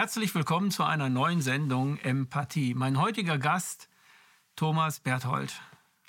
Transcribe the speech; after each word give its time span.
herzlich 0.00 0.34
willkommen 0.34 0.70
zu 0.70 0.82
einer 0.82 1.10
neuen 1.10 1.42
Sendung 1.42 1.98
Empathie. 1.98 2.72
Mein 2.72 2.98
heutiger 2.98 3.36
Gast, 3.36 3.90
Thomas 4.56 4.98
Berthold. 4.98 5.60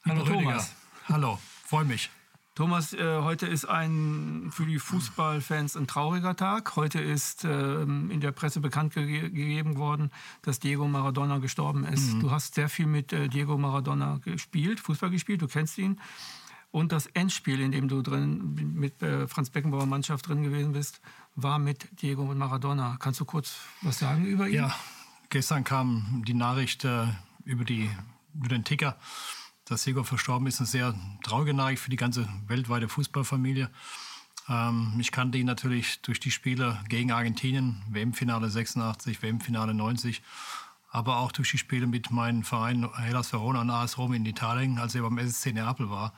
Hallo 0.08 0.24
Thomas. 0.24 0.30
Rüdiger. 0.38 0.66
Hallo, 1.10 1.40
freue 1.66 1.84
mich. 1.84 2.10
Thomas, 2.56 2.94
äh, 2.94 3.20
heute 3.22 3.48
ist 3.48 3.66
ein 3.66 4.48
für 4.54 4.66
die 4.66 4.80
Fußballfans 4.80 5.76
ein 5.76 5.88
trauriger 5.88 6.38
Tag. 6.38 6.78
Heute 6.78 7.02
ist 7.02 7.44
äh, 7.44 7.82
in 7.82 8.22
der 8.22 8.32
Presse 8.32 8.62
bekannt 8.62 8.94
ge 8.94 9.24
gegeben 9.30 9.76
worden, 9.76 10.10
dass 10.42 10.62
Diego 10.62 10.88
Maradona 10.88 11.40
gestorben 11.40 11.84
ist. 11.84 12.14
Mhm. 12.14 12.22
Du 12.22 12.32
hast 12.32 12.56
sehr 12.56 12.70
viel 12.70 12.88
mit 12.88 13.12
äh, 13.12 13.28
Diego 13.28 13.58
Maradona 13.58 14.22
gespielt, 14.24 14.80
Fußball 14.80 15.10
gespielt, 15.10 15.42
du 15.42 15.48
kennst 15.50 15.78
ihn. 15.78 16.00
Und 16.72 16.94
das 16.94 17.08
Endspiel, 17.08 17.60
in 17.60 17.74
dem 17.74 17.90
du 17.90 18.02
drin 18.02 18.74
mit 18.74 19.04
äh, 19.04 19.28
Franz 19.28 19.50
Beckenbauer 19.50 19.86
Mannschaft 19.86 20.30
drin 20.30 20.44
gewesen 20.44 20.72
bist, 20.72 21.02
war 21.36 21.60
mit 21.60 22.02
Diego 22.02 22.24
und 22.24 22.38
Maradona. 22.38 22.98
Kannst 23.00 23.20
du 23.20 23.26
kurz 23.26 23.56
was 23.82 24.00
sagen 24.00 24.26
über 24.26 24.48
ihn? 24.48 24.56
Ja, 24.56 24.76
gestern 25.30 25.64
kam 25.64 26.24
die 26.28 26.34
Nachricht 26.34 26.86
äh, 26.86 27.06
über, 27.46 27.64
die, 27.64 27.90
über 28.34 28.50
den 28.50 28.64
Ticker 28.64 28.98
dass 29.72 29.84
Diego 29.84 30.04
verstorben 30.04 30.48
ist, 30.48 30.60
eine 30.60 30.68
sehr 30.68 30.94
traurige 31.24 31.54
Nachricht 31.54 31.82
für 31.82 31.90
die 31.90 31.96
ganze 31.96 32.28
weltweite 32.48 32.90
Fußballfamilie. 32.90 33.70
Ähm, 34.50 34.98
ich 35.00 35.12
kannte 35.12 35.38
ihn 35.38 35.46
natürlich 35.46 36.02
durch 36.02 36.20
die 36.20 36.32
Spiele 36.32 36.78
gegen 36.90 37.12
Argentinien, 37.12 37.82
WM-Finale 37.90 38.50
86, 38.50 39.22
WM-Finale 39.22 39.74
90, 39.74 40.22
aber 40.90 41.18
auch 41.18 41.32
durch 41.32 41.52
die 41.52 41.58
Spiele 41.58 41.88
mit 41.88 42.12
meinem 42.12 42.44
Verein 42.44 42.90
Hellas 42.96 43.32
Verona 43.32 43.62
und 43.62 43.70
AS 43.70 43.98
Rom 43.98 44.14
in 44.14 44.26
Italien, 44.26 44.78
als 44.78 44.94
er 44.94 45.04
beim 45.04 45.18
SSC 45.18 45.54
Neapel 45.54 45.90
war. 45.90 46.14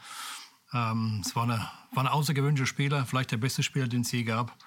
Ähm, 0.74 1.22
es 1.24 1.36
war, 1.36 1.44
eine, 1.44 1.70
war 1.92 2.04
ein 2.04 2.08
außergewöhnlicher 2.08 2.66
Spieler, 2.66 3.06
vielleicht 3.06 3.32
der 3.32 3.38
beste 3.38 3.62
Spieler, 3.62 3.88
den 3.88 4.02
es 4.02 4.12
je 4.12 4.24
gab 4.24 4.58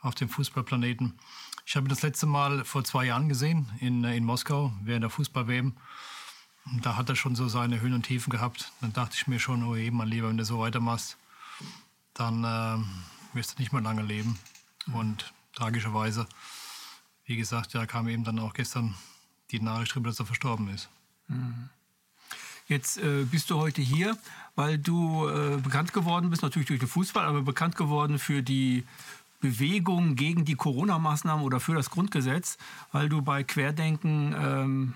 auf 0.00 0.14
dem 0.14 0.28
Fußballplaneten. 0.28 1.18
Ich 1.66 1.76
habe 1.76 1.88
das 1.88 2.02
letzte 2.02 2.26
Mal 2.26 2.64
vor 2.64 2.84
zwei 2.84 3.06
Jahren 3.06 3.28
gesehen 3.28 3.68
in, 3.80 4.04
in 4.04 4.24
Moskau 4.24 4.72
während 4.82 5.02
der 5.02 5.10
Fußball-WM 5.10 5.74
da 6.82 6.96
hat 6.96 7.08
er 7.08 7.16
schon 7.16 7.34
so 7.34 7.48
seine 7.48 7.80
Höhen 7.80 7.94
und 7.94 8.02
Tiefen 8.02 8.30
gehabt. 8.30 8.72
Dann 8.80 8.92
dachte 8.92 9.16
ich 9.16 9.26
mir 9.26 9.38
schon, 9.38 9.62
oh 9.62 9.76
je, 9.76 9.90
mein 9.90 10.08
Lieber, 10.08 10.28
wenn 10.28 10.36
du 10.36 10.44
so 10.44 10.58
weitermachst, 10.58 11.16
dann 12.14 12.44
äh, 12.44 13.36
wirst 13.36 13.54
du 13.58 13.62
nicht 13.62 13.72
mehr 13.72 13.82
lange 13.82 14.02
leben. 14.02 14.38
Und 14.92 15.32
tragischerweise, 15.54 16.26
wie 17.24 17.36
gesagt, 17.36 17.72
ja, 17.74 17.86
kam 17.86 18.08
eben 18.08 18.24
dann 18.24 18.38
auch 18.38 18.54
gestern 18.54 18.94
die 19.50 19.60
Nachricht 19.60 19.92
darüber, 19.92 20.10
dass 20.10 20.20
er 20.20 20.26
verstorben 20.26 20.68
ist. 20.68 20.88
Mhm. 21.28 21.70
Jetzt 22.66 22.98
äh, 22.98 23.24
bist 23.24 23.48
du 23.48 23.56
heute 23.56 23.80
hier, 23.80 24.18
weil 24.54 24.76
du 24.76 25.26
äh, 25.26 25.56
bekannt 25.56 25.94
geworden 25.94 26.28
bist, 26.28 26.42
natürlich 26.42 26.68
durch 26.68 26.80
den 26.80 26.88
Fußball, 26.88 27.24
aber 27.24 27.40
bekannt 27.40 27.76
geworden 27.76 28.18
für 28.18 28.42
die 28.42 28.84
Bewegung 29.40 30.16
gegen 30.16 30.44
die 30.44 30.54
Corona-Maßnahmen 30.54 31.44
oder 31.44 31.60
für 31.60 31.74
das 31.74 31.90
Grundgesetz, 31.90 32.58
weil 32.92 33.08
du 33.08 33.22
bei 33.22 33.44
Querdenken 33.44 34.34
ähm, 34.38 34.94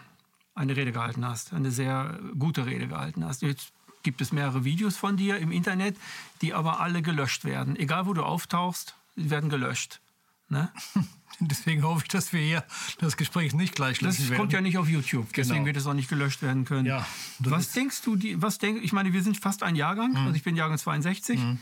eine 0.55 0.77
Rede 0.77 0.93
gehalten 0.93 1.25
hast, 1.25 1.53
eine 1.53 1.71
sehr 1.71 2.19
gute 2.39 2.67
Rede 2.67 2.89
gehalten 2.89 3.25
hast. 3.25 3.43
Jetzt 3.43 3.73
gibt 4.03 4.21
es 4.21 4.33
mehrere 4.33 4.65
Videos 4.65 4.97
von 4.97 5.17
dir 5.17 5.39
im 5.39 5.53
Internet, 5.53 5.97
die 6.41 6.55
aber 6.55 6.81
alle 6.81 7.03
gelöscht 7.03 7.45
werden. 7.45 7.77
Egal 7.77 8.07
wo 8.07 8.15
du 8.15 8.23
auftauchst, 8.23 8.97
sie 9.17 9.31
werden 9.31 9.49
gelöscht. 9.49 10.01
Ne? 10.49 10.71
Deswegen 11.41 11.83
hoffe 11.83 12.03
ich, 12.05 12.09
dass 12.09 12.33
wir 12.33 12.41
hier 12.41 12.65
das 12.99 13.17
Gespräch 13.17 13.55
nicht 13.55 13.75
gleich 13.75 14.01
löschen 14.01 14.19
Das 14.19 14.29
werden. 14.29 14.41
kommt 14.41 14.53
ja 14.53 14.61
nicht 14.61 14.77
auf 14.77 14.89
YouTube, 14.89 15.33
deswegen 15.33 15.55
genau. 15.55 15.67
wird 15.67 15.77
es 15.79 15.87
auch 15.87 15.95
nicht 15.95 16.09
gelöscht 16.09 16.43
werden 16.43 16.65
können. 16.67 16.87
Ja, 16.87 17.07
was 17.39 17.73
denkst 17.73 18.03
du, 18.03 18.17
die, 18.17 18.41
was 18.41 18.59
denk, 18.59 18.85
ich 18.85 18.93
meine, 18.93 19.13
wir 19.13 19.23
sind 19.23 19.39
fast 19.39 19.63
ein 19.63 19.75
Jahrgang, 19.75 20.11
mhm. 20.11 20.19
also 20.19 20.35
ich 20.35 20.43
bin 20.43 20.55
Jahrgang 20.55 20.79
62. 20.79 21.41
Mhm. 21.41 21.59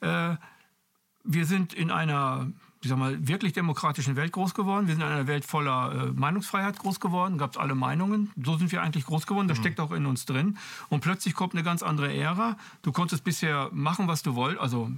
Äh, 0.00 0.36
wir 1.24 1.46
sind 1.46 1.72
in 1.74 1.90
einer 1.90 2.48
ich 2.82 2.88
sag 2.88 2.98
mal, 2.98 3.28
wirklich 3.28 3.52
demokratischen 3.52 4.16
Welt 4.16 4.32
groß 4.32 4.54
geworden. 4.54 4.88
Wir 4.88 4.96
sind 4.96 5.04
in 5.04 5.08
einer 5.08 5.28
Welt 5.28 5.44
voller 5.44 6.08
äh, 6.08 6.12
Meinungsfreiheit 6.12 6.80
groß 6.80 6.98
geworden. 6.98 7.38
Gab 7.38 7.52
es 7.52 7.56
alle 7.56 7.76
Meinungen. 7.76 8.32
So 8.42 8.58
sind 8.58 8.72
wir 8.72 8.82
eigentlich 8.82 9.06
groß 9.06 9.26
geworden. 9.28 9.46
Das 9.46 9.58
mhm. 9.58 9.62
steckt 9.62 9.80
auch 9.80 9.92
in 9.92 10.04
uns 10.04 10.26
drin. 10.26 10.58
Und 10.88 11.00
plötzlich 11.00 11.34
kommt 11.34 11.54
eine 11.54 11.62
ganz 11.62 11.84
andere 11.84 12.12
Ära. 12.12 12.56
Du 12.82 12.90
konntest 12.90 13.22
bisher 13.22 13.70
machen, 13.72 14.08
was 14.08 14.24
du 14.24 14.34
wolltest. 14.34 14.60
Also 14.60 14.90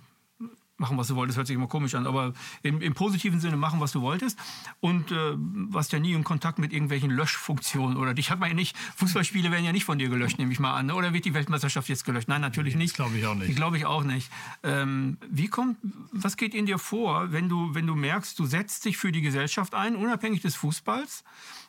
machen, 0.85 0.99
was 0.99 1.09
du 1.09 1.17
wolltest, 1.17 1.39
hört 1.39 1.47
sich 1.47 1.57
immer 1.57 1.67
komisch 1.67 1.95
an, 1.95 2.07
aber 2.07 2.35
im, 2.63 2.83
im 2.83 2.93
positiven 2.93 3.41
Sinne 3.41 3.57
machen, 3.57 3.81
was 3.81 3.93
du 3.93 4.03
wolltest. 4.03 4.39
Und 4.81 5.13
äh, 5.13 5.17
warst 5.35 5.93
ja 5.93 5.99
nie 5.99 6.13
in 6.13 6.25
Kontakt 6.25 6.59
mit 6.59 6.75
irgendwelchen 6.75 7.11
Löschfunktionen 7.11 7.97
oder 7.97 8.13
dich 8.13 8.31
hat 8.31 8.39
man 8.39 8.51
ja 8.51 8.55
nicht, 8.55 8.77
Fußballspiele 8.97 9.51
werden 9.51 9.65
ja 9.65 9.73
nicht 9.73 9.87
von 9.87 9.99
dir 9.99 10.11
gelöscht, 10.11 10.39
nehme 10.39 10.53
ich 10.53 10.61
mal 10.61 10.75
an. 10.75 10.87
Ne? 10.87 10.95
Oder 10.95 11.15
wird 11.15 11.25
die 11.25 11.33
Weltmeisterschaft 11.33 11.89
jetzt 11.89 12.05
gelöscht? 12.05 12.29
Nein, 12.29 12.43
natürlich 12.43 12.77
nicht. 12.77 12.97
Glaube 12.97 13.17
ich 13.17 13.27
auch 13.27 13.35
nicht. 13.35 13.57
Glaube 13.57 13.79
ich 13.79 13.87
auch 13.87 14.05
nicht. 14.05 14.31
Ähm, 14.63 15.17
wie 15.31 15.49
kommt, 15.49 15.79
was 16.13 16.37
geht 16.37 16.55
in 16.55 16.67
dir 16.67 16.79
vor, 16.79 17.33
wenn 17.33 17.49
du, 17.49 17.75
wenn 17.75 17.87
du 17.87 17.95
merkst, 17.95 18.39
du 18.39 18.45
setzt 18.45 18.85
dich 18.85 18.99
für 18.99 19.11
die 19.11 19.23
Gesellschaft 19.23 19.75
ein, 19.75 19.97
unabhängig 19.97 20.43
des 20.43 20.55
Fußballs? 20.55 21.25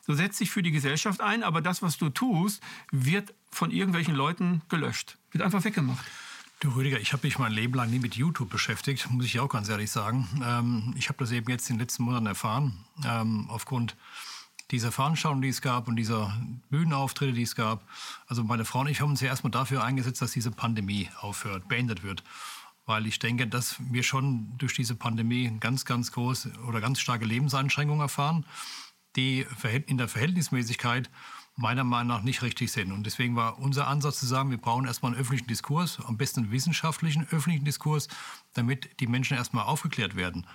Du 0.05 0.13
setzt 0.13 0.39
dich 0.41 0.51
für 0.51 0.61
die 0.61 0.71
Gesellschaft 0.71 1.21
ein, 1.21 1.41
aber 1.41 1.61
das, 1.61 1.81
was 1.81 1.97
du 1.97 2.09
tust, 2.09 2.61
wird 2.91 3.33
von 3.49 3.71
irgendwelchen 3.71 4.13
Leuten 4.13 4.61
gelöscht. 4.67 5.17
Wird 5.31 5.43
einfach 5.43 5.63
weggemacht. 5.63 6.05
Du 6.61 6.69
Rüdiger, 6.69 6.99
ich 7.01 7.11
habe 7.11 7.27
mich 7.27 7.37
mein 7.37 7.51
Leben 7.51 7.73
lang 7.73 7.89
nie 7.89 7.99
mit 7.99 8.15
YouTube 8.15 8.49
beschäftigt, 8.49 9.09
muss 9.11 9.25
ich 9.25 9.39
auch 9.41 9.49
ganz 9.49 9.67
ehrlich 9.67 9.91
sagen. 9.91 10.27
Ähm, 10.43 10.93
ich 10.97 11.09
habe 11.09 11.17
das 11.19 11.31
eben 11.31 11.49
jetzt 11.49 11.69
in 11.69 11.75
den 11.75 11.81
letzten 11.81 12.03
Monaten 12.03 12.27
erfahren, 12.27 12.85
ähm, 13.05 13.49
aufgrund 13.49 13.97
dieser 14.71 14.91
Veranstaltung, 14.93 15.41
die 15.41 15.49
es 15.49 15.61
gab 15.61 15.89
und 15.89 15.97
dieser 15.97 16.33
Bühnenauftritte, 16.69 17.33
die 17.33 17.43
es 17.43 17.55
gab. 17.55 17.85
Also 18.27 18.43
meine 18.43 18.63
Frau 18.63 18.79
und 18.79 18.87
ich 18.87 19.01
haben 19.01 19.09
uns 19.09 19.21
ja 19.21 19.27
erstmal 19.27 19.51
dafür 19.51 19.83
eingesetzt, 19.83 20.21
dass 20.21 20.31
diese 20.31 20.49
Pandemie 20.49 21.09
aufhört, 21.19 21.67
beendet 21.67 22.03
wird. 22.03 22.23
Weil 22.85 23.05
ich 23.05 23.19
denke, 23.19 23.47
dass 23.47 23.75
wir 23.91 24.03
schon 24.03 24.57
durch 24.57 24.73
diese 24.73 24.95
Pandemie 24.95 25.57
ganz, 25.59 25.83
ganz 25.83 26.13
große 26.13 26.53
oder 26.67 26.79
ganz 26.79 27.01
starke 27.01 27.25
Lebenseinschränkungen 27.25 28.01
erfahren, 28.01 28.45
die 29.17 29.45
in 29.87 29.97
der 29.97 30.07
Verhältnismäßigkeit 30.07 31.09
meiner 31.55 31.83
Meinung 31.83 32.07
nach 32.07 32.23
nicht 32.23 32.41
richtig 32.41 32.71
sind. 32.71 32.91
Und 32.91 33.05
deswegen 33.05 33.35
war 33.35 33.59
unser 33.59 33.87
Ansatz 33.87 34.19
zu 34.19 34.25
sagen, 34.25 34.51
wir 34.51 34.57
brauchen 34.57 34.85
erstmal 34.85 35.13
einen 35.13 35.21
öffentlichen 35.21 35.47
Diskurs, 35.47 35.99
am 36.05 36.17
besten 36.17 36.41
einen 36.41 36.51
wissenschaftlichen 36.51 37.27
öffentlichen 37.31 37.65
Diskurs, 37.65 38.07
damit 38.53 38.99
die 38.99 39.07
Menschen 39.07 39.37
erstmal 39.37 39.65
aufgeklärt 39.65 40.15
werden. 40.15 40.45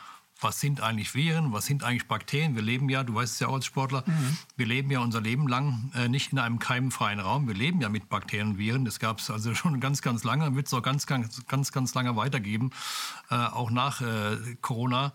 Was 0.43 0.59
sind 0.59 0.81
eigentlich 0.81 1.15
Viren? 1.15 1.53
Was 1.53 1.67
sind 1.67 1.85
eigentlich 1.85 2.09
Bakterien? 2.09 2.55
Wir 2.55 2.63
leben 2.63 2.89
ja, 2.89 3.05
du 3.05 3.15
weißt 3.15 3.35
es 3.35 3.41
ja 3.41 3.49
auch 3.49 3.55
als 3.55 3.67
Sportler, 3.67 4.05
mhm. 4.07 4.39
wir 4.57 4.67
leben 4.67 4.91
ja 4.91 5.01
unser 5.01 5.21
Leben 5.21 5.47
lang 5.49 5.93
äh, 5.95 6.09
nicht 6.09 6.33
in 6.33 6.39
einem 6.39 6.59
keimfreien 6.59 7.21
Raum. 7.21 7.47
Wir 7.47 7.55
leben 7.55 7.81
ja 7.81 7.91
mit 7.91 8.09
Bakterien 8.09 8.51
und 8.51 8.59
Viren. 8.59 8.85
Das 8.87 8.99
gab 8.99 9.19
es 9.19 9.31
also 9.31 9.55
schon 9.55 9.81
ganz, 9.81 10.01
ganz 10.01 10.25
lange, 10.25 10.55
wird 10.55 10.67
es 10.67 10.75
auch 10.75 10.83
ganz, 10.83 11.07
ganz, 11.07 11.47
ganz, 11.47 11.73
ganz 11.73 11.95
lange 11.95 12.17
weitergeben, 12.17 12.71
äh, 13.31 13.35
auch 13.35 13.71
nach 13.71 14.01
äh, 14.01 14.57
Corona. 14.63 15.13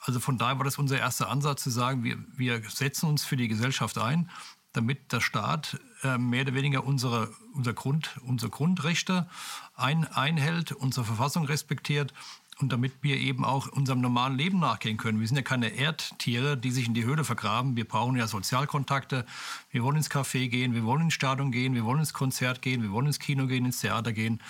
Also 0.00 0.20
von 0.20 0.38
daher 0.38 0.58
war 0.58 0.64
das 0.64 0.78
unser 0.78 0.98
erster 0.98 1.28
Ansatz 1.28 1.62
zu 1.62 1.70
sagen, 1.70 2.02
wir, 2.02 2.18
wir 2.34 2.62
setzen 2.68 3.06
uns 3.06 3.24
für 3.24 3.36
die 3.36 3.48
Gesellschaft 3.48 3.98
ein 3.98 4.30
damit 4.72 5.12
der 5.12 5.20
Staat 5.20 5.80
äh, 6.02 6.18
mehr 6.18 6.42
oder 6.42 6.54
weniger 6.54 6.84
unsere, 6.84 7.30
unser 7.54 7.72
Grund, 7.74 8.18
unsere 8.24 8.50
Grundrechte 8.50 9.28
ein, 9.74 10.04
einhält, 10.04 10.72
unsere 10.72 11.04
Verfassung 11.04 11.44
respektiert 11.44 12.12
und 12.58 12.72
damit 12.72 12.92
wir 13.02 13.16
eben 13.16 13.44
auch 13.44 13.68
unserem 13.68 14.00
normalen 14.00 14.36
Leben 14.36 14.60
nachgehen 14.60 14.96
können. 14.96 15.20
Wir 15.20 15.26
sind 15.26 15.36
ja 15.36 15.42
keine 15.42 15.68
Erdtiere, 15.68 16.56
die 16.56 16.70
sich 16.70 16.86
in 16.86 16.94
die 16.94 17.04
Höhle 17.04 17.24
vergraben. 17.24 17.76
Wir 17.76 17.86
brauchen 17.86 18.16
ja 18.16 18.26
Sozialkontakte. 18.26 19.26
Wir 19.70 19.82
wollen 19.82 19.96
ins 19.96 20.10
Café 20.10 20.48
gehen, 20.48 20.74
wir 20.74 20.84
wollen 20.84 21.02
ins 21.02 21.14
Stadion 21.14 21.50
gehen, 21.50 21.74
wir 21.74 21.84
wollen 21.84 22.00
ins 22.00 22.14
Konzert 22.14 22.62
gehen, 22.62 22.82
wir 22.82 22.92
wollen 22.92 23.06
ins 23.06 23.18
Kino 23.18 23.46
gehen, 23.46 23.64
ins 23.64 23.80
Theater 23.80 24.12
gehen. 24.12 24.40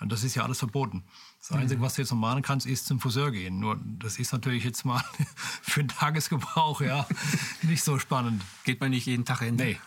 Das 0.00 0.24
ist 0.24 0.34
ja 0.34 0.42
alles 0.42 0.58
verboten. 0.58 1.04
Das 1.42 1.58
Einzige, 1.58 1.80
was 1.80 1.94
du 1.94 2.02
jetzt 2.02 2.12
noch 2.12 2.18
machen 2.18 2.42
kannst, 2.42 2.66
ist 2.66 2.86
zum 2.86 3.00
Friseur 3.00 3.32
gehen. 3.32 3.58
Nur 3.58 3.76
das 3.98 4.20
ist 4.20 4.32
natürlich 4.32 4.62
jetzt 4.62 4.84
mal 4.84 5.02
für 5.62 5.82
den 5.82 5.88
Tagesgebrauch 5.88 6.80
ja 6.80 7.04
nicht 7.62 7.82
so 7.82 7.98
spannend. 7.98 8.42
Geht 8.62 8.80
man 8.80 8.90
nicht 8.90 9.06
jeden 9.06 9.24
Tag 9.24 9.40
hin? 9.40 9.56
Nee. 9.56 9.80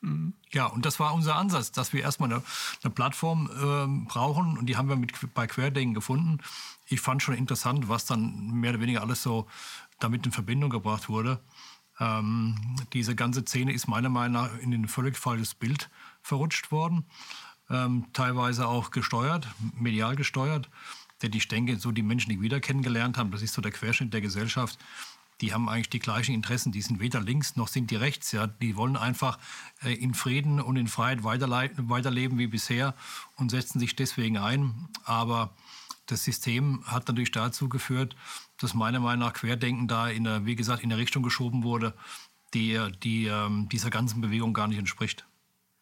Mhm. 0.00 0.32
Ja, 0.52 0.64
und 0.64 0.86
das 0.86 0.98
war 0.98 1.12
unser 1.12 1.36
Ansatz, 1.36 1.72
dass 1.72 1.92
wir 1.92 2.00
erstmal 2.00 2.32
eine, 2.32 2.42
eine 2.82 2.90
Plattform 2.90 3.50
äh, 3.50 4.08
brauchen 4.08 4.56
und 4.56 4.64
die 4.64 4.78
haben 4.78 4.88
wir 4.88 4.96
mit, 4.96 5.12
bei 5.34 5.46
Querdenken 5.46 5.92
gefunden. 5.92 6.38
Ich 6.86 7.02
fand 7.02 7.22
schon 7.22 7.34
interessant, 7.34 7.90
was 7.90 8.06
dann 8.06 8.50
mehr 8.52 8.70
oder 8.70 8.80
weniger 8.80 9.02
alles 9.02 9.22
so 9.22 9.46
damit 9.98 10.24
in 10.24 10.32
Verbindung 10.32 10.70
gebracht 10.70 11.10
wurde. 11.10 11.38
Ähm, 12.00 12.78
diese 12.94 13.14
ganze 13.14 13.42
Szene 13.42 13.74
ist 13.74 13.88
meiner 13.88 14.08
Meinung 14.08 14.42
nach 14.42 14.58
in 14.58 14.72
ein 14.72 14.88
völlig 14.88 15.18
falsches 15.18 15.54
Bild 15.54 15.90
verrutscht 16.22 16.72
worden 16.72 17.04
ähm, 17.70 18.06
teilweise 18.12 18.68
auch 18.68 18.90
gesteuert, 18.90 19.48
medial 19.74 20.16
gesteuert. 20.16 20.68
Denn 21.22 21.32
ich 21.32 21.48
denke, 21.48 21.78
so 21.78 21.92
die 21.92 22.02
Menschen, 22.02 22.30
die 22.30 22.40
wieder 22.40 22.60
kennengelernt 22.60 23.16
haben, 23.16 23.30
das 23.30 23.42
ist 23.42 23.54
so 23.54 23.62
der 23.62 23.72
Querschnitt 23.72 24.12
der 24.12 24.20
Gesellschaft, 24.20 24.78
die 25.40 25.52
haben 25.52 25.68
eigentlich 25.68 25.90
die 25.90 25.98
gleichen 25.98 26.34
Interessen. 26.34 26.72
Die 26.72 26.80
sind 26.80 27.00
weder 27.00 27.20
links 27.20 27.56
noch 27.56 27.68
sind 27.68 27.90
die 27.90 27.96
rechts. 27.96 28.32
Ja. 28.32 28.46
Die 28.46 28.76
wollen 28.76 28.96
einfach 28.96 29.38
äh, 29.82 29.92
in 29.92 30.14
Frieden 30.14 30.60
und 30.60 30.76
in 30.76 30.88
Freiheit 30.88 31.24
weiterleben 31.24 32.38
wie 32.38 32.46
bisher 32.46 32.94
und 33.36 33.50
setzen 33.50 33.78
sich 33.78 33.96
deswegen 33.96 34.38
ein. 34.38 34.88
Aber 35.04 35.54
das 36.06 36.24
System 36.24 36.82
hat 36.86 37.08
natürlich 37.08 37.32
dazu 37.32 37.68
geführt, 37.68 38.16
dass 38.58 38.74
meiner 38.74 39.00
Meinung 39.00 39.26
nach 39.26 39.34
Querdenken 39.34 39.88
da, 39.88 40.08
in 40.08 40.24
der, 40.24 40.46
wie 40.46 40.56
gesagt, 40.56 40.82
in 40.82 40.92
eine 40.92 41.00
Richtung 41.00 41.22
geschoben 41.22 41.64
wurde, 41.64 41.94
die, 42.54 42.80
die 43.02 43.26
ähm, 43.26 43.68
dieser 43.68 43.90
ganzen 43.90 44.20
Bewegung 44.20 44.54
gar 44.54 44.68
nicht 44.68 44.78
entspricht. 44.78 45.26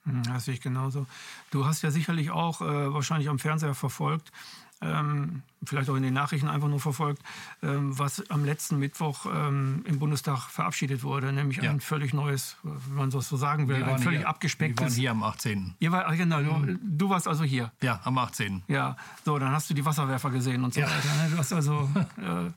Hm, 0.05 0.23
das 0.25 0.45
sehe 0.45 0.55
ich 0.55 0.61
genauso. 0.61 1.07
Du 1.51 1.67
hast 1.67 1.83
ja 1.83 1.91
sicherlich 1.91 2.31
auch 2.31 2.61
äh, 2.61 2.93
wahrscheinlich 2.93 3.29
am 3.29 3.39
Fernseher 3.39 3.75
verfolgt, 3.75 4.33
ähm, 4.81 5.43
vielleicht 5.65 5.89
auch 5.89 5.97
in 5.97 6.03
den 6.03 6.15
Nachrichten 6.15 6.49
einfach 6.49 6.69
nur 6.69 6.81
verfolgt, 6.81 7.23
ähm, 7.63 7.99
was 7.99 8.29
am 8.31 8.45
letzten 8.45 8.79
Mittwoch 8.79 9.27
ähm, 9.27 9.83
im 9.87 9.99
Bundestag 9.99 10.51
verabschiedet 10.51 11.03
wurde, 11.03 11.33
nämlich 11.33 11.59
ja. 11.59 11.71
ein 11.71 11.81
völlig 11.81 12.13
neues, 12.13 12.57
wenn 12.63 12.97
man 12.97 13.11
das 13.11 13.29
so 13.29 13.37
sagen 13.37 13.69
will, 13.69 13.83
ein 13.83 13.99
völlig 13.99 14.21
hier, 14.21 14.29
abgespecktes. 14.29 14.97
Wir 14.97 15.11
waren 15.11 15.21
hier 15.21 15.29
am 15.29 15.33
18. 15.35 15.75
Ihr 15.79 15.93
war, 15.93 16.15
genau, 16.17 16.41
mhm. 16.41 16.79
du, 16.83 17.09
warst 17.09 17.27
also 17.27 17.45
hier. 17.45 17.73
Ja, 17.83 18.01
am 18.05 18.19
18. 18.19 18.63
Ja, 18.69 18.97
so, 19.25 19.39
dann 19.39 19.53
hast 19.53 19.71
du 19.71 19.75
die 19.75 19.85
Wasserwerfer 19.85 20.31
gesehen 20.31 20.65
und 20.65 20.75
so 20.75 20.81
ja. 20.81 20.87
weiter. 20.87 21.23
Ne? 21.23 21.31
Du 21.31 21.39
hast 21.39 21.53
also, 21.53 21.89
äh, 22.19 22.51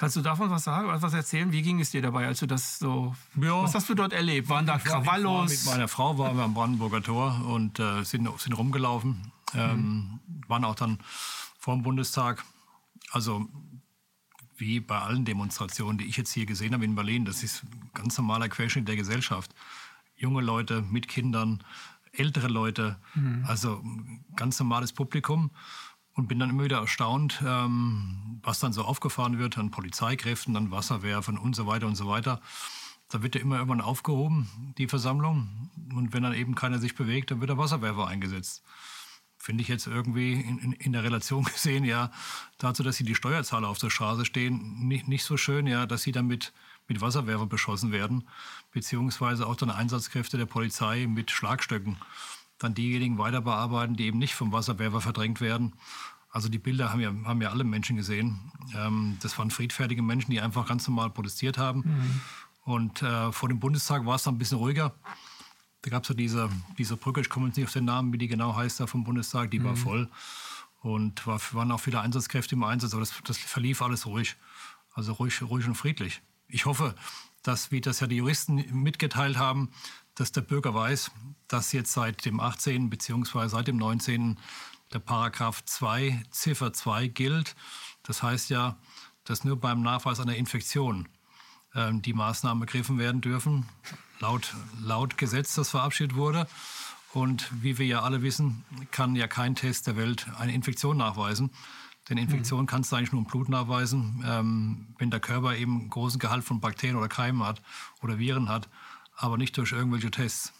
kannst 0.00 0.16
du 0.16 0.22
davon 0.22 0.48
was 0.48 0.64
sagen, 0.64 0.88
was 0.88 1.12
erzählen? 1.12 1.52
Wie 1.52 1.60
ging 1.60 1.78
es 1.78 1.90
dir 1.90 2.00
dabei, 2.00 2.26
als 2.26 2.40
du 2.40 2.46
das 2.46 2.78
so, 2.78 3.14
ja. 3.36 3.62
was 3.62 3.74
hast 3.74 3.86
du 3.90 3.94
dort 3.94 4.14
erlebt? 4.14 4.48
Waren 4.48 4.64
da 4.64 4.78
Krawallos? 4.78 5.50
Mit 5.50 5.66
meiner 5.66 5.88
Frau 5.88 6.16
waren 6.16 6.38
wir 6.38 6.44
am 6.44 6.54
Brandenburger 6.54 7.02
Tor 7.02 7.44
und 7.46 7.78
äh, 7.78 8.02
sind, 8.02 8.26
sind 8.40 8.54
rumgelaufen, 8.54 9.30
ähm, 9.54 9.76
mhm. 10.26 10.40
waren 10.48 10.64
auch 10.64 10.74
dann 10.74 11.00
vor 11.58 11.74
dem 11.74 11.82
Bundestag. 11.82 12.42
Also 13.12 13.46
wie 14.56 14.80
bei 14.80 14.98
allen 14.98 15.26
Demonstrationen, 15.26 15.98
die 15.98 16.06
ich 16.06 16.16
jetzt 16.16 16.32
hier 16.32 16.46
gesehen 16.46 16.72
habe 16.72 16.86
in 16.86 16.94
Berlin, 16.94 17.26
das 17.26 17.42
ist 17.42 17.64
ein 17.64 17.90
ganz 17.92 18.16
normaler 18.16 18.48
Querschnitt 18.48 18.88
der 18.88 18.96
Gesellschaft. 18.96 19.54
Junge 20.16 20.40
Leute 20.40 20.80
mit 20.80 21.08
Kindern, 21.08 21.62
ältere 22.12 22.48
Leute, 22.48 22.96
mhm. 23.14 23.44
also 23.46 23.84
ganz 24.34 24.58
normales 24.60 24.94
Publikum. 24.94 25.50
Und 26.20 26.28
bin 26.28 26.38
dann 26.38 26.50
immer 26.50 26.64
wieder 26.64 26.80
erstaunt, 26.80 27.42
ähm, 27.42 28.40
was 28.42 28.60
dann 28.60 28.74
so 28.74 28.82
aufgefahren 28.82 29.38
wird 29.38 29.56
an 29.56 29.70
Polizeikräften, 29.70 30.54
an 30.54 30.70
Wasserwerfern 30.70 31.38
und 31.38 31.56
so 31.56 31.66
weiter 31.66 31.86
und 31.86 31.94
so 31.94 32.08
weiter. 32.08 32.42
Da 33.08 33.22
wird 33.22 33.36
ja 33.36 33.40
immer 33.40 33.56
irgendwann 33.56 33.80
aufgehoben, 33.80 34.74
die 34.76 34.86
Versammlung. 34.86 35.70
Und 35.94 36.12
wenn 36.12 36.22
dann 36.22 36.34
eben 36.34 36.54
keiner 36.54 36.78
sich 36.78 36.94
bewegt, 36.94 37.30
dann 37.30 37.40
wird 37.40 37.48
der 37.48 37.56
Wasserwerfer 37.56 38.06
eingesetzt 38.06 38.62
finde 39.38 39.62
ich 39.62 39.68
jetzt 39.68 39.86
irgendwie 39.86 40.34
in, 40.34 40.58
in, 40.58 40.72
in, 40.74 40.92
der 40.92 41.02
Relation 41.02 41.44
gesehen, 41.52 41.84
ja, 41.84 42.12
dazu, 42.58 42.82
dass 42.82 42.96
sie 42.96 43.04
die 43.04 43.14
Steuerzahler 43.14 43.68
auf 43.68 43.78
der 43.78 43.88
Straße 43.88 44.26
stehen, 44.26 44.86
nicht, 44.86 45.08
nicht 45.08 45.24
so 45.24 45.38
schön, 45.38 45.66
ja, 45.66 45.86
dass 45.86 46.02
sie 46.02 46.12
damit 46.12 46.52
mit 46.88 47.00
Wasserwerfern 47.00 47.48
beschossen 47.48 47.90
werden, 47.90 48.28
beziehungsweise 48.70 49.46
auch 49.46 49.56
dann 49.56 49.70
Einsatzkräfte 49.70 50.36
der 50.36 50.44
Polizei 50.44 51.06
mit 51.06 51.30
Schlagstöcken 51.30 51.96
dann 52.60 52.74
diejenigen 52.74 53.18
weiter 53.18 53.40
bearbeiten, 53.40 53.96
die 53.96 54.06
eben 54.06 54.18
nicht 54.18 54.34
vom 54.34 54.52
Wasserwerfer 54.52 55.00
verdrängt 55.00 55.40
werden. 55.40 55.72
Also 56.30 56.48
die 56.48 56.58
Bilder 56.58 56.92
haben 56.92 57.00
ja, 57.00 57.12
haben 57.24 57.42
ja 57.42 57.50
alle 57.50 57.64
Menschen 57.64 57.96
gesehen. 57.96 58.38
Ähm, 58.76 59.16
das 59.20 59.36
waren 59.38 59.50
friedfertige 59.50 60.02
Menschen, 60.02 60.30
die 60.30 60.40
einfach 60.40 60.68
ganz 60.68 60.86
normal 60.86 61.10
protestiert 61.10 61.58
haben. 61.58 61.80
Mhm. 61.80 62.20
Und 62.62 63.02
äh, 63.02 63.32
vor 63.32 63.48
dem 63.48 63.58
Bundestag 63.58 64.06
war 64.06 64.14
es 64.14 64.22
dann 64.22 64.36
ein 64.36 64.38
bisschen 64.38 64.58
ruhiger. 64.58 64.94
Da 65.82 65.90
gab 65.90 66.04
es 66.04 66.10
ja 66.10 66.14
diese, 66.14 66.50
diese 66.78 66.96
Brücke, 66.96 67.22
ich 67.22 67.30
komme 67.30 67.46
jetzt 67.46 67.56
nicht 67.56 67.66
auf 67.66 67.72
den 67.72 67.86
Namen, 67.86 68.12
wie 68.12 68.18
die 68.18 68.28
genau 68.28 68.54
heißt, 68.54 68.78
da 68.78 68.86
vom 68.86 69.02
Bundestag, 69.02 69.50
die 69.50 69.58
mhm. 69.58 69.64
war 69.64 69.76
voll. 69.76 70.08
Und 70.82 71.26
war, 71.26 71.40
waren 71.52 71.72
auch 71.72 71.80
viele 71.80 72.00
Einsatzkräfte 72.00 72.54
im 72.54 72.62
Einsatz, 72.62 72.92
aber 72.92 73.00
das, 73.00 73.14
das 73.24 73.38
verlief 73.38 73.82
alles 73.82 74.06
ruhig. 74.06 74.36
Also 74.92 75.14
ruhig, 75.14 75.42
ruhig 75.42 75.66
und 75.66 75.74
friedlich. 75.74 76.22
Ich 76.46 76.66
hoffe, 76.66 76.94
dass, 77.42 77.70
wie 77.70 77.80
das 77.80 78.00
ja 78.00 78.06
die 78.06 78.16
Juristen 78.16 78.64
mitgeteilt 78.72 79.38
haben, 79.38 79.70
dass 80.20 80.32
der 80.32 80.42
Bürger 80.42 80.74
weiß, 80.74 81.10
dass 81.48 81.72
jetzt 81.72 81.92
seit 81.92 82.26
dem 82.26 82.40
18. 82.40 82.90
bzw. 82.90 83.48
seit 83.48 83.68
dem 83.68 83.78
19. 83.78 84.38
der 84.92 84.98
Paragraph 84.98 85.64
2, 85.64 86.22
Ziffer 86.30 86.74
2 86.74 87.06
gilt. 87.06 87.56
Das 88.02 88.22
heißt 88.22 88.50
ja, 88.50 88.76
dass 89.24 89.44
nur 89.44 89.58
beim 89.58 89.80
Nachweis 89.80 90.20
einer 90.20 90.36
Infektion 90.36 91.08
ähm, 91.74 92.02
die 92.02 92.12
Maßnahmen 92.12 92.62
ergriffen 92.62 92.98
werden 92.98 93.22
dürfen 93.22 93.66
laut, 94.20 94.54
laut 94.82 95.16
Gesetz, 95.16 95.54
das 95.54 95.70
verabschiedet 95.70 96.14
wurde. 96.14 96.46
Und 97.12 97.50
wie 97.62 97.78
wir 97.78 97.86
ja 97.86 98.02
alle 98.02 98.22
wissen, 98.22 98.64
kann 98.90 99.16
ja 99.16 99.26
kein 99.26 99.54
Test 99.56 99.86
der 99.86 99.96
Welt 99.96 100.26
eine 100.38 100.52
Infektion 100.52 100.98
nachweisen. 100.98 101.50
Denn 102.08 102.18
Infektion 102.18 102.62
mhm. 102.62 102.66
kannst 102.66 102.92
du 102.92 102.96
eigentlich 102.96 103.12
nur 103.12 103.22
im 103.22 103.26
Blut 103.26 103.48
nachweisen, 103.48 104.22
ähm, 104.26 104.94
wenn 104.98 105.10
der 105.10 105.20
Körper 105.20 105.56
eben 105.56 105.80
einen 105.80 105.90
großen 105.90 106.18
Gehalt 106.18 106.44
von 106.44 106.60
Bakterien 106.60 106.96
oder 106.96 107.08
Keimen 107.08 107.44
hat 107.44 107.62
oder 108.02 108.18
Viren 108.18 108.48
hat, 108.48 108.68
aber 109.20 109.36
nicht 109.36 109.56
durch 109.56 109.72
irgendwelche 109.72 110.10
Tests. 110.10 110.52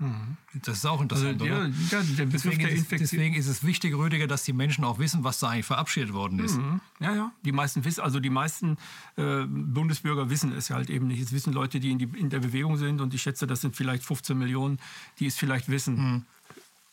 Mhm. 0.00 0.36
Das 0.62 0.78
ist 0.78 0.86
auch 0.86 1.00
interessant, 1.00 1.42
also, 1.42 1.52
ja, 1.52 1.66
ja, 1.66 2.02
deswegen, 2.24 2.60
ist, 2.68 2.92
deswegen, 2.92 3.34
ist, 3.34 3.48
es 3.48 3.64
wichtig, 3.64 3.96
Rüdiger, 3.96 4.28
dass 4.28 4.44
die 4.44 4.52
Menschen 4.52 4.84
auch 4.84 5.00
wissen, 5.00 5.24
was 5.24 5.40
da 5.40 5.48
eigentlich 5.48 5.66
verabschiedet 5.66 6.12
worden 6.12 6.38
ist. 6.38 6.56
Mhm. 6.56 6.80
Ja, 7.00 7.14
ja. 7.16 7.32
Die 7.44 7.50
meisten 7.50 7.84
wissen, 7.84 8.02
also 8.02 8.20
die 8.20 8.30
meisten 8.30 8.76
äh, 9.16 9.44
Bundesbürger 9.44 10.30
wissen 10.30 10.52
es 10.52 10.70
halt 10.70 10.88
eben 10.88 11.08
nicht. 11.08 11.20
Es 11.20 11.32
wissen 11.32 11.52
Leute, 11.52 11.80
die 11.80 11.90
in, 11.90 11.98
die 11.98 12.04
in, 12.16 12.30
der 12.30 12.38
Bewegung 12.38 12.76
sind 12.76 13.00
und 13.00 13.12
ich 13.12 13.22
schätze, 13.22 13.48
das 13.48 13.60
sind 13.60 13.74
vielleicht 13.74 14.04
15 14.04 14.38
Millionen, 14.38 14.78
die 15.18 15.26
es 15.26 15.34
vielleicht 15.34 15.68
wissen. 15.68 15.96
Mhm. 15.96 16.24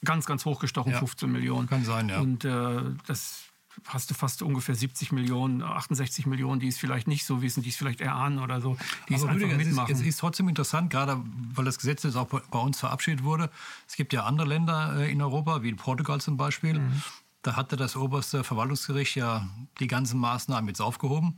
Ganz, 0.03 0.25
ganz 0.25 0.43
hochgestochen, 0.45 0.91
ja. 0.91 0.97
15 0.97 1.31
Millionen. 1.31 1.69
Kann 1.69 1.85
sein, 1.85 2.09
ja. 2.09 2.19
Und 2.19 2.43
äh, 2.43 2.81
das 3.05 3.43
hast 3.85 4.09
du 4.09 4.13
fast 4.13 4.41
ungefähr 4.41 4.75
70 4.75 5.11
Millionen, 5.11 5.61
68 5.61 6.25
Millionen, 6.25 6.59
die 6.59 6.67
es 6.67 6.77
vielleicht 6.77 7.07
nicht 7.07 7.25
so 7.25 7.41
wissen, 7.41 7.63
die 7.63 7.69
es 7.69 7.75
vielleicht 7.75 8.01
erahnen 8.01 8.39
oder 8.39 8.61
so, 8.61 8.77
die 9.09 9.15
Aber 9.15 9.23
es 9.23 9.29
einfach 9.29 9.57
mitmachen. 9.57 9.91
Es 9.91 9.99
ist, 9.99 10.01
es 10.01 10.07
ist, 10.07 10.19
trotzdem 10.19 10.47
interessant, 10.47 10.89
gerade 10.89 11.21
weil 11.53 11.65
das 11.65 11.77
Gesetz 11.77 12.03
jetzt 12.03 12.15
auch 12.15 12.27
bei 12.27 12.59
uns 12.59 12.79
verabschiedet 12.79 13.23
wurde. 13.23 13.49
Es 13.87 13.95
gibt 13.95 14.13
ja 14.13 14.23
andere 14.23 14.47
Länder 14.47 14.97
äh, 14.99 15.11
in 15.11 15.21
Europa, 15.21 15.63
wie 15.63 15.73
Portugal 15.73 16.21
zum 16.21 16.37
Beispiel. 16.37 16.79
Mhm. 16.79 17.01
Da 17.41 17.55
hatte 17.55 17.75
das 17.75 17.95
oberste 17.95 18.43
Verwaltungsgericht 18.43 19.15
ja 19.15 19.47
die 19.79 19.87
ganzen 19.87 20.19
Maßnahmen 20.19 20.67
jetzt 20.67 20.81
aufgehoben 20.81 21.35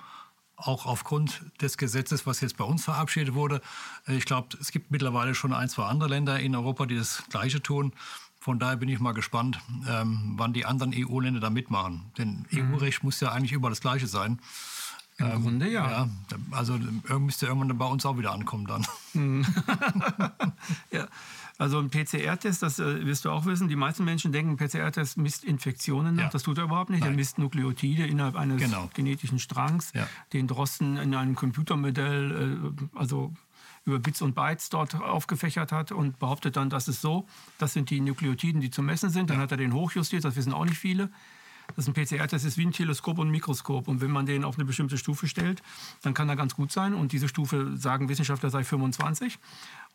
auch 0.58 0.88
aufgrund 0.88 1.44
des 1.62 1.78
Gesetzes, 1.78 2.26
was 2.26 2.42
jetzt 2.42 2.58
bei 2.58 2.66
uns 2.66 2.84
verabschiedet 2.84 3.36
wurde. 3.36 3.62
Äh, 4.08 4.18
ich 4.18 4.26
glaube, 4.26 4.58
es 4.60 4.72
gibt 4.72 4.92
mittlerweile 4.92 5.36
schon 5.36 5.54
ein, 5.54 5.70
zwei 5.70 5.86
andere 5.86 6.10
Länder 6.10 6.40
in 6.40 6.56
Europa, 6.56 6.86
die 6.86 6.98
das 6.98 7.24
Gleiche 7.30 7.62
tun. 7.62 7.94
Von 8.48 8.60
daher 8.60 8.78
bin 8.78 8.88
ich 8.88 9.02
mal 9.02 9.12
gespannt, 9.12 9.60
ähm, 9.90 10.36
wann 10.38 10.54
die 10.54 10.66
anderen 10.66 10.94
EU-Länder 10.96 11.42
da 11.42 11.50
mitmachen. 11.50 12.06
Denn 12.18 12.46
mhm. 12.50 12.76
EU-Recht 12.76 13.04
muss 13.04 13.20
ja 13.20 13.34
eigentlich 13.34 13.52
überall 13.52 13.74
das 13.74 13.82
Gleiche 13.82 14.08
sein. 14.08 14.40
Im 15.18 15.26
ähm, 15.26 15.42
Grunde 15.42 15.70
ja. 15.70 15.92
ja. 15.92 16.10
Also 16.52 16.80
müsste 17.20 17.48
irgendwann 17.48 17.78
bei 17.78 17.86
uns 17.86 18.06
auch 18.06 18.18
wieder 18.18 18.32
ankommen 18.32 18.66
dann. 18.66 18.88
Mhm. 19.14 19.46
ja. 20.92 21.10
Also 21.58 21.78
ein 21.80 21.90
PCR-Test, 21.90 22.64
das 22.64 22.80
äh, 22.80 23.06
wirst 23.06 23.26
du 23.26 23.32
auch 23.32 23.46
wissen, 23.46 23.68
die 23.68 23.76
meisten 23.76 24.06
Menschen 24.06 24.32
denken, 24.32 24.56
PCR-Test 24.56 25.18
misst 25.18 25.44
Infektionen 25.44 26.16
nach. 26.16 26.24
Ja. 26.24 26.30
Das 26.30 26.44
tut 26.44 26.58
er 26.58 26.64
überhaupt 26.64 26.90
nicht. 26.90 27.02
Nein. 27.02 27.12
Er 27.12 27.16
misst 27.18 27.40
Nukleotide 27.40 28.08
innerhalb 28.08 28.38
eines 28.38 28.62
genau. 28.62 28.90
genetischen 28.94 29.40
Strangs, 29.40 29.92
ja. 29.94 30.08
den 30.32 30.48
Drosten 30.48 30.96
in 30.96 31.14
einem 31.14 31.36
Computermodell, 31.36 32.72
äh, 32.72 32.98
also 32.98 33.34
über 33.88 34.00
Bits 34.00 34.22
und 34.22 34.36
Bytes 34.36 34.70
dort 34.70 34.96
aufgefächert 34.96 35.72
hat 35.72 35.92
und 35.92 36.20
behauptet 36.20 36.58
dann, 36.58 36.70
das 36.70 36.88
ist 36.88 37.02
so, 37.02 37.26
das 37.58 37.74
sind 37.74 37.90
die 37.90 38.02
Nukleotiden, 38.02 38.62
die 38.62 38.70
zu 38.70 38.84
messen 38.84 39.10
sind. 39.10 39.30
Dann 39.30 39.38
hat 39.38 39.52
er 39.52 39.58
den 39.58 39.74
hochjustiert, 39.74 40.24
das 40.24 40.36
wissen 40.36 40.54
auch 40.54 40.66
nicht 40.66 40.78
viele. 40.78 41.10
Das 41.76 41.88
ist 41.88 41.90
ein 41.90 41.94
PCR-Test, 41.94 42.46
ist 42.46 42.58
wie 42.58 42.66
ein 42.66 42.72
Teleskop 42.72 43.18
und 43.20 43.28
ein 43.28 43.32
Mikroskop. 43.32 43.88
Und 43.88 44.02
wenn 44.02 44.12
man 44.12 44.26
den 44.26 44.44
auf 44.44 44.56
eine 44.56 44.66
bestimmte 44.66 44.98
Stufe 44.98 45.28
stellt, 45.28 45.62
dann 46.02 46.14
kann 46.14 46.30
er 46.30 46.36
ganz 46.36 46.56
gut 46.56 46.72
sein. 46.72 46.94
Und 46.94 47.12
diese 47.12 47.28
Stufe, 47.28 47.76
sagen 47.76 48.10
Wissenschaftler, 48.10 48.50
sei 48.50 48.64
25. 48.64 49.38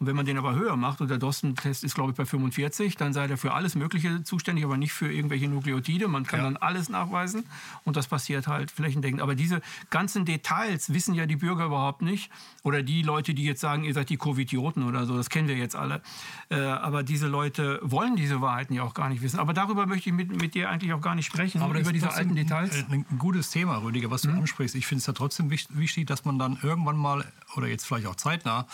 Und 0.02 0.08
wenn 0.08 0.16
man 0.16 0.26
den 0.26 0.36
aber 0.36 0.56
höher 0.56 0.74
macht, 0.74 1.00
und 1.00 1.10
der 1.10 1.18
Dosten-Test 1.18 1.84
ist, 1.84 1.94
glaube 1.94 2.10
ich, 2.10 2.16
bei 2.16 2.24
45, 2.24 2.96
dann 2.96 3.12
sei 3.12 3.28
er 3.28 3.38
für 3.38 3.54
alles 3.54 3.76
Mögliche 3.76 4.24
zuständig, 4.24 4.64
aber 4.64 4.76
nicht 4.76 4.92
für 4.92 5.12
irgendwelche 5.12 5.46
Nukleotide. 5.46 6.08
Man 6.08 6.26
kann 6.26 6.40
ja. 6.40 6.44
dann 6.46 6.56
alles 6.56 6.88
nachweisen 6.88 7.44
und 7.84 7.96
das 7.96 8.08
passiert 8.08 8.48
halt 8.48 8.72
flächendeckend. 8.72 9.22
Aber 9.22 9.36
diese 9.36 9.62
ganzen 9.90 10.24
Details 10.24 10.92
wissen 10.92 11.14
ja 11.14 11.26
die 11.26 11.36
Bürger 11.36 11.66
überhaupt 11.66 12.02
nicht. 12.02 12.32
Oder 12.64 12.82
die 12.82 13.02
Leute, 13.02 13.32
die 13.32 13.44
jetzt 13.44 13.60
sagen, 13.60 13.84
ihr 13.84 13.94
seid 13.94 14.10
die 14.10 14.16
Covidioten 14.16 14.82
oder 14.82 15.06
so, 15.06 15.16
das 15.16 15.30
kennen 15.30 15.46
wir 15.46 15.56
jetzt 15.56 15.76
alle. 15.76 16.02
Äh, 16.48 16.56
aber 16.56 17.04
diese 17.04 17.28
Leute 17.28 17.78
wollen 17.84 18.16
diese 18.16 18.40
Wahrheiten 18.40 18.74
ja 18.74 18.82
auch 18.82 18.94
gar 18.94 19.08
nicht 19.08 19.22
wissen. 19.22 19.38
Aber 19.38 19.52
darüber 19.52 19.86
möchte 19.86 20.10
ich 20.10 20.16
mit, 20.16 20.34
mit 20.34 20.56
dir 20.56 20.68
eigentlich 20.68 20.92
auch 20.94 21.00
gar 21.00 21.14
nicht 21.14 21.26
sprechen, 21.26 21.62
aber 21.62 21.78
über 21.78 21.92
diese 21.92 22.12
alten 22.12 22.34
Details. 22.34 22.86
Ein, 22.90 23.06
ein, 23.08 23.18
gutes 23.18 23.50
Thema, 23.50 23.76
Rüdiger, 23.76 24.10
was 24.10 24.22
du 24.22 24.30
mhm. 24.30 24.38
ansprichst. 24.38 24.74
Ich 24.74 24.88
finde 24.88 24.98
es 24.98 25.06
ja 25.06 25.12
trotzdem 25.12 25.48
wichtig, 25.48 26.08
dass 26.08 26.24
man 26.24 26.40
dann 26.40 26.58
irgendwann 26.60 26.96
mal, 26.96 27.24
oder 27.54 27.68
jetzt 27.68 27.86
vielleicht 27.86 28.08
auch 28.08 28.16
zeitnah, 28.16 28.66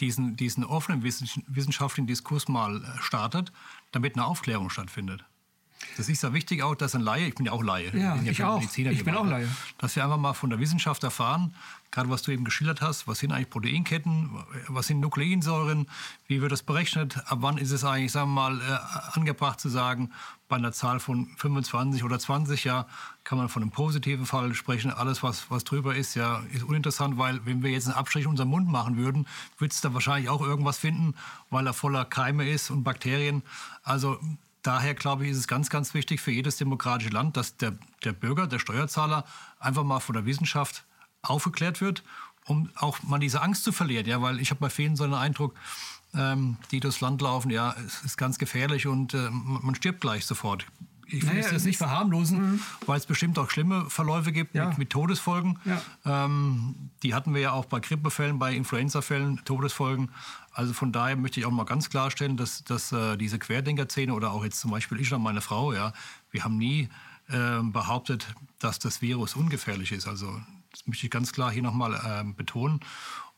diesen, 0.00 0.36
diesen 0.36 0.64
offenen 0.64 1.02
wissenschaftlichen 1.02 2.06
Diskurs 2.06 2.48
mal 2.48 2.82
äh, 2.82 3.02
startet, 3.02 3.52
damit 3.92 4.16
eine 4.16 4.26
Aufklärung 4.26 4.70
stattfindet. 4.70 5.24
Das 5.96 6.08
ist 6.08 6.22
ja 6.22 6.32
wichtig 6.32 6.62
auch, 6.62 6.74
dass 6.74 6.94
ein 6.94 7.00
Laie, 7.00 7.26
ich 7.26 7.34
bin 7.34 7.46
ja 7.46 7.52
auch 7.52 7.62
Laie, 7.62 7.90
ja, 7.96 8.14
ich, 8.14 8.18
bin 8.18 8.26
ja 8.26 8.32
ich 8.32 8.44
auch, 8.44 8.60
Mediziner, 8.60 8.90
ich 8.90 9.04
bin 9.04 9.14
auch 9.14 9.26
Laie, 9.26 9.48
dass 9.78 9.96
wir 9.96 10.04
einfach 10.04 10.18
mal 10.18 10.34
von 10.34 10.50
der 10.50 10.58
Wissenschaft 10.58 11.02
erfahren, 11.04 11.54
gerade 11.90 12.08
was 12.10 12.22
du 12.22 12.30
eben 12.30 12.44
geschildert 12.44 12.80
hast, 12.80 13.08
was 13.08 13.18
sind 13.18 13.32
eigentlich 13.32 13.50
Proteinketten, 13.50 14.30
was 14.68 14.86
sind 14.86 15.00
Nukleinsäuren, 15.00 15.86
wie 16.26 16.40
wird 16.40 16.52
das 16.52 16.62
berechnet, 16.62 17.18
ab 17.26 17.38
wann 17.40 17.58
ist 17.58 17.70
es 17.70 17.84
eigentlich, 17.84 18.12
sagen 18.12 18.30
wir 18.30 18.50
mal, 18.50 18.60
äh, 18.60 19.18
angebracht 19.18 19.60
zu 19.60 19.68
sagen, 19.68 20.10
bei 20.48 20.56
einer 20.56 20.72
Zahl 20.72 21.00
von 21.00 21.28
25 21.36 22.04
oder 22.04 22.18
20 22.18 22.64
ja, 22.64 22.86
kann 23.24 23.38
man 23.38 23.48
von 23.48 23.62
einem 23.62 23.70
positiven 23.70 24.26
Fall 24.26 24.52
sprechen. 24.54 24.90
Alles, 24.90 25.22
was, 25.22 25.50
was 25.50 25.64
drüber 25.64 25.94
ist, 25.94 26.16
ja, 26.16 26.42
ist 26.52 26.64
uninteressant, 26.64 27.16
weil 27.18 27.46
wenn 27.46 27.62
wir 27.62 27.70
jetzt 27.70 27.86
einen 27.86 27.96
Abstrich 27.96 28.24
in 28.24 28.30
unserem 28.30 28.50
Mund 28.50 28.68
machen 28.68 28.96
würden, 28.96 29.26
würde 29.58 29.72
es 29.72 29.80
da 29.80 29.94
wahrscheinlich 29.94 30.28
auch 30.28 30.42
irgendwas 30.42 30.76
finden, 30.76 31.14
weil 31.50 31.66
er 31.66 31.72
voller 31.72 32.04
Keime 32.04 32.48
ist 32.48 32.70
und 32.70 32.82
Bakterien. 32.82 33.42
Also 33.84 34.18
daher 34.62 34.94
glaube 34.94 35.24
ich, 35.24 35.30
ist 35.30 35.38
es 35.38 35.48
ganz, 35.48 35.70
ganz 35.70 35.94
wichtig 35.94 36.20
für 36.20 36.30
jedes 36.30 36.56
demokratische 36.56 37.10
Land, 37.10 37.36
dass 37.36 37.56
der, 37.56 37.74
der 38.04 38.12
Bürger, 38.12 38.46
der 38.46 38.58
Steuerzahler 38.58 39.24
einfach 39.58 39.84
mal 39.84 40.00
von 40.00 40.14
der 40.14 40.26
Wissenschaft 40.26 40.84
aufgeklärt 41.22 41.80
wird, 41.80 42.02
um 42.46 42.70
auch 42.76 43.02
mal 43.02 43.18
diese 43.18 43.42
Angst 43.42 43.64
zu 43.64 43.72
verlieren. 43.72 44.06
Ja, 44.06 44.22
weil 44.22 44.40
ich 44.40 44.50
habe 44.50 44.60
bei 44.60 44.70
vielen 44.70 44.96
so 44.96 45.04
einen 45.04 45.14
Eindruck, 45.14 45.54
ähm, 46.14 46.56
die 46.70 46.80
durchs 46.80 47.00
Land 47.00 47.20
laufen, 47.22 47.50
ja, 47.50 47.74
es 47.86 48.02
ist 48.02 48.16
ganz 48.16 48.38
gefährlich 48.38 48.86
und 48.86 49.14
äh, 49.14 49.30
man 49.30 49.74
stirbt 49.74 50.00
gleich 50.00 50.26
sofort. 50.26 50.66
ich 51.06 51.22
will 51.22 51.34
naja, 51.34 51.52
das 51.52 51.64
nicht 51.64 51.78
verharmlosen, 51.78 52.52
mhm. 52.52 52.60
weil 52.86 52.98
es 52.98 53.06
bestimmt 53.06 53.38
auch 53.38 53.50
schlimme 53.50 53.88
Verläufe 53.88 54.32
gibt 54.32 54.54
ja. 54.54 54.68
mit, 54.68 54.78
mit, 54.78 54.90
Todesfolgen. 54.90 55.58
Ja. 55.64 56.24
Ähm, 56.24 56.90
die 57.02 57.14
hatten 57.14 57.34
wir 57.34 57.40
ja 57.40 57.52
auch 57.52 57.66
bei 57.66 57.80
Grippefällen, 57.80 58.38
bei 58.38 58.54
Influenzafällen, 58.54 59.40
Todesfolgen. 59.44 60.10
Also 60.52 60.72
von 60.72 60.92
daher 60.92 61.16
möchte 61.16 61.40
ich 61.40 61.46
auch 61.46 61.50
mal 61.50 61.64
ganz 61.64 61.90
klarstellen, 61.90 62.36
dass, 62.36 62.64
dass 62.64 62.92
äh, 62.92 63.16
diese 63.16 63.38
Querdenker-Szene 63.38 64.12
oder 64.12 64.32
auch 64.32 64.44
jetzt 64.44 64.60
zum 64.60 64.70
Beispiel 64.70 65.00
ich 65.00 65.12
und 65.12 65.22
meine 65.22 65.40
Frau, 65.40 65.72
ja, 65.72 65.92
wir 66.30 66.44
haben 66.44 66.56
nie 66.56 66.88
äh, 67.28 67.62
behauptet, 67.62 68.26
dass 68.58 68.78
das 68.78 69.00
Virus 69.00 69.36
ungefährlich 69.36 69.92
ist. 69.92 70.08
Also 70.08 70.40
das 70.72 70.86
möchte 70.86 71.06
ich 71.06 71.10
ganz 71.10 71.32
klar 71.32 71.50
hier 71.52 71.62
nochmal 71.62 71.94
äh, 71.94 72.24
betonen. 72.32 72.80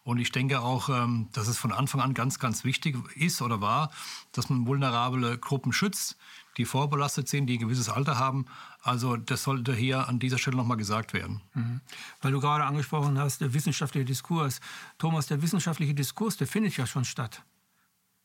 Und 0.05 0.19
ich 0.19 0.33
denke 0.33 0.61
auch, 0.61 0.89
ähm, 0.89 1.29
dass 1.33 1.47
es 1.47 1.59
von 1.59 1.73
Anfang 1.73 2.01
an 2.01 2.15
ganz, 2.15 2.39
ganz 2.39 2.65
wichtig 2.65 2.97
ist 3.15 3.41
oder 3.41 3.61
war, 3.61 3.91
dass 4.33 4.49
man 4.49 4.67
vulnerable 4.67 5.39
Gruppen 5.39 5.73
schützt, 5.73 6.17
die 6.57 6.65
vorbelastet 6.65 7.29
sind, 7.29 7.47
die 7.47 7.57
ein 7.57 7.61
gewisses 7.61 7.89
Alter 7.89 8.19
haben. 8.19 8.47
Also 8.83 9.17
das 9.17 9.45
sollte 9.45 9.75
hier 9.75 10.09
an 10.09 10.19
dieser 10.19 10.39
Stelle 10.39 10.57
nochmal 10.57 10.77
gesagt 10.77 11.13
werden. 11.13 11.41
Mhm. 11.55 11.81
Weil 12.21 12.33
du 12.33 12.41
gerade 12.41 12.65
angesprochen 12.65 13.19
hast, 13.19 13.41
der 13.41 13.55
wissenschaftliche 13.55 14.05
Diskurs. 14.05 14.61
Thomas, 14.99 15.29
der 15.29 15.41
wissenschaftliche 15.41 15.95
Diskurs, 15.95 16.37
der 16.37 16.49
findet 16.49 16.77
ja 16.77 16.87
schon 16.87 17.05
statt. 17.05 17.45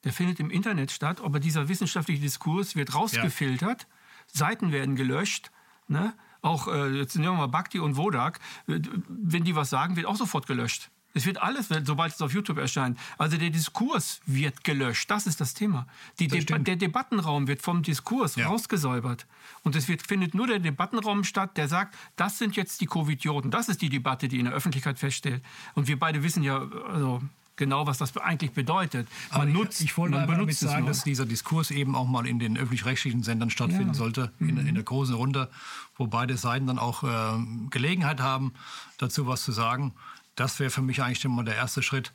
Der 0.03 0.13
findet 0.13 0.39
im 0.39 0.49
Internet 0.49 0.91
statt, 0.91 1.21
aber 1.21 1.39
dieser 1.39 1.69
wissenschaftliche 1.69 2.21
Diskurs 2.21 2.75
wird 2.75 2.95
rausgefiltert, 2.95 3.83
ja. 3.83 3.87
Seiten 4.33 4.71
werden 4.71 4.95
gelöscht. 4.95 5.51
Ne? 5.87 6.13
Auch 6.41 6.67
äh, 6.67 6.89
jetzt 6.97 7.15
nehmen 7.15 7.33
wir 7.33 7.37
mal 7.37 7.47
Bhakti 7.47 7.79
und 7.79 7.95
Wodak, 7.95 8.39
wenn 8.65 9.43
die 9.43 9.55
was 9.55 9.69
sagen, 9.69 9.95
wird 9.95 10.05
auch 10.05 10.15
sofort 10.15 10.47
gelöscht. 10.47 10.89
Es 11.17 11.25
wird 11.25 11.41
alles, 11.41 11.69
sobald 11.83 12.13
es 12.13 12.21
auf 12.21 12.31
YouTube 12.31 12.59
erscheint. 12.59 12.97
Also 13.17 13.37
der 13.37 13.49
Diskurs 13.49 14.21
wird 14.27 14.63
gelöscht. 14.63 15.09
Das 15.09 15.25
ist 15.25 15.41
das 15.41 15.55
Thema. 15.55 15.87
Die 16.19 16.27
das 16.27 16.45
Deba 16.45 16.59
der 16.59 16.75
Debattenraum 16.75 17.47
wird 17.47 17.61
vom 17.61 17.81
Diskurs 17.81 18.35
ja. 18.35 18.47
rausgesäubert. 18.47 19.25
Und 19.63 19.75
es 19.75 19.87
wird, 19.87 20.03
findet 20.03 20.35
nur 20.35 20.45
der 20.45 20.59
Debattenraum 20.59 21.23
statt, 21.23 21.57
der 21.57 21.67
sagt, 21.67 21.95
das 22.17 22.37
sind 22.37 22.55
jetzt 22.55 22.81
die 22.81 22.85
Covidioten. 22.85 23.49
Das 23.49 23.67
ist 23.67 23.81
die 23.81 23.89
Debatte, 23.89 24.27
die 24.27 24.37
in 24.37 24.45
der 24.45 24.53
Öffentlichkeit 24.53 24.99
feststellt. 24.99 25.43
Und 25.73 25.87
wir 25.87 25.97
beide 25.97 26.21
wissen 26.21 26.43
ja, 26.43 26.67
also 26.87 27.23
genau, 27.55 27.87
was 27.87 27.97
das 27.97 28.15
eigentlich 28.17 28.51
bedeutet. 28.51 29.07
Man 29.35 29.51
nutzt, 29.51 29.81
ich, 29.81 29.87
ich 29.87 29.97
wollte 29.97 30.15
man 30.15 30.27
damit 30.27 30.55
sagen, 30.55 30.85
dass 30.85 31.03
dieser 31.03 31.25
Diskurs 31.25 31.71
eben 31.71 31.95
auch 31.95 32.07
mal 32.07 32.27
in 32.27 32.37
den 32.37 32.57
öffentlich-rechtlichen 32.57 33.23
Sendern 33.23 33.49
stattfinden 33.49 33.87
ja. 33.87 33.93
sollte, 33.95 34.31
in, 34.39 34.53
mhm. 34.53 34.67
in, 34.67 34.75
der 34.75 34.83
großen 34.83 35.15
Runde, 35.15 35.49
wo 35.97 36.05
beide 36.05 36.37
Seiten 36.37 36.67
dann 36.67 36.77
auch 36.77 37.03
äh, 37.03 37.43
Gelegenheit 37.71 38.21
haben, 38.21 38.53
dazu 38.99 39.25
was 39.25 39.43
zu 39.43 39.51
sagen. 39.51 39.93
Das 40.37 40.59
wäre 40.59 40.69
für 40.69 40.81
mich 40.81 41.01
eigentlich 41.01 41.25
mal 41.25 41.43
der 41.43 41.55
erste 41.55 41.83
Schritt, 41.83 42.13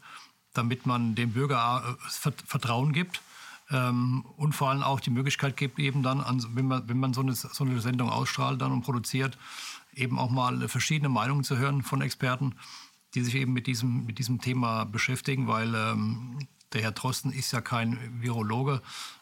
damit 0.55 0.87
man 0.87 1.15
dem 1.15 1.33
Bürger 1.33 1.99
äh, 2.01 2.33
Vertrauen 2.47 2.93
gibt 2.93 3.21
ähm, 3.71 4.25
und 4.37 4.55
vor 4.55 4.71
allem 4.71 4.83
auch 4.83 5.01
die 5.01 5.11
Möglichkeit 5.11 5.57
gibt, 5.57 5.79
eben 5.79 6.03
dann, 6.03 6.25
wenn 6.55 6.67
man, 6.67 6.89
wenn 6.89 6.99
man 6.99 7.13
so, 7.13 7.21
eine, 7.21 7.35
so 7.35 7.65
eine 7.65 7.81
Sendung 7.81 8.09
ausstrahlt 8.09 8.61
dann 8.61 8.73
und 8.73 8.83
produziert, 8.83 9.37
eben 9.95 10.19
auch 10.19 10.31
mal 10.31 10.69
verschiedene 10.69 11.09
Meinungen 11.09 11.45
zu 11.45 11.59
hören 11.59 11.83
von 11.83 12.01
Experten, 12.01 12.55
die 13.15 13.23
sich 13.23 13.35
eben 13.35 13.53
mit 13.53 13.67
diesem, 13.67 14.07
mit 14.07 14.19
diesem 14.19 14.41
Thema 14.41 14.85
beschäftigen, 14.85 15.49
weil 15.49 15.75
ähm, 15.75 16.47
der 16.73 16.83
Herr 16.83 16.93
Drosten 16.93 17.33
ist 17.33 17.53
ja 17.53 17.61
kein 17.61 17.99
Virologe 18.23 18.81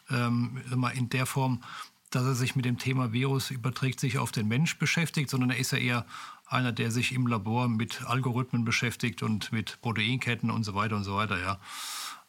ähm, 0.09 0.61
in 0.93 1.09
der 1.09 1.25
Form, 1.25 1.63
dass 2.11 2.25
er 2.25 2.35
sich 2.35 2.55
mit 2.55 2.65
dem 2.65 2.77
Thema 2.77 3.13
Virus 3.13 3.51
überträgt 3.51 3.99
sich 3.99 4.19
auf 4.19 4.31
den 4.31 4.47
Mensch 4.47 4.77
beschäftigt, 4.77 5.29
sondern 5.29 5.49
er 5.49 5.57
ist 5.57 5.71
ja 5.71 5.77
eher 5.77 6.05
einer, 6.51 6.71
der 6.71 6.91
sich 6.91 7.13
im 7.13 7.27
Labor 7.27 7.67
mit 7.67 8.03
Algorithmen 8.05 8.65
beschäftigt 8.65 9.23
und 9.23 9.51
mit 9.51 9.79
Proteinketten 9.81 10.51
und 10.51 10.63
so 10.63 10.75
weiter 10.75 10.95
und 10.95 11.03
so 11.03 11.15
weiter, 11.15 11.39
ja. 11.39 11.59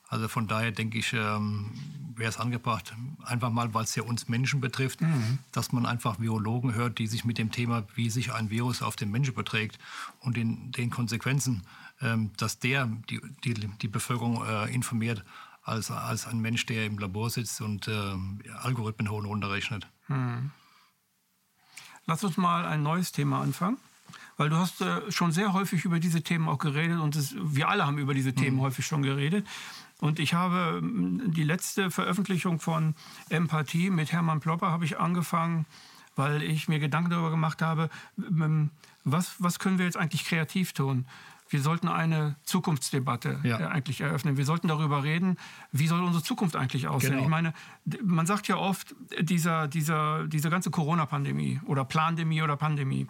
Also 0.09 0.29
von 0.29 0.47
daher 0.47 0.73
denke 0.73 0.99
ich, 0.99 1.15
ähm, 1.15 1.71
wäre 2.15 2.29
es 2.29 2.39
angebracht, 2.39 2.95
einfach 3.25 3.51
mal, 3.51 3.73
weil 3.73 3.85
es 3.85 3.95
ja 3.95 4.03
uns 4.03 4.29
Menschen 4.29 4.61
betrifft, 4.61 5.01
mhm. 5.01 5.39
dass 5.53 5.73
man 5.73 5.87
einfach 5.87 6.21
Virologen 6.21 6.75
hört, 6.75 6.99
die 6.99 7.07
sich 7.07 7.25
mit 7.25 7.39
dem 7.39 7.51
Thema, 7.51 7.85
wie 7.95 8.11
sich 8.11 8.31
ein 8.31 8.51
Virus 8.51 8.83
auf 8.83 8.95
den 8.95 9.11
Menschen 9.11 9.35
beträgt 9.35 9.79
und 10.21 10.37
den, 10.37 10.71
den 10.73 10.91
Konsequenzen, 10.91 11.63
ähm, 12.03 12.31
dass 12.37 12.59
der 12.59 12.87
die, 13.09 13.23
die, 13.45 13.55
die 13.55 13.89
Bevölkerung 13.89 14.45
äh, 14.47 14.73
informiert, 14.75 15.25
als, 15.63 15.91
als 15.91 16.27
ein 16.27 16.41
Mensch, 16.41 16.67
der 16.67 16.85
im 16.87 16.99
Labor 16.99 17.31
sitzt 17.31 17.61
und 17.61 17.89
äh, 17.89 18.15
Algorithmen 18.61 19.11
hoch 19.11 19.19
und 19.19 19.27
runter 19.27 19.51
rechnet. 19.51 19.87
Mhm. 20.09 20.51
Lass 22.05 22.23
uns 22.23 22.37
mal 22.37 22.67
ein 22.67 22.83
neues 22.83 23.13
Thema 23.13 23.41
anfangen. 23.41 23.79
Weil 24.37 24.49
du 24.49 24.57
hast 24.57 24.81
äh, 24.81 25.11
schon 25.11 25.33
sehr 25.33 25.53
häufig 25.53 25.85
über 25.85 26.01
diese 26.01 26.23
Themen 26.23 26.49
auch 26.49 26.59
geredet 26.59 26.99
und 26.99 27.17
es, 27.17 27.35
wir 27.39 27.69
alle 27.69 27.87
haben 27.87 27.99
über 27.99 28.15
diese 28.15 28.35
Themen 28.35 28.57
mhm. 28.57 28.63
häufig 28.63 28.87
schon 28.87 29.03
geredet. 29.03 29.47
Und 30.01 30.19
ich 30.19 30.35
habe 30.35 30.81
die 30.83 31.45
letzte 31.45 31.91
Veröffentlichung 31.91 32.59
von 32.59 32.95
Empathie 33.29 33.89
mit 33.91 34.11
Hermann 34.11 34.41
Plopper 34.41 34.71
habe 34.71 34.85
ich 34.85 34.99
angefangen, 34.99 35.65
weil 36.17 36.43
ich 36.43 36.67
mir 36.67 36.81
Gedanken 36.81 37.11
darüber 37.11 37.31
gemacht 37.31 37.63
habe, 37.63 37.89
was, 39.05 39.37
was 39.39 39.59
können 39.59 39.79
wir 39.79 39.85
jetzt 39.85 39.97
eigentlich 39.97 40.25
kreativ 40.25 40.73
tun? 40.73 41.07
Wir 41.53 41.61
sollten 41.61 41.89
eine 41.89 42.37
Zukunftsdebatte 42.45 43.41
ja. 43.43 43.61
Äh, 43.61 43.67
eigentlich 43.67 44.01
eröffnen. 44.01 44.39
Wir 44.39 44.47
sollten 44.47 44.69
darüber 44.69 45.05
reden, 45.05 45.37
wie 45.71 45.87
soll 45.87 46.03
unsere 46.03 46.25
Zukunft 46.25 46.57
eigentlich 46.57 46.89
aussehen. 46.89 47.13
Genau. 47.13 47.25
Ich 47.25 47.29
meine, 47.29 47.53
man 48.03 48.27
sagt 48.27 48.49
ja 48.49 48.57
oft, 48.57 48.95
dieser, 49.21 49.69
dieser, 49.69 50.27
diese 50.27 50.49
ganze 50.49 50.71
Corona-Pandemie 50.71 51.61
oder 51.67 51.85
Plandemie 51.85 52.41
oder 52.43 52.57
Pandemie, 52.57 53.07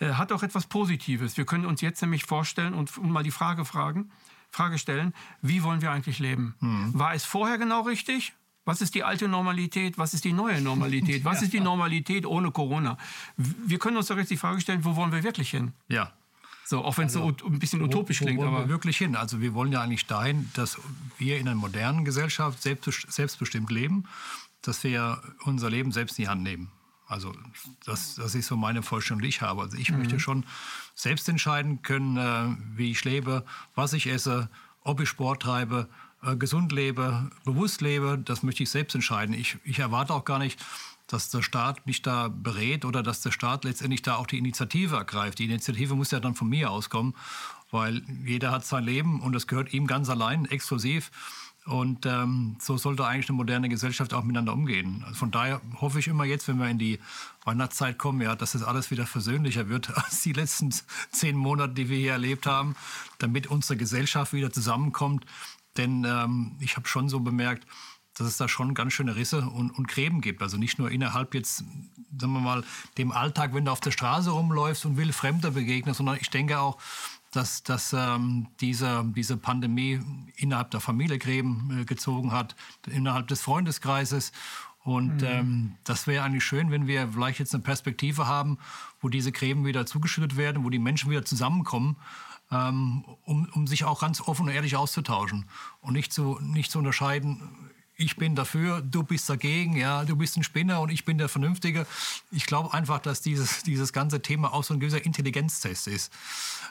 hat 0.00 0.32
auch 0.32 0.42
etwas 0.42 0.66
Positives. 0.66 1.36
Wir 1.36 1.44
können 1.44 1.66
uns 1.66 1.80
jetzt 1.80 2.00
nämlich 2.02 2.24
vorstellen 2.24 2.74
und, 2.74 3.02
mal 3.02 3.22
die 3.22 3.30
Frage 3.30 3.64
fragen, 3.64 4.10
Frage 4.50 4.78
stellen, 4.78 5.14
wie 5.40 5.62
wollen 5.62 5.80
wir 5.80 5.90
eigentlich 5.90 6.18
leben? 6.18 6.54
Mhm. 6.60 6.90
War 6.94 7.14
es 7.14 7.24
vorher 7.24 7.58
genau 7.58 7.82
richtig? 7.82 8.34
Was 8.64 8.80
ist 8.80 8.94
die 8.94 9.02
alte 9.02 9.26
Normalität? 9.26 9.98
Was 9.98 10.14
ist 10.14 10.24
die 10.24 10.32
neue 10.32 10.60
Normalität? 10.60 11.24
Was 11.24 11.42
ist 11.42 11.52
die 11.52 11.60
Normalität 11.60 12.26
ohne 12.26 12.52
Corona? 12.52 12.96
Wir 13.36 13.78
können 13.78 13.96
uns 13.96 14.06
doch 14.06 14.16
jetzt 14.16 14.30
die 14.30 14.36
Frage 14.36 14.60
stellen, 14.60 14.84
wo 14.84 14.94
wollen 14.94 15.10
wir 15.10 15.24
wirklich 15.24 15.50
hin? 15.50 15.72
Ja. 15.88 16.12
So, 16.64 16.84
auch 16.84 16.96
wenn 16.96 17.08
es 17.08 17.16
also, 17.16 17.34
so 17.40 17.46
ein 17.46 17.58
bisschen 17.58 17.82
utopisch 17.82 18.20
wo, 18.20 18.24
wo 18.24 18.26
klingt. 18.26 18.40
Wollen 18.40 18.54
aber 18.54 18.64
wir 18.64 18.68
wirklich 18.68 18.96
hin? 18.98 19.16
Also 19.16 19.40
wir 19.40 19.52
wollen 19.54 19.72
ja 19.72 19.82
eigentlich 19.82 20.06
dahin, 20.06 20.48
dass 20.54 20.78
wir 21.18 21.38
in 21.38 21.48
einer 21.48 21.56
modernen 21.56 22.04
Gesellschaft 22.04 22.62
selbstbestimmt 22.62 23.70
leben, 23.70 24.04
dass 24.62 24.84
wir 24.84 25.20
unser 25.44 25.68
Leben 25.68 25.90
selbst 25.90 26.18
in 26.18 26.24
die 26.24 26.28
Hand 26.28 26.42
nehmen. 26.42 26.70
Also 27.12 27.34
das, 27.84 28.14
das 28.14 28.34
ist 28.34 28.46
so 28.46 28.56
meine 28.56 28.82
Vorstellung, 28.82 29.20
die 29.20 29.28
ich 29.28 29.42
habe. 29.42 29.60
Also 29.60 29.76
ich 29.76 29.90
mhm. 29.90 29.98
möchte 29.98 30.18
schon 30.18 30.44
selbst 30.94 31.28
entscheiden 31.28 31.82
können, 31.82 32.16
äh, 32.16 32.56
wie 32.76 32.90
ich 32.90 33.04
lebe, 33.04 33.44
was 33.74 33.92
ich 33.92 34.06
esse, 34.06 34.48
ob 34.82 35.00
ich 35.00 35.10
Sport 35.10 35.42
treibe, 35.42 35.88
äh, 36.22 36.36
gesund 36.36 36.72
lebe, 36.72 37.30
bewusst 37.44 37.82
lebe. 37.82 38.18
Das 38.18 38.42
möchte 38.42 38.62
ich 38.62 38.70
selbst 38.70 38.94
entscheiden. 38.94 39.34
Ich, 39.34 39.58
ich 39.64 39.78
erwarte 39.78 40.14
auch 40.14 40.24
gar 40.24 40.38
nicht, 40.38 40.64
dass 41.06 41.28
der 41.28 41.42
Staat 41.42 41.86
mich 41.86 42.00
da 42.00 42.28
berät 42.28 42.86
oder 42.86 43.02
dass 43.02 43.20
der 43.20 43.30
Staat 43.30 43.64
letztendlich 43.64 44.00
da 44.00 44.16
auch 44.16 44.26
die 44.26 44.38
Initiative 44.38 44.96
ergreift. 44.96 45.38
Die 45.38 45.44
Initiative 45.44 45.94
muss 45.94 46.10
ja 46.12 46.20
dann 46.20 46.34
von 46.34 46.48
mir 46.48 46.70
auskommen, 46.70 47.14
weil 47.70 48.02
jeder 48.24 48.50
hat 48.50 48.64
sein 48.64 48.84
Leben 48.84 49.20
und 49.20 49.34
das 49.34 49.46
gehört 49.46 49.74
ihm 49.74 49.86
ganz 49.86 50.08
allein, 50.08 50.46
exklusiv. 50.46 51.10
Und 51.64 52.06
ähm, 52.06 52.56
so 52.60 52.76
sollte 52.76 53.06
eigentlich 53.06 53.28
eine 53.28 53.36
moderne 53.36 53.68
Gesellschaft 53.68 54.14
auch 54.14 54.24
miteinander 54.24 54.52
umgehen. 54.52 55.04
Also 55.06 55.20
von 55.20 55.30
daher 55.30 55.60
hoffe 55.80 56.00
ich 56.00 56.08
immer 56.08 56.24
jetzt, 56.24 56.48
wenn 56.48 56.58
wir 56.58 56.68
in 56.68 56.78
die 56.78 56.98
Weihnachtszeit 57.44 57.98
kommen, 57.98 58.20
ja, 58.20 58.34
dass 58.34 58.52
das 58.52 58.64
alles 58.64 58.90
wieder 58.90 59.06
versöhnlicher 59.06 59.68
wird 59.68 59.90
als 59.96 60.22
die 60.22 60.32
letzten 60.32 60.74
zehn 61.12 61.36
Monate, 61.36 61.74
die 61.74 61.88
wir 61.88 61.98
hier 61.98 62.12
erlebt 62.12 62.46
haben, 62.46 62.74
damit 63.18 63.46
unsere 63.46 63.76
Gesellschaft 63.76 64.32
wieder 64.32 64.52
zusammenkommt. 64.52 65.24
Denn 65.76 66.04
ähm, 66.04 66.56
ich 66.58 66.76
habe 66.76 66.88
schon 66.88 67.08
so 67.08 67.20
bemerkt, 67.20 67.66
dass 68.14 68.26
es 68.26 68.36
da 68.36 68.48
schon 68.48 68.74
ganz 68.74 68.92
schöne 68.92 69.16
Risse 69.16 69.42
und, 69.42 69.70
und 69.70 69.88
Gräben 69.88 70.20
gibt. 70.20 70.42
Also 70.42 70.56
nicht 70.56 70.78
nur 70.78 70.90
innerhalb 70.90 71.32
jetzt, 71.32 71.58
sagen 72.18 72.32
wir 72.32 72.40
mal, 72.40 72.64
dem 72.98 73.12
Alltag, 73.12 73.54
wenn 73.54 73.64
du 73.64 73.70
auf 73.70 73.80
der 73.80 73.92
Straße 73.92 74.30
rumläufst 74.30 74.84
und 74.84 74.96
will 74.96 75.12
Fremder 75.12 75.52
begegnen, 75.52 75.94
sondern 75.94 76.18
ich 76.20 76.28
denke 76.28 76.58
auch, 76.58 76.78
dass, 77.32 77.62
dass 77.62 77.92
ähm, 77.92 78.46
diese, 78.60 79.04
diese 79.16 79.36
Pandemie 79.36 80.00
innerhalb 80.36 80.70
der 80.70 80.80
Familie 80.80 81.18
Gräben 81.18 81.80
äh, 81.80 81.84
gezogen 81.84 82.30
hat, 82.30 82.54
innerhalb 82.86 83.26
des 83.28 83.40
Freundeskreises. 83.40 84.32
Und 84.84 85.22
mhm. 85.22 85.28
ähm, 85.28 85.74
das 85.84 86.06
wäre 86.06 86.24
eigentlich 86.24 86.44
schön, 86.44 86.70
wenn 86.70 86.86
wir 86.86 87.08
vielleicht 87.08 87.38
jetzt 87.38 87.54
eine 87.54 87.62
Perspektive 87.62 88.26
haben, 88.26 88.58
wo 89.00 89.08
diese 89.08 89.32
Gräben 89.32 89.64
wieder 89.64 89.86
zugeschüttet 89.86 90.36
werden, 90.36 90.64
wo 90.64 90.70
die 90.70 90.78
Menschen 90.78 91.10
wieder 91.10 91.24
zusammenkommen, 91.24 91.96
ähm, 92.50 93.04
um, 93.24 93.48
um 93.52 93.66
sich 93.66 93.84
auch 93.84 94.00
ganz 94.00 94.20
offen 94.20 94.46
und 94.46 94.52
ehrlich 94.52 94.76
auszutauschen 94.76 95.46
und 95.80 95.94
nicht 95.94 96.12
zu, 96.12 96.38
nicht 96.42 96.70
zu 96.70 96.78
unterscheiden, 96.78 97.40
ich 98.02 98.16
bin 98.16 98.34
dafür, 98.34 98.82
du 98.82 99.02
bist 99.02 99.28
dagegen, 99.30 99.76
ja, 99.76 100.04
du 100.04 100.16
bist 100.16 100.36
ein 100.36 100.42
Spinner 100.42 100.80
und 100.80 100.90
ich 100.90 101.04
bin 101.04 101.18
der 101.18 101.28
Vernünftige. 101.28 101.86
Ich 102.30 102.46
glaube 102.46 102.74
einfach, 102.74 102.98
dass 102.98 103.20
dieses, 103.20 103.62
dieses 103.62 103.92
ganze 103.92 104.20
Thema 104.20 104.52
auch 104.52 104.64
so 104.64 104.74
ein 104.74 104.80
gewisser 104.80 105.04
Intelligenztest 105.04 105.86
ist. 105.86 106.12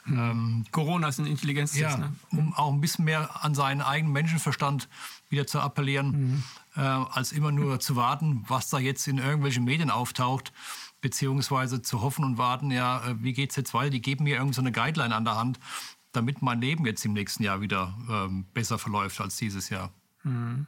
Mhm. 0.05 0.19
Ähm, 0.19 0.65
Corona 0.71 1.07
ist 1.07 1.19
ein 1.19 1.25
Intelligenztest, 1.25 1.81
ja, 1.81 1.97
ne? 1.97 2.13
um 2.31 2.53
auch 2.53 2.71
ein 2.71 2.81
bisschen 2.81 3.05
mehr 3.05 3.43
an 3.43 3.55
seinen 3.55 3.81
eigenen 3.81 4.13
Menschenverstand 4.13 4.89
wieder 5.29 5.47
zu 5.47 5.59
appellieren, 5.59 6.11
mhm. 6.11 6.43
äh, 6.75 6.81
als 6.81 7.31
immer 7.31 7.51
nur 7.51 7.79
zu 7.79 7.95
warten, 7.95 8.43
was 8.47 8.69
da 8.69 8.79
jetzt 8.79 9.07
in 9.07 9.17
irgendwelchen 9.17 9.63
Medien 9.63 9.89
auftaucht, 9.89 10.51
beziehungsweise 10.99 11.81
zu 11.81 12.01
hoffen 12.01 12.25
und 12.25 12.37
warten, 12.37 12.71
ja, 12.71 13.07
äh, 13.07 13.15
wie 13.23 13.31
es 13.41 13.55
jetzt 13.55 13.73
weiter? 13.73 13.91
Die 13.91 14.01
geben 14.01 14.25
mir 14.25 14.35
irgendeine 14.35 14.69
so 14.69 14.73
Guideline 14.73 15.15
an 15.15 15.23
der 15.23 15.37
Hand, 15.37 15.59
damit 16.11 16.41
mein 16.41 16.59
Leben 16.59 16.85
jetzt 16.85 17.05
im 17.05 17.13
nächsten 17.13 17.43
Jahr 17.43 17.61
wieder 17.61 17.97
ähm, 18.09 18.45
besser 18.53 18.77
verläuft 18.77 19.21
als 19.21 19.37
dieses 19.37 19.69
Jahr. 19.69 19.91
Mhm. 20.23 20.67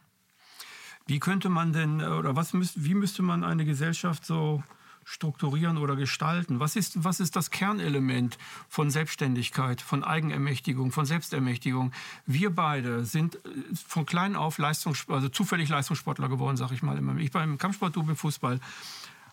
Wie 1.05 1.19
könnte 1.19 1.49
man 1.49 1.73
denn, 1.73 2.01
oder 2.01 2.35
was 2.35 2.53
müsst, 2.53 2.83
wie 2.83 2.93
müsste 2.93 3.21
man 3.21 3.43
eine 3.43 3.65
Gesellschaft 3.65 4.25
so 4.25 4.63
strukturieren 5.05 5.77
oder 5.77 5.95
gestalten? 5.95 6.59
Was 6.59 6.75
ist, 6.75 7.03
was 7.03 7.19
ist 7.19 7.35
das 7.35 7.51
Kernelement 7.51 8.37
von 8.69 8.89
Selbstständigkeit, 8.89 9.81
von 9.81 10.03
Eigenermächtigung, 10.03 10.91
von 10.91 11.05
Selbstermächtigung? 11.05 11.91
Wir 12.25 12.49
beide 12.49 13.05
sind 13.05 13.35
äh, 13.35 13.39
von 13.87 14.05
klein 14.05 14.35
auf 14.35 14.57
Leistungs 14.57 15.05
also 15.09 15.29
zufällig 15.29 15.69
Leistungssportler 15.69 16.29
geworden, 16.29 16.57
sag 16.57 16.71
ich 16.71 16.83
mal 16.83 16.97
immer. 16.97 17.15
Ich 17.17 17.31
beim 17.31 17.57
Kampfsport, 17.57 17.95
du 17.95 18.03
beim 18.03 18.15
Fußball. 18.15 18.59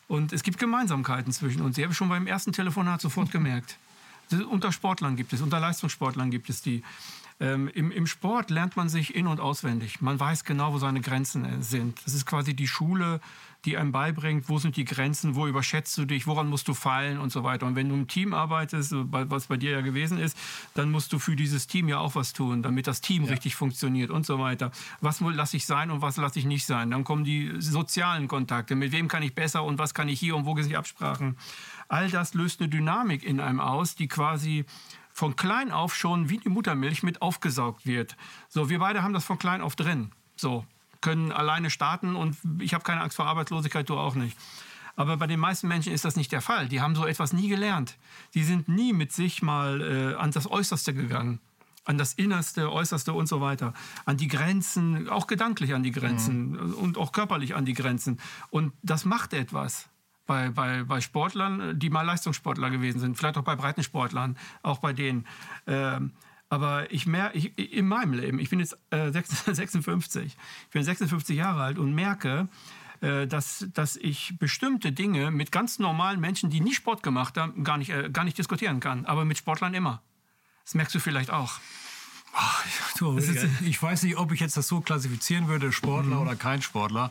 Und 0.08 0.32
es 0.32 0.42
gibt 0.42 0.58
Gemeinsamkeiten 0.58 1.32
zwischen 1.32 1.62
uns. 1.62 1.76
Die 1.76 1.84
habe 1.84 1.94
schon 1.94 2.08
beim 2.08 2.26
ersten 2.26 2.52
Telefonat 2.52 3.00
sofort 3.00 3.30
gemerkt. 3.30 3.76
Unter 4.48 4.72
Sportlern 4.72 5.16
gibt 5.16 5.32
es, 5.32 5.40
unter 5.40 5.60
Leistungssportlern 5.60 6.30
gibt 6.30 6.50
es 6.50 6.62
die. 6.62 6.82
Ähm, 7.40 7.68
im, 7.68 7.90
Im 7.90 8.06
Sport 8.06 8.50
lernt 8.50 8.76
man 8.76 8.90
sich 8.90 9.14
in- 9.14 9.26
und 9.26 9.40
auswendig. 9.40 10.02
Man 10.02 10.20
weiß 10.20 10.44
genau, 10.44 10.74
wo 10.74 10.78
seine 10.78 11.00
Grenzen 11.00 11.44
äh, 11.46 11.62
sind. 11.62 11.98
Das 12.04 12.12
ist 12.12 12.26
quasi 12.26 12.54
die 12.54 12.68
Schule, 12.68 13.20
die 13.64 13.76
einem 13.76 13.92
beibringt, 13.92 14.48
wo 14.48 14.58
sind 14.58 14.76
die 14.76 14.84
Grenzen, 14.84 15.34
wo 15.34 15.46
überschätzt 15.46 15.96
du 15.98 16.04
dich, 16.04 16.26
woran 16.26 16.48
musst 16.48 16.68
du 16.68 16.74
fallen 16.74 17.18
und 17.18 17.30
so 17.30 17.44
weiter. 17.44 17.66
Und 17.66 17.76
wenn 17.76 17.88
du 17.88 17.94
im 17.94 18.08
Team 18.08 18.32
arbeitest, 18.32 18.92
was 18.94 19.46
bei 19.46 19.56
dir 19.56 19.70
ja 19.72 19.80
gewesen 19.80 20.18
ist, 20.18 20.36
dann 20.74 20.90
musst 20.90 21.12
du 21.12 21.18
für 21.18 21.36
dieses 21.36 21.66
Team 21.66 21.88
ja 21.88 21.98
auch 21.98 22.14
was 22.14 22.32
tun, 22.32 22.62
damit 22.62 22.86
das 22.86 23.00
Team 23.00 23.24
ja. 23.24 23.30
richtig 23.30 23.56
funktioniert 23.56 24.10
und 24.10 24.24
so 24.24 24.38
weiter. 24.38 24.70
Was 25.00 25.20
lasse 25.20 25.56
ich 25.56 25.66
sein 25.66 25.90
und 25.90 26.00
was 26.00 26.16
lasse 26.16 26.38
ich 26.38 26.46
nicht 26.46 26.64
sein? 26.64 26.90
Dann 26.90 27.04
kommen 27.04 27.24
die 27.24 27.52
sozialen 27.58 28.28
Kontakte. 28.28 28.76
Mit 28.76 28.92
wem 28.92 29.08
kann 29.08 29.22
ich 29.22 29.34
besser 29.34 29.64
und 29.64 29.78
was 29.78 29.92
kann 29.92 30.08
ich 30.08 30.18
hier 30.18 30.36
und 30.36 30.46
wo 30.46 30.56
sind 30.56 30.70
die 30.70 30.76
Absprachen? 30.76 31.36
All 31.88 32.10
das 32.10 32.34
löst 32.34 32.60
eine 32.60 32.68
Dynamik 32.68 33.24
in 33.24 33.40
einem 33.40 33.60
aus, 33.60 33.94
die 33.94 34.08
quasi 34.08 34.64
von 35.20 35.36
klein 35.36 35.70
auf 35.70 35.94
schon 35.94 36.30
wie 36.30 36.38
die 36.38 36.48
Muttermilch 36.48 37.02
mit 37.02 37.20
aufgesaugt 37.20 37.84
wird. 37.84 38.16
So, 38.48 38.70
wir 38.70 38.78
beide 38.78 39.02
haben 39.02 39.12
das 39.12 39.22
von 39.22 39.38
klein 39.38 39.60
auf 39.60 39.76
drin. 39.76 40.12
So, 40.34 40.64
können 41.02 41.30
alleine 41.30 41.68
starten 41.68 42.16
und 42.16 42.38
ich 42.58 42.72
habe 42.72 42.84
keine 42.84 43.02
Angst 43.02 43.16
vor 43.16 43.26
Arbeitslosigkeit, 43.26 43.86
du 43.86 43.98
auch 43.98 44.14
nicht. 44.14 44.34
Aber 44.96 45.18
bei 45.18 45.26
den 45.26 45.38
meisten 45.38 45.68
Menschen 45.68 45.92
ist 45.92 46.06
das 46.06 46.16
nicht 46.16 46.32
der 46.32 46.40
Fall. 46.40 46.68
Die 46.68 46.80
haben 46.80 46.94
so 46.94 47.04
etwas 47.04 47.34
nie 47.34 47.48
gelernt. 47.50 47.98
Die 48.32 48.44
sind 48.44 48.66
nie 48.66 48.94
mit 48.94 49.12
sich 49.12 49.42
mal 49.42 49.82
äh, 49.82 50.14
an 50.14 50.30
das 50.30 50.50
Äußerste 50.50 50.94
gegangen. 50.94 51.38
An 51.84 51.98
das 51.98 52.14
Innerste, 52.14 52.72
Äußerste 52.72 53.12
und 53.12 53.26
so 53.26 53.42
weiter. 53.42 53.74
An 54.06 54.16
die 54.16 54.28
Grenzen, 54.28 55.10
auch 55.10 55.26
gedanklich 55.26 55.74
an 55.74 55.82
die 55.82 55.92
Grenzen 55.92 56.52
mhm. 56.52 56.74
und 56.74 56.96
auch 56.96 57.12
körperlich 57.12 57.54
an 57.54 57.66
die 57.66 57.74
Grenzen. 57.74 58.18
Und 58.48 58.72
das 58.82 59.04
macht 59.04 59.34
etwas 59.34 59.89
bei, 60.30 60.48
bei, 60.48 60.84
bei 60.84 61.00
Sportlern, 61.00 61.76
die 61.76 61.90
mal 61.90 62.02
Leistungssportler 62.02 62.70
gewesen 62.70 63.00
sind, 63.00 63.18
vielleicht 63.18 63.36
auch 63.36 63.42
bei 63.42 63.56
Breitensportlern, 63.56 64.38
auch 64.62 64.78
bei 64.78 64.92
denen. 64.92 65.26
Ähm, 65.66 66.12
aber 66.48 66.92
ich 66.92 67.04
merke, 67.04 67.36
ich, 67.36 67.58
in 67.58 67.88
meinem 67.88 68.12
Leben, 68.12 68.38
ich 68.38 68.48
bin 68.48 68.60
jetzt 68.60 68.78
äh, 68.90 69.10
56, 69.10 70.24
ich 70.66 70.70
bin 70.70 70.84
56 70.84 71.36
Jahre 71.36 71.64
alt 71.64 71.78
und 71.80 71.96
merke, 71.96 72.46
äh, 73.00 73.26
dass, 73.26 73.66
dass 73.74 73.96
ich 73.96 74.38
bestimmte 74.38 74.92
Dinge 74.92 75.32
mit 75.32 75.50
ganz 75.50 75.80
normalen 75.80 76.20
Menschen, 76.20 76.48
die 76.48 76.60
nie 76.60 76.74
Sport 76.74 77.02
gemacht 77.02 77.36
haben, 77.36 77.64
gar 77.64 77.76
nicht, 77.76 77.90
äh, 77.90 78.08
gar 78.08 78.22
nicht 78.22 78.38
diskutieren 78.38 78.78
kann. 78.78 79.06
Aber 79.06 79.24
mit 79.24 79.36
Sportlern 79.36 79.74
immer. 79.74 80.00
Das 80.64 80.74
merkst 80.74 80.94
du 80.94 81.00
vielleicht 81.00 81.30
auch. 81.30 81.58
Ach, 82.34 82.64
du, 82.98 83.18
ich 83.18 83.82
weiß 83.82 84.04
nicht, 84.04 84.16
ob 84.16 84.30
ich 84.30 84.38
jetzt 84.38 84.56
das 84.56 84.68
so 84.68 84.80
klassifizieren 84.80 85.48
würde, 85.48 85.72
Sportler 85.72 86.14
mhm. 86.14 86.22
oder 86.22 86.36
kein 86.36 86.62
Sportler. 86.62 87.10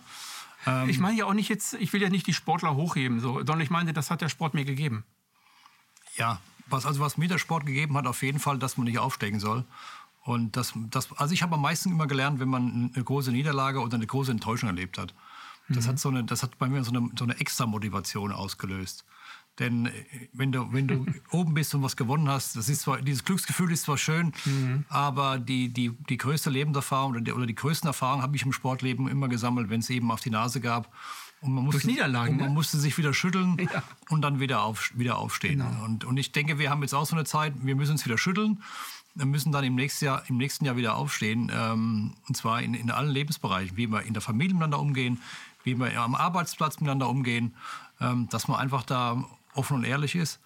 Ähm, 0.66 0.90
ich 0.90 1.00
meine 1.00 1.18
ja 1.18 1.26
auch 1.26 1.34
nicht 1.34 1.50
jetzt, 1.50 1.74
ich 1.76 1.94
will 1.94 2.02
ja 2.02 2.10
nicht 2.10 2.28
die 2.28 2.34
Sportler 2.34 2.76
hochheben, 2.76 3.20
so, 3.20 3.36
sondern 3.38 3.62
ich 3.62 3.70
meine, 3.70 3.94
das 3.94 4.12
hat 4.12 4.22
der 4.22 4.30
Sport 4.30 4.54
mir 4.54 4.66
gegeben. 4.66 5.04
Ja, 6.16 6.40
was, 6.68 6.86
also 6.86 7.00
was 7.00 7.18
mir 7.18 7.28
der 7.28 7.38
Sport 7.38 7.66
gegeben 7.66 7.98
hat, 7.98 8.08
auf 8.08 8.22
jeden 8.22 8.40
Fall, 8.40 8.60
dass 8.60 8.78
man 8.78 8.86
nicht 8.86 9.00
aufsteigen 9.00 9.40
soll. 9.40 9.66
Und 10.24 10.58
das, 10.58 10.74
das, 10.76 11.12
also 11.14 11.34
ich 11.34 11.42
habe 11.42 11.56
am 11.56 11.62
meisten 11.62 11.92
immer 11.92 12.08
gelernt, 12.08 12.40
wenn 12.40 12.50
man 12.50 12.92
eine 12.94 13.04
große 13.04 13.32
Niederlage 13.32 13.80
oder 13.80 13.96
eine 13.96 14.06
große 14.06 14.32
Enttäuschung 14.32 14.70
erlebt 14.70 14.98
hat. 14.98 15.14
Das, 15.70 15.86
mhm. 15.86 15.90
hat, 15.90 16.00
so 16.00 16.10
eine, 16.10 16.24
das 16.24 16.44
hat 16.44 16.58
bei 16.58 16.68
mir 16.68 16.84
so 16.84 16.92
eine, 16.92 17.10
so 17.18 17.24
eine 17.24 17.40
extra 17.40 17.66
Motivation 17.66 18.32
ausgelöst. 18.32 19.06
Denn 19.60 19.88
äh, 19.88 19.92
wenn 20.34 20.52
du, 20.52 20.72
wenn 20.72 20.88
du 20.88 21.06
oben 21.32 21.54
bist 21.54 21.76
und 21.76 21.84
was 21.84 21.96
gewonnen 21.96 22.30
hast, 22.30 22.56
das 22.56 22.70
ist 22.70 22.82
zwar, 22.82 23.02
dieses 23.02 23.24
Glücksgefühl 23.24 23.72
ist 23.72 23.84
zwar 23.84 23.98
schön, 23.98 24.34
mhm. 24.46 24.86
aber 24.90 25.38
die, 25.38 25.70
die, 25.70 25.92
die 26.10 26.18
größte 26.18 26.50
Lebenserfahrung 26.50 27.12
oder 27.12 27.22
die, 27.22 27.34
oder 27.34 27.46
die 27.46 27.56
größten 27.56 27.88
Erfahrungen 27.88 28.24
habe 28.24 28.36
ich 28.36 28.44
im 28.44 28.54
Sportleben 28.54 29.08
immer 29.08 29.28
gesammelt, 29.28 29.70
wenn 29.70 29.82
es 29.82 29.90
eben 29.90 30.12
auf 30.12 30.22
die 30.22 30.32
Nase 30.32 30.62
gab. 30.62 30.92
Und 31.42 31.54
man 31.54 31.64
musste, 31.64 31.88
Niederlagen, 31.88 32.34
und 32.34 32.40
man 32.40 32.48
ne? 32.50 32.54
musste 32.54 32.78
sich 32.78 32.98
wieder 32.98 33.14
schütteln 33.14 33.58
ja. 33.74 33.82
und 34.10 34.22
dann 34.22 34.40
wieder, 34.40 34.64
auf, 34.64 34.92
wieder 34.96 35.18
aufstehen. 35.18 35.60
Genau. 35.60 35.86
Und, 35.86 36.04
und 36.04 36.18
ich 36.18 36.32
denke, 36.32 36.60
wir 36.60 36.70
haben 36.70 36.82
jetzt 36.82 36.94
auch 36.94 37.06
so 37.06 37.16
eine 37.16 37.24
Zeit, 37.24 37.54
wir 37.62 37.76
müssen 37.76 37.94
uns 37.94 38.06
wieder 38.06 38.18
schütteln. 38.18 38.62
Wir 39.16 39.26
müssen 39.26 39.52
dann 39.52 39.64
im 39.64 39.76
nächsten 39.76 40.06
Jahr, 40.06 40.24
im 40.28 40.38
nächsten 40.38 40.66
Jahr 40.66 40.76
wieder 40.76 40.96
aufstehen. 40.96 41.50
Ähm, 41.54 42.16
und 42.28 42.36
zwar 42.36 42.62
in, 42.62 42.74
in 42.74 42.92
allen 42.92 43.10
Lebensbereichen, 43.10 43.78
wie 43.78 43.88
wir 43.88 44.04
in 44.04 44.14
der 44.14 44.22
Familie 44.22 44.54
miteinander 44.54 44.80
umgehen, 44.80 45.22
wie 45.64 45.78
wir 45.78 46.00
am 46.00 46.16
Arbeitsplatz 46.16 46.80
miteinander 46.80 47.10
umgehen, 47.10 47.56
ähm, 48.02 48.28
dass 48.30 48.48
man 48.48 48.60
einfach 48.60 48.84
da 48.84 49.24
offen 49.54 49.78
und 49.78 49.84
ehrlich 49.84 50.16
ist. 50.16 50.40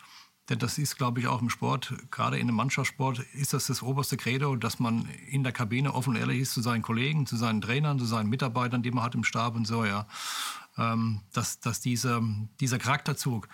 Denn 0.49 0.59
das 0.59 0.77
ist, 0.77 0.97
glaube 0.97 1.21
ich, 1.21 1.27
auch 1.27 1.41
im 1.41 1.49
Sport, 1.49 1.93
gerade 2.11 2.37
in 2.37 2.47
einem 2.47 2.57
Mannschaftssport, 2.57 3.19
ist 3.33 3.53
das 3.53 3.67
das 3.67 3.81
oberste 3.81 4.17
Credo, 4.17 4.57
dass 4.57 4.77
man 4.77 5.07
in 5.29 5.43
der 5.43 5.53
Kabine 5.53 5.93
offen 5.93 6.11
und 6.11 6.15
ehrlich 6.17 6.41
ist 6.41 6.53
zu 6.53 6.61
seinen 6.61 6.81
Kollegen, 6.81 7.25
zu 7.25 7.37
seinen 7.37 7.61
Trainern, 7.61 7.97
zu 7.97 8.05
seinen 8.05 8.29
Mitarbeitern, 8.29 8.83
die 8.83 8.91
man 8.91 9.05
hat 9.05 9.15
im 9.15 9.23
Stab 9.23 9.55
und 9.55 9.65
so, 9.65 9.85
ja. 9.85 10.05
Ähm, 10.77 11.21
dass, 11.31 11.59
dass 11.59 11.79
diese, 11.79 12.21
dieser 12.59 12.77
Charakterzug, 12.77 13.47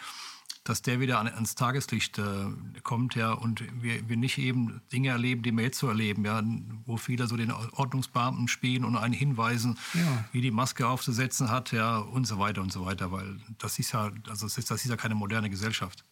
dass 0.64 0.82
der 0.82 1.00
wieder 1.00 1.20
ans 1.20 1.56
Tageslicht 1.56 2.18
äh, 2.20 2.24
kommt, 2.84 3.16
ja, 3.16 3.32
und 3.32 3.64
wir, 3.82 4.08
wir 4.08 4.18
nicht 4.18 4.38
eben 4.38 4.82
Dinge 4.92 5.10
erleben, 5.10 5.42
die 5.42 5.52
wir 5.52 5.64
jetzt 5.64 5.80
so 5.80 5.88
erleben, 5.88 6.26
ja, 6.26 6.44
wo 6.86 6.98
viele 6.98 7.28
so 7.28 7.38
den 7.38 7.52
Ordnungsbeamten 7.52 8.48
spielen 8.48 8.86
und 8.86 8.96
einen 8.96 9.14
hinweisen, 9.14 9.78
ja. 9.94 10.26
wie 10.32 10.42
die 10.42 10.52
Maske 10.52 10.88
aufzusetzen 10.88 11.50
hat, 11.50 11.72
ja, 11.72 11.98
und 11.98 12.26
so 12.26 12.40
weiter 12.40 12.62
und 12.62 12.72
so 12.72 12.86
weiter, 12.86 13.12
weil 13.12 13.38
das 13.58 13.80
ist 13.80 13.94
ja, 13.94 14.12
also 14.28 14.46
das 14.46 14.58
ist, 14.58 14.70
das 14.70 14.84
ist 14.84 14.90
ja 14.90 14.98
keine 14.98 15.16
moderne 15.16 15.50
Gesellschaft. 15.50 16.04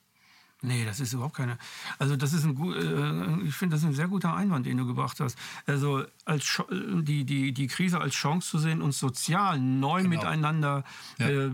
Nee, 0.64 0.86
das 0.86 1.00
ist 1.00 1.14
überhaupt 1.14 1.36
keine. 1.36 1.60
Also 2.00 2.16
das 2.16 2.34
ist 2.34 2.44
ein 2.44 2.58
äh, 2.74 3.48
ich 3.48 3.54
finde 3.54 3.76
das 3.76 3.86
ein 3.86 3.94
sehr 3.94 4.08
guter 4.08 4.34
Einwand, 4.36 4.66
den 4.66 4.78
du 4.78 4.88
gebracht 4.88 5.20
hast. 5.20 5.38
Also 5.68 6.04
als 6.26 6.64
die, 6.72 7.26
die, 7.26 7.52
die 7.52 7.68
Krise 7.68 8.02
als 8.02 8.16
Chance 8.16 8.50
zu 8.50 8.58
sehen, 8.58 8.82
uns 8.82 8.98
sozial 8.98 9.60
neu 9.60 10.02
genau. 10.02 10.10
miteinander 10.10 10.84
ja. 11.20 11.30
äh, 11.30 11.52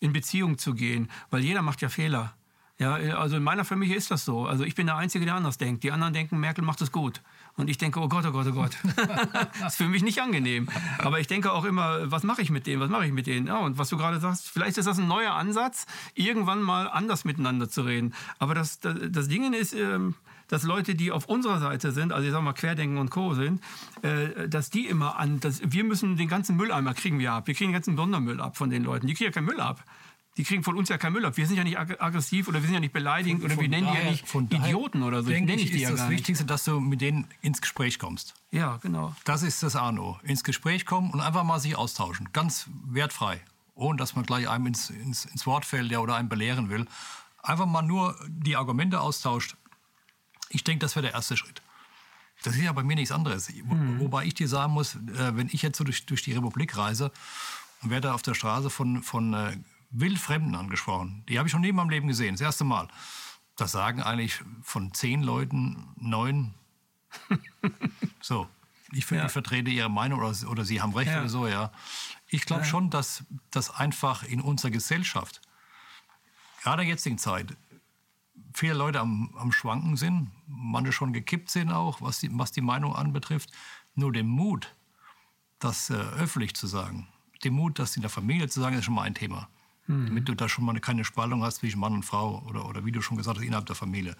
in 0.00 0.12
Beziehung 0.12 0.58
zu 0.58 0.74
gehen, 0.74 1.10
weil 1.30 1.42
jeder 1.42 1.62
macht 1.62 1.82
ja 1.82 1.88
Fehler. 1.88 2.34
Ja, 2.78 2.92
also 2.94 3.36
in 3.36 3.42
meiner 3.42 3.64
Familie 3.64 3.96
ist 3.96 4.10
das 4.10 4.26
so. 4.26 4.46
Also 4.46 4.62
ich 4.64 4.74
bin 4.74 4.86
der 4.86 4.96
Einzige, 4.96 5.24
der 5.24 5.34
anders 5.34 5.56
denkt. 5.56 5.82
Die 5.82 5.92
anderen 5.92 6.12
denken, 6.12 6.38
Merkel 6.38 6.62
macht 6.62 6.82
es 6.82 6.92
gut. 6.92 7.22
Und 7.56 7.70
ich 7.70 7.78
denke, 7.78 8.00
oh 8.00 8.08
Gott, 8.08 8.26
oh 8.26 8.32
Gott, 8.32 8.46
oh 8.48 8.52
Gott. 8.52 8.76
das 9.60 9.72
ist 9.72 9.76
für 9.76 9.88
mich 9.88 10.02
nicht 10.02 10.20
angenehm. 10.20 10.68
Aber 10.98 11.18
ich 11.18 11.26
denke 11.26 11.52
auch 11.52 11.64
immer, 11.64 12.10
was 12.10 12.22
mache 12.22 12.42
ich 12.42 12.50
mit 12.50 12.66
denen? 12.66 12.82
Was 12.82 12.90
mache 12.90 13.06
ich 13.06 13.12
mit 13.12 13.26
denen? 13.26 13.46
Ja, 13.46 13.60
und 13.60 13.78
was 13.78 13.88
du 13.88 13.96
gerade 13.96 14.20
sagst, 14.20 14.50
vielleicht 14.50 14.76
ist 14.76 14.84
das 14.84 14.98
ein 14.98 15.08
neuer 15.08 15.32
Ansatz, 15.32 15.86
irgendwann 16.14 16.60
mal 16.60 16.86
anders 16.88 17.24
miteinander 17.24 17.70
zu 17.70 17.80
reden. 17.80 18.12
Aber 18.38 18.54
das, 18.54 18.78
das, 18.80 18.94
das 19.08 19.28
Ding 19.28 19.54
ist, 19.54 19.72
ähm, 19.72 20.14
dass 20.48 20.62
Leute, 20.62 20.94
die 20.94 21.12
auf 21.12 21.26
unserer 21.26 21.58
Seite 21.58 21.92
sind, 21.92 22.12
also 22.12 22.26
ich 22.26 22.32
sag 22.32 22.42
mal 22.42 22.52
Querdenken 22.52 22.98
und 22.98 23.10
Co. 23.10 23.34
sind, 23.34 23.60
äh, 24.02 24.48
dass 24.48 24.70
die 24.70 24.86
immer 24.86 25.18
an, 25.18 25.40
dass 25.40 25.60
wir 25.62 25.84
müssen 25.84 26.16
den 26.16 26.28
ganzen 26.28 26.56
Mülleimer 26.56 26.94
kriegen 26.94 27.18
wir 27.18 27.32
ab. 27.32 27.46
Wir 27.46 27.54
kriegen 27.54 27.70
den 27.70 27.74
ganzen 27.74 27.96
Sondermüll 27.96 28.40
ab 28.40 28.56
von 28.56 28.70
den 28.70 28.84
Leuten. 28.84 29.06
Die 29.06 29.14
kriegen 29.14 29.30
ja 29.30 29.32
keinen 29.32 29.46
Müll 29.46 29.60
ab. 29.60 29.84
Die 30.36 30.44
kriegen 30.44 30.62
von 30.62 30.76
uns 30.76 30.90
ja 30.90 30.98
keinen 30.98 31.14
Müll 31.14 31.24
ab. 31.24 31.38
Wir 31.38 31.46
sind 31.46 31.56
ja 31.56 31.64
nicht 31.64 31.78
aggressiv 31.78 32.48
oder 32.48 32.60
wir 32.60 32.66
sind 32.66 32.74
ja 32.74 32.80
nicht 32.80 32.92
beleidigend 32.92 33.40
von, 33.40 33.50
oder 33.50 33.60
wir 33.60 33.68
nennen 33.68 33.86
daher, 33.86 34.00
die 34.00 34.06
ja 34.06 34.12
nicht 34.12 34.28
von 34.28 34.50
Idioten 34.50 35.02
oder 35.02 35.22
so. 35.22 35.30
Denke 35.30 35.54
ich, 35.54 35.64
ich 35.64 35.70
die 35.70 35.76
ist 35.78 35.82
ja 35.84 35.90
das 35.90 36.10
Wichtigste, 36.10 36.44
dass 36.44 36.64
du 36.64 36.78
mit 36.78 37.00
denen 37.00 37.26
ins 37.40 37.62
Gespräch 37.62 37.98
kommst. 37.98 38.34
Ja, 38.50 38.76
genau. 38.76 39.14
Das 39.24 39.42
ist 39.42 39.62
das 39.62 39.76
Arno. 39.76 40.20
Ins 40.22 40.44
Gespräch 40.44 40.84
kommen 40.84 41.10
und 41.10 41.20
einfach 41.20 41.42
mal 41.42 41.58
sich 41.58 41.76
austauschen. 41.76 42.28
Ganz 42.34 42.68
wertfrei. 42.84 43.40
Ohne 43.74 43.96
dass 43.96 44.14
man 44.14 44.26
gleich 44.26 44.48
einem 44.48 44.66
ins, 44.66 44.90
ins, 44.90 45.24
ins 45.24 45.46
Wort 45.46 45.64
fällt 45.64 45.90
ja, 45.90 46.00
oder 46.00 46.16
einem 46.16 46.28
belehren 46.28 46.68
will. 46.68 46.86
Einfach 47.42 47.66
mal 47.66 47.82
nur 47.82 48.16
die 48.28 48.56
Argumente 48.56 49.00
austauscht. 49.00 49.56
Ich 50.50 50.64
denke, 50.64 50.84
das 50.84 50.96
wäre 50.96 51.04
der 51.06 51.14
erste 51.14 51.36
Schritt. 51.36 51.62
Das 52.42 52.54
ist 52.54 52.62
ja 52.62 52.72
bei 52.72 52.82
mir 52.82 52.96
nichts 52.96 53.12
anderes. 53.12 53.50
Mhm. 53.50 54.00
Wobei 54.00 54.24
ich 54.24 54.34
dir 54.34 54.48
sagen 54.48 54.72
muss, 54.72 54.94
äh, 54.94 55.36
wenn 55.36 55.48
ich 55.48 55.62
jetzt 55.62 55.78
so 55.78 55.84
durch, 55.84 56.06
durch 56.06 56.22
die 56.22 56.32
Republik 56.32 56.76
reise 56.76 57.10
und 57.82 57.90
werde 57.90 58.12
auf 58.12 58.22
der 58.22 58.34
Straße 58.34 58.70
von, 58.70 59.02
von 59.02 59.34
äh, 59.34 59.56
Wildfremden 59.90 60.54
angesprochen, 60.54 61.24
die 61.28 61.38
habe 61.38 61.48
ich 61.48 61.54
nie 61.56 61.70
in 61.70 61.76
meinem 61.76 61.90
Leben 61.90 62.08
gesehen, 62.08 62.34
das 62.34 62.40
erste 62.40 62.64
Mal. 62.64 62.88
Das 63.56 63.72
sagen 63.72 64.02
eigentlich 64.02 64.42
von 64.62 64.92
zehn 64.92 65.22
Leuten 65.22 65.88
neun. 65.96 66.54
so, 68.20 68.48
ich 68.92 69.06
finde, 69.06 69.22
ja. 69.22 69.26
ich 69.26 69.32
vertrete 69.32 69.70
ihre 69.70 69.88
Meinung 69.88 70.20
oder, 70.20 70.34
oder 70.48 70.64
sie 70.64 70.82
haben 70.82 70.94
recht 70.94 71.10
ja. 71.10 71.20
oder 71.20 71.28
so, 71.28 71.46
ja. 71.46 71.72
Ich 72.28 72.44
glaube 72.44 72.62
ja. 72.62 72.68
schon, 72.68 72.90
dass 72.90 73.24
das 73.50 73.70
einfach 73.70 74.22
in 74.22 74.40
unserer 74.40 74.70
Gesellschaft, 74.70 75.40
gerade 76.62 76.82
in 76.82 76.88
der 76.88 76.94
jetzigen 76.94 77.18
Zeit, 77.18 77.56
viele 78.56 78.74
Leute 78.74 79.00
am, 79.00 79.30
am 79.36 79.52
Schwanken 79.52 79.96
sind, 79.96 80.30
manche 80.46 80.92
schon 80.92 81.12
gekippt 81.12 81.50
sind 81.50 81.70
auch, 81.70 82.00
was 82.00 82.20
die, 82.20 82.30
was 82.32 82.52
die 82.52 82.62
Meinung 82.62 82.96
anbetrifft. 82.96 83.50
Nur 83.94 84.12
den 84.12 84.26
Mut, 84.26 84.74
das 85.58 85.90
äh, 85.90 85.94
öffentlich 85.94 86.54
zu 86.54 86.66
sagen, 86.66 87.08
den 87.44 87.52
Mut, 87.52 87.78
das 87.78 87.96
in 87.96 88.02
der 88.02 88.10
Familie 88.10 88.48
zu 88.48 88.60
sagen, 88.60 88.76
ist 88.76 88.86
schon 88.86 88.94
mal 88.94 89.02
ein 89.02 89.14
Thema. 89.14 89.48
Mhm. 89.86 90.06
Damit 90.06 90.28
du 90.28 90.34
da 90.34 90.48
schon 90.48 90.64
mal 90.64 90.78
keine 90.80 91.04
Spaltung 91.04 91.42
hast 91.44 91.56
zwischen 91.56 91.80
Mann 91.80 91.92
und 91.92 92.04
Frau 92.04 92.42
oder, 92.48 92.66
oder 92.66 92.84
wie 92.84 92.92
du 92.92 93.02
schon 93.02 93.16
gesagt 93.16 93.36
hast, 93.38 93.44
innerhalb 93.44 93.66
der 93.66 93.76
Familie. 93.76 94.16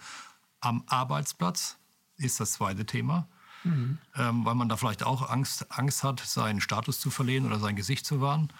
Am 0.59 0.83
Arbeitsplatz 0.87 1.77
ist 2.17 2.39
das 2.39 2.53
zweite 2.53 2.85
Thema. 2.85 3.27
mhm. 3.63 3.97
ähm, 4.15 4.45
weil 4.45 4.55
man 4.55 4.69
da 4.69 4.77
vielleicht 4.77 5.03
auch 5.03 5.29
Angst, 5.29 5.71
Angst 5.71 6.03
hat, 6.03 6.19
seinen 6.19 6.61
Status 6.61 6.99
zu 6.99 7.09
verlieren 7.09 7.45
oder 7.45 7.59
sein 7.59 7.75
Gesicht 7.75 8.05
zu 8.05 8.21
wahren. 8.21 8.53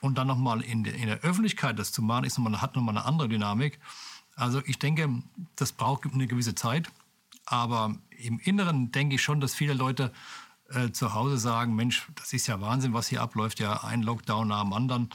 Und 0.00 0.16
dann 0.16 0.26
nochmal 0.26 0.62
in, 0.62 0.84
in 0.86 1.06
der 1.08 1.20
Öffentlichkeit 1.20 1.78
das 1.78 1.92
zu 1.92 2.00
machen, 2.00 2.24
ist 2.24 2.38
noch 2.38 2.48
mal, 2.48 2.60
hat 2.62 2.74
nochmal 2.74 2.96
eine 2.96 3.04
andere 3.04 3.28
Dynamik. 3.28 3.78
Also 4.36 4.62
ich 4.66 4.78
denke, 4.78 5.08
das 5.56 5.72
braucht 5.72 6.06
eine 6.12 6.26
gewisse 6.26 6.54
Zeit. 6.54 6.90
Aber 7.46 7.96
im 8.10 8.38
Inneren 8.38 8.92
denke 8.92 9.16
ich 9.16 9.22
schon, 9.22 9.40
dass 9.40 9.54
viele 9.54 9.74
Leute 9.74 10.12
äh, 10.70 10.92
zu 10.92 11.14
Hause 11.14 11.36
sagen, 11.36 11.74
Mensch, 11.74 12.06
das 12.14 12.32
ist 12.32 12.46
ja 12.46 12.60
Wahnsinn, 12.60 12.92
was 12.92 13.08
hier 13.08 13.22
abläuft, 13.22 13.58
ja 13.60 13.82
ein 13.82 14.02
Lockdown 14.02 14.48
nach 14.48 14.62
dem 14.62 14.72
anderen, 14.72 15.10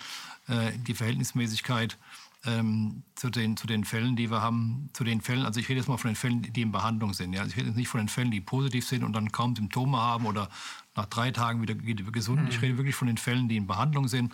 äh, 0.47 0.71
die 0.85 0.93
Verhältnismäßigkeit 0.93 1.97
ähm, 2.45 3.03
zu, 3.15 3.29
den, 3.29 3.57
zu 3.57 3.67
den 3.67 3.85
Fällen, 3.85 4.15
die 4.15 4.29
wir 4.29 4.41
haben, 4.41 4.89
zu 4.93 5.03
den 5.03 5.21
Fällen, 5.21 5.45
also 5.45 5.59
ich 5.59 5.69
rede 5.69 5.79
jetzt 5.79 5.87
mal 5.87 5.97
von 5.97 6.09
den 6.09 6.15
Fällen, 6.15 6.41
die 6.41 6.61
in 6.61 6.71
Behandlung 6.71 7.13
sind. 7.13 7.33
Ja? 7.33 7.41
Also 7.41 7.51
ich 7.51 7.57
rede 7.57 7.67
jetzt 7.69 7.77
nicht 7.77 7.87
von 7.87 7.99
den 7.99 8.09
Fällen, 8.09 8.31
die 8.31 8.41
positiv 8.41 8.85
sind 8.85 9.03
und 9.03 9.13
dann 9.13 9.31
kaum 9.31 9.55
Symptome 9.55 9.97
haben 9.97 10.25
oder 10.25 10.49
nach 10.95 11.05
drei 11.05 11.31
Tagen 11.31 11.61
wieder, 11.61 11.75
gesund. 11.75 12.43
Mhm. 12.43 12.47
Ich 12.49 12.61
rede 12.61 12.77
wirklich 12.77 12.95
von 12.95 13.07
den 13.07 13.17
Fällen, 13.17 13.47
die 13.47 13.57
in 13.57 13.67
Behandlung 13.67 14.07
sind 14.07 14.33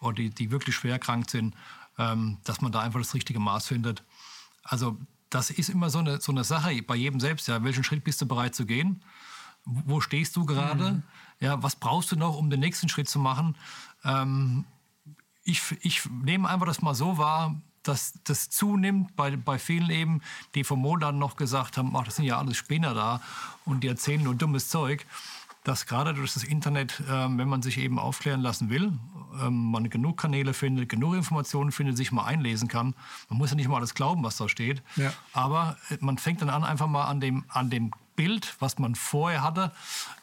oder 0.00 0.14
die, 0.14 0.30
die 0.30 0.50
wirklich 0.50 0.74
schwer 0.74 0.98
krank 0.98 1.30
sind, 1.30 1.54
ähm, 2.00 2.38
dass 2.44 2.62
man 2.62 2.72
da 2.72 2.80
einfach 2.80 2.98
das 2.98 3.14
richtige 3.14 3.38
Maß 3.38 3.66
findet. 3.66 4.02
Also 4.62 4.96
das 5.28 5.50
ist 5.50 5.68
immer 5.68 5.90
so 5.90 5.98
eine, 5.98 6.20
so 6.20 6.32
eine 6.32 6.44
Sache 6.44 6.82
bei 6.82 6.96
jedem 6.96 7.20
selbst. 7.20 7.46
Ja, 7.46 7.62
welchen 7.62 7.84
Schritt 7.84 8.02
bist 8.02 8.20
du 8.22 8.26
bereit 8.26 8.54
zu 8.54 8.64
gehen? 8.64 9.04
Wo 9.66 10.00
stehst 10.00 10.34
du 10.34 10.46
gerade? 10.46 10.92
Mhm. 10.92 11.02
Ja, 11.40 11.62
was 11.62 11.76
brauchst 11.76 12.10
du 12.10 12.16
noch, 12.16 12.36
um 12.36 12.48
den 12.48 12.60
nächsten 12.60 12.88
Schritt 12.88 13.08
zu 13.08 13.18
machen? 13.18 13.56
Ähm, 14.04 14.64
ich, 15.44 15.60
ich 15.82 16.08
nehme 16.10 16.48
einfach 16.48 16.66
das 16.66 16.80
mal 16.80 16.94
so 16.94 17.18
wahr, 17.18 17.54
dass 17.82 18.14
das 18.24 18.50
zunimmt 18.50 19.14
bei, 19.16 19.36
bei 19.36 19.58
vielen 19.58 19.90
eben, 19.90 20.22
die 20.54 20.64
vor 20.64 20.76
Monaten 20.76 21.18
noch 21.18 21.36
gesagt 21.36 21.76
haben, 21.76 21.94
ach, 21.96 22.04
das 22.04 22.16
sind 22.16 22.24
ja 22.24 22.38
alles 22.38 22.56
Spinner 22.56 22.94
da 22.94 23.20
und 23.64 23.84
die 23.84 23.88
erzählen 23.88 24.22
nur 24.22 24.34
dummes 24.34 24.68
Zeug, 24.68 25.06
dass 25.64 25.86
gerade 25.86 26.14
durch 26.14 26.32
das 26.34 26.44
Internet, 26.44 27.00
äh, 27.00 27.06
wenn 27.08 27.48
man 27.48 27.62
sich 27.62 27.78
eben 27.78 27.98
aufklären 27.98 28.40
lassen 28.40 28.70
will, 28.70 28.92
äh, 29.40 29.50
man 29.50 29.90
genug 29.90 30.16
Kanäle 30.16 30.54
findet, 30.54 30.88
genug 30.88 31.14
Informationen 31.14 31.72
findet, 31.72 31.96
sich 31.96 32.12
mal 32.12 32.24
einlesen 32.24 32.68
kann. 32.68 32.94
Man 33.28 33.38
muss 33.38 33.50
ja 33.50 33.56
nicht 33.56 33.68
mal 33.68 33.76
alles 33.76 33.94
glauben, 33.94 34.22
was 34.22 34.36
da 34.36 34.48
steht, 34.48 34.82
ja. 34.96 35.12
aber 35.32 35.76
äh, 35.90 35.98
man 36.00 36.18
fängt 36.18 36.42
dann 36.42 36.50
an, 36.50 36.64
einfach 36.64 36.86
mal 36.86 37.04
an 37.04 37.20
dem, 37.20 37.44
an 37.48 37.70
dem 37.70 37.90
Bild, 38.16 38.56
was 38.58 38.78
man 38.78 38.94
vorher 38.94 39.42
hatte, 39.42 39.72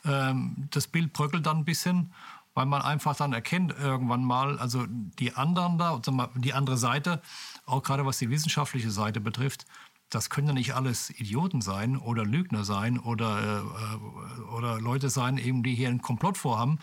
ähm, 0.06 0.68
das 0.72 0.88
Bild 0.88 1.14
bröckelt 1.14 1.46
dann 1.46 1.60
ein 1.60 1.66
bisschen 1.66 2.14
weil 2.58 2.66
man 2.66 2.82
einfach 2.82 3.16
dann 3.16 3.34
erkennt 3.34 3.72
irgendwann 3.80 4.24
mal, 4.24 4.58
also 4.58 4.88
die 4.88 5.36
anderen 5.36 5.78
da, 5.78 6.02
die 6.34 6.56
andere 6.56 6.76
Seite, 6.76 7.22
auch 7.68 7.84
gerade 7.84 8.04
was 8.04 8.18
die 8.18 8.32
wissenschaftliche 8.32 8.90
Seite 8.90 9.22
betrifft, 9.22 9.68
das 10.10 10.30
können 10.30 10.48
ja 10.48 10.54
nicht 10.54 10.74
alles 10.74 11.10
Idioten 11.10 11.62
sein 11.62 11.98
oder 11.98 12.26
Lügner 12.26 12.64
sein 12.64 13.00
oder, 13.00 13.64
äh, 13.64 14.54
oder 14.56 14.80
Leute 14.80 15.10
sein, 15.10 15.38
eben, 15.38 15.64
die 15.64 15.76
hier 15.76 15.90
einen 15.90 16.02
Komplott 16.02 16.38
vorhaben, 16.38 16.80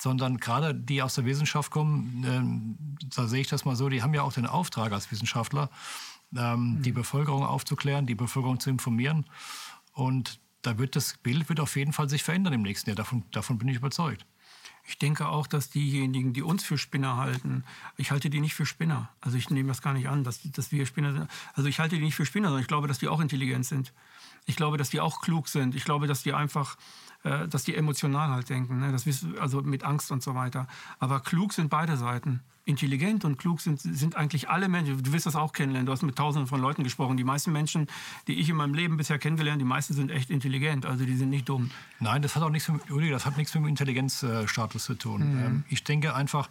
sondern 0.00 0.38
gerade 0.38 0.74
die 0.74 1.02
aus 1.02 1.14
der 1.14 1.24
Wissenschaft 1.24 1.70
kommen, 1.70 2.96
äh, 2.98 3.06
da 3.14 3.26
sehe 3.26 3.42
ich 3.42 3.48
das 3.48 3.64
mal 3.64 3.76
so, 3.76 3.88
die 3.88 4.02
haben 4.02 4.14
ja 4.14 4.22
auch 4.22 4.32
den 4.32 4.46
Auftrag 4.46 4.92
als 4.92 5.10
Wissenschaftler, 5.10 5.70
ähm, 6.36 6.76
mhm. 6.76 6.82
die 6.82 6.92
Bevölkerung 6.92 7.44
aufzuklären, 7.44 8.06
die 8.06 8.14
Bevölkerung 8.14 8.58
zu 8.58 8.70
informieren. 8.70 9.26
Und 9.92 10.40
da 10.62 10.78
wird 10.78 10.96
das 10.96 11.18
Bild 11.18 11.48
wird 11.48 11.60
auf 11.60 11.76
jeden 11.76 11.92
Fall 11.92 12.08
sich 12.08 12.22
verändern 12.22 12.54
im 12.54 12.62
nächsten 12.62 12.88
Jahr. 12.88 12.96
Davon, 12.96 13.24
davon 13.32 13.58
bin 13.58 13.68
ich 13.68 13.76
überzeugt. 13.76 14.24
Ich 14.84 14.98
denke 14.98 15.28
auch, 15.28 15.46
dass 15.46 15.70
diejenigen, 15.70 16.32
die 16.32 16.42
uns 16.42 16.64
für 16.64 16.76
Spinner 16.76 17.16
halten, 17.16 17.64
ich 17.96 18.10
halte 18.10 18.30
die 18.30 18.40
nicht 18.40 18.54
für 18.54 18.66
Spinner. 18.66 19.08
Also 19.20 19.36
ich 19.36 19.48
nehme 19.48 19.68
das 19.68 19.80
gar 19.80 19.92
nicht 19.92 20.08
an, 20.08 20.24
dass, 20.24 20.40
dass 20.42 20.72
wir 20.72 20.86
Spinner 20.86 21.12
sind. 21.12 21.30
Also 21.54 21.68
ich 21.68 21.78
halte 21.78 21.96
die 21.96 22.02
nicht 22.02 22.16
für 22.16 22.26
Spinner, 22.26 22.48
sondern 22.48 22.62
ich 22.62 22.68
glaube, 22.68 22.88
dass 22.88 22.98
die 22.98 23.08
auch 23.08 23.20
intelligent 23.20 23.64
sind. 23.64 23.92
Ich 24.46 24.56
glaube, 24.56 24.78
dass 24.78 24.90
die 24.90 25.00
auch 25.00 25.20
klug 25.20 25.48
sind. 25.48 25.76
Ich 25.76 25.84
glaube, 25.84 26.08
dass 26.08 26.24
die 26.24 26.32
einfach, 26.32 26.76
äh, 27.24 27.46
dass 27.46 27.62
die 27.64 27.76
emotional 27.76 28.30
halt 28.30 28.48
denken. 28.48 28.80
Ne? 28.80 28.90
Das, 28.90 29.06
also 29.38 29.62
mit 29.62 29.84
Angst 29.84 30.10
und 30.10 30.22
so 30.22 30.34
weiter. 30.34 30.66
Aber 30.98 31.20
klug 31.20 31.52
sind 31.52 31.70
beide 31.70 31.96
Seiten 31.96 32.40
intelligent 32.64 33.24
und 33.24 33.38
klug 33.38 33.60
sind, 33.60 33.80
sind 33.80 34.16
eigentlich 34.16 34.48
alle 34.48 34.68
Menschen. 34.68 35.02
Du 35.02 35.12
wirst 35.12 35.26
das 35.26 35.36
auch 35.36 35.52
kennenlernen. 35.52 35.86
Du 35.86 35.92
hast 35.92 36.02
mit 36.02 36.16
tausenden 36.16 36.48
von 36.48 36.60
Leuten 36.60 36.84
gesprochen. 36.84 37.16
Die 37.16 37.24
meisten 37.24 37.52
Menschen, 37.52 37.86
die 38.26 38.40
ich 38.40 38.48
in 38.48 38.56
meinem 38.56 38.74
Leben 38.74 38.96
bisher 38.96 39.18
kennengelernt, 39.18 39.60
die 39.60 39.66
meisten 39.66 39.94
sind 39.94 40.10
echt 40.10 40.30
intelligent. 40.30 40.86
Also 40.86 41.04
die 41.04 41.16
sind 41.16 41.30
nicht 41.30 41.48
dumm. 41.48 41.70
Nein, 42.00 42.22
das 42.22 42.36
hat 42.36 42.42
auch 42.42 42.50
nichts 42.50 42.68
mit, 42.68 42.82
das 43.12 43.26
hat 43.26 43.36
nichts 43.36 43.54
mit 43.54 43.64
dem 43.64 43.68
Intelligenzstatus 43.68 44.84
zu 44.84 44.94
tun. 44.94 45.34
Mhm. 45.34 45.44
Ähm, 45.44 45.64
ich 45.68 45.84
denke 45.84 46.14
einfach, 46.14 46.50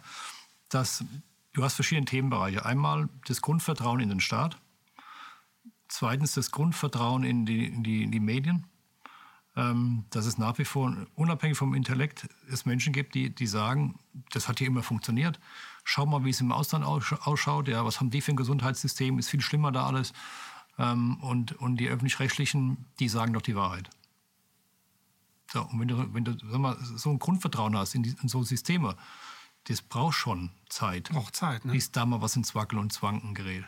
dass 0.68 1.04
du 1.52 1.64
hast 1.64 1.74
verschiedene 1.74 2.06
Themenbereiche. 2.06 2.64
Einmal 2.64 3.08
das 3.26 3.42
Grundvertrauen 3.42 4.00
in 4.00 4.08
den 4.08 4.20
Staat. 4.20 4.58
Zweitens 5.88 6.32
das 6.32 6.50
Grundvertrauen 6.50 7.24
in 7.24 7.44
die, 7.44 7.66
in 7.66 7.82
die, 7.82 8.02
in 8.02 8.10
die 8.10 8.20
Medien 8.20 8.66
ähm, 9.56 10.04
dass 10.10 10.26
es 10.26 10.38
nach 10.38 10.58
wie 10.58 10.64
vor, 10.64 10.96
unabhängig 11.14 11.58
vom 11.58 11.74
Intellekt, 11.74 12.28
es 12.50 12.64
Menschen 12.64 12.92
gibt, 12.92 13.14
die, 13.14 13.34
die 13.34 13.46
sagen, 13.46 13.98
das 14.30 14.48
hat 14.48 14.58
hier 14.58 14.68
immer 14.68 14.82
funktioniert. 14.82 15.38
Schau 15.84 16.06
mal, 16.06 16.24
wie 16.24 16.30
es 16.30 16.40
im 16.40 16.52
Ausland 16.52 16.84
ausschaut. 16.84 17.68
Ja, 17.68 17.84
was 17.84 18.00
haben 18.00 18.10
die 18.10 18.20
für 18.20 18.32
ein 18.32 18.36
Gesundheitssystem? 18.36 19.18
Ist 19.18 19.28
viel 19.28 19.40
schlimmer 19.40 19.72
da 19.72 19.86
alles. 19.86 20.12
Ähm, 20.78 21.16
und, 21.20 21.52
und 21.52 21.76
die 21.76 21.88
Öffentlich-Rechtlichen, 21.88 22.86
die 22.98 23.08
sagen 23.08 23.32
doch 23.34 23.42
die 23.42 23.56
Wahrheit. 23.56 23.90
So, 25.52 25.62
und 25.62 25.80
wenn 25.80 25.88
du, 25.88 26.14
wenn 26.14 26.24
du 26.24 26.32
sag 26.38 26.58
mal, 26.58 26.78
so 26.80 27.10
ein 27.10 27.18
Grundvertrauen 27.18 27.76
hast 27.76 27.94
in, 27.94 28.02
die, 28.02 28.16
in 28.22 28.28
so 28.28 28.42
Systeme, 28.42 28.96
das 29.64 29.82
braucht 29.82 30.14
schon 30.14 30.50
Zeit. 30.68 31.10
Braucht 31.10 31.36
Zeit, 31.36 31.64
ne? 31.64 31.72
Bis 31.72 31.92
da 31.92 32.06
mal 32.06 32.22
was 32.22 32.36
ins 32.36 32.54
Wackeln 32.54 32.80
und 32.80 32.92
Zwanken 32.92 33.34
gerät. 33.34 33.64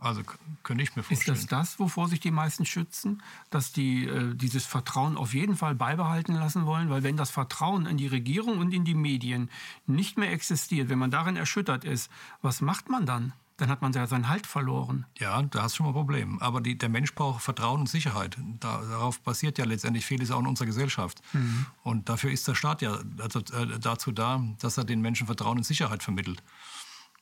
Also 0.00 0.22
könnte 0.62 0.84
ich 0.84 0.94
mir 0.94 1.02
vorstellen. 1.02 1.36
Ist 1.36 1.50
das 1.50 1.70
das, 1.70 1.80
wovor 1.80 2.08
sich 2.08 2.20
die 2.20 2.30
meisten 2.30 2.64
schützen? 2.64 3.20
Dass 3.50 3.72
die 3.72 4.04
äh, 4.06 4.34
dieses 4.34 4.64
Vertrauen 4.64 5.16
auf 5.16 5.34
jeden 5.34 5.56
Fall 5.56 5.74
beibehalten 5.74 6.34
lassen 6.34 6.66
wollen? 6.66 6.88
Weil 6.88 7.02
wenn 7.02 7.16
das 7.16 7.30
Vertrauen 7.30 7.86
in 7.86 7.96
die 7.96 8.06
Regierung 8.06 8.58
und 8.58 8.72
in 8.72 8.84
die 8.84 8.94
Medien 8.94 9.50
nicht 9.86 10.16
mehr 10.16 10.30
existiert, 10.30 10.88
wenn 10.88 10.98
man 10.98 11.10
darin 11.10 11.36
erschüttert 11.36 11.84
ist, 11.84 12.10
was 12.42 12.60
macht 12.60 12.88
man 12.88 13.06
dann? 13.06 13.32
Dann 13.56 13.70
hat 13.70 13.82
man 13.82 13.92
ja 13.92 14.06
seinen 14.06 14.28
Halt 14.28 14.46
verloren. 14.46 15.04
Ja, 15.18 15.42
da 15.42 15.62
hast 15.62 15.72
du 15.72 15.76
schon 15.78 15.86
mal 15.86 15.90
ein 15.90 15.94
Problem. 15.94 16.38
Aber 16.38 16.60
die, 16.60 16.78
der 16.78 16.88
Mensch 16.88 17.12
braucht 17.16 17.42
Vertrauen 17.42 17.80
und 17.80 17.88
Sicherheit. 17.88 18.38
Da, 18.60 18.80
darauf 18.82 19.18
basiert 19.20 19.58
ja 19.58 19.64
letztendlich 19.64 20.06
vieles 20.06 20.30
auch 20.30 20.38
in 20.38 20.46
unserer 20.46 20.66
Gesellschaft. 20.66 21.20
Mhm. 21.32 21.66
Und 21.82 22.08
dafür 22.08 22.30
ist 22.30 22.46
der 22.46 22.54
Staat 22.54 22.82
ja 22.82 23.00
also, 23.18 23.40
äh, 23.40 23.80
dazu 23.80 24.12
da, 24.12 24.40
dass 24.60 24.78
er 24.78 24.84
den 24.84 25.00
Menschen 25.00 25.26
Vertrauen 25.26 25.58
und 25.58 25.64
Sicherheit 25.64 26.04
vermittelt. 26.04 26.40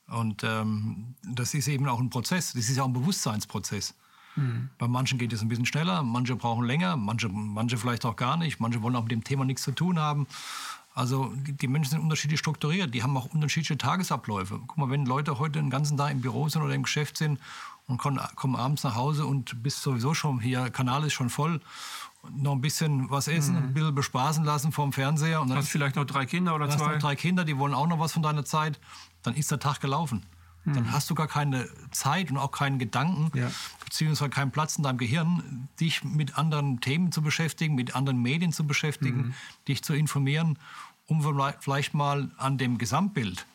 Und 0.09 0.43
ähm, 0.43 1.15
das 1.23 1.53
ist 1.53 1.67
eben 1.67 1.87
auch 1.87 1.99
ein 1.99 2.09
Prozess, 2.09 2.53
das 2.53 2.69
ist 2.69 2.77
ja 2.77 2.83
auch 2.83 2.87
ein 2.87 2.93
Bewusstseinsprozess. 2.93 3.93
Mhm. 4.35 4.69
Bei 4.77 4.87
manchen 4.87 5.17
geht 5.17 5.33
es 5.33 5.41
ein 5.41 5.49
bisschen 5.49 5.65
schneller, 5.65 6.03
manche 6.03 6.35
brauchen 6.35 6.65
länger, 6.65 6.95
manche, 6.95 7.27
manche 7.29 7.77
vielleicht 7.77 8.05
auch 8.05 8.15
gar 8.15 8.37
nicht, 8.37 8.59
manche 8.59 8.81
wollen 8.81 8.95
auch 8.95 9.03
mit 9.03 9.11
dem 9.11 9.23
Thema 9.23 9.43
nichts 9.43 9.63
zu 9.63 9.71
tun 9.71 9.99
haben. 9.99 10.27
Also 10.93 11.31
die 11.35 11.67
Menschen 11.67 11.91
sind 11.91 11.99
unterschiedlich 11.99 12.39
strukturiert, 12.39 12.93
die 12.93 13.03
haben 13.03 13.15
auch 13.17 13.25
unterschiedliche 13.25 13.77
Tagesabläufe. 13.77 14.59
Guck 14.65 14.77
mal, 14.77 14.89
wenn 14.89 15.05
Leute 15.05 15.37
heute 15.37 15.59
den 15.59 15.69
ganzen 15.69 15.97
Tag 15.97 16.11
im 16.11 16.21
Büro 16.21 16.47
sind 16.49 16.63
oder 16.63 16.73
im 16.73 16.83
Geschäft 16.83 17.17
sind 17.17 17.39
und 17.87 17.97
kommen, 17.97 18.19
kommen 18.35 18.55
abends 18.55 18.83
nach 18.83 18.95
Hause 18.95 19.25
und 19.25 19.61
bist 19.61 19.81
sowieso 19.81 20.13
schon 20.13 20.39
hier, 20.39 20.69
Kanal 20.69 21.03
ist 21.03 21.13
schon 21.13 21.29
voll 21.29 21.61
noch 22.35 22.53
ein 22.53 22.61
bisschen 22.61 23.09
was 23.09 23.27
essen, 23.27 23.55
mhm. 23.55 23.63
ein 23.63 23.73
bisschen 23.73 23.95
bespaßen 23.95 24.43
lassen 24.43 24.71
vom 24.71 24.91
Fernseher. 24.93 25.41
Und 25.41 25.49
dann 25.49 25.59
hast 25.59 25.69
vielleicht 25.69 25.95
noch 25.95 26.05
drei 26.05 26.25
Kinder 26.25 26.55
oder 26.55 26.69
zwei. 26.69 26.85
Hast 26.85 26.93
noch 26.93 26.99
drei 26.99 27.15
Kinder, 27.15 27.45
die 27.45 27.57
wollen 27.57 27.73
auch 27.73 27.87
noch 27.87 27.99
was 27.99 28.11
von 28.11 28.23
deiner 28.23 28.45
Zeit. 28.45 28.79
Dann 29.27 29.39
ist 29.39 29.51
der 29.51 29.59
Tag 29.59 29.79
gelaufen. 29.79 30.23
Mhm. 30.65 30.73
Dann 30.73 30.91
hast 30.91 31.09
du 31.09 31.15
gar 31.15 31.27
keine 31.27 31.69
Zeit 31.91 32.29
und 32.29 32.37
auch 32.37 32.51
keinen 32.51 32.79
Gedanken, 32.79 33.37
ja. 33.37 33.49
beziehungsweise 33.83 34.29
keinen 34.29 34.51
Platz 34.51 34.77
in 34.77 34.83
deinem 34.83 34.97
Gehirn, 34.97 35.69
dich 35.79 36.03
mit 36.03 36.37
anderen 36.37 36.81
Themen 36.81 37.11
zu 37.11 37.21
beschäftigen, 37.21 37.75
mit 37.75 37.95
anderen 37.95 38.21
Medien 38.21 38.51
zu 38.51 38.67
beschäftigen, 38.67 39.17
mhm. 39.17 39.33
dich 39.67 39.83
zu 39.83 39.93
informieren, 39.93 40.59
um 41.07 41.23
vielleicht 41.59 41.93
mal 41.93 42.31
an 42.37 42.57
dem 42.57 42.77
Gesamtbild, 42.77 43.45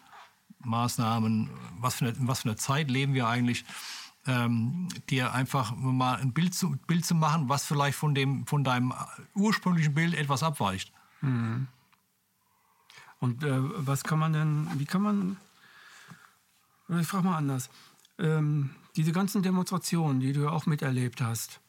Maßnahmen, 0.64 1.50
was 1.78 1.96
für 1.96 2.06
eine, 2.06 2.14
was 2.20 2.40
für 2.40 2.48
eine 2.48 2.56
Zeit 2.56 2.90
leben 2.90 3.14
wir 3.14 3.28
eigentlich, 3.28 3.64
ähm, 4.26 4.88
dir 5.11 5.32
einfach 5.32 5.74
mal 5.76 6.20
ein 6.20 6.32
Bild 6.32 6.54
zu, 6.54 6.76
Bild 6.87 7.04
zu 7.04 7.14
machen, 7.14 7.48
was 7.48 7.64
vielleicht 7.64 7.98
von, 7.98 8.14
dem, 8.14 8.46
von 8.46 8.64
deinem 8.64 8.94
ursprünglichen 9.35 9.94
Bild 9.94 10.14
etwas 10.14 10.42
abweicht. 10.42 10.92
Mhm. 11.20 11.66
Und 13.18 13.44
äh, 13.44 13.50
was 13.52 14.02
kann 14.04 14.18
man 14.18 14.32
denn, 14.32 14.68
wie 14.76 14.85
kann 14.85 15.02
man, 15.02 15.37
ich 17.00 17.07
frage 17.07 17.24
mal 17.24 17.37
anders, 17.37 17.70
ähm, 18.18 18.70
diese 18.96 19.12
ganzen 19.12 19.42
Demonstrationen, 19.42 20.20
die 20.20 20.33
du 20.33 20.42
ja 20.42 20.50
auch 20.50 20.66
miterlebt 20.66 21.20
hast, 21.20 21.61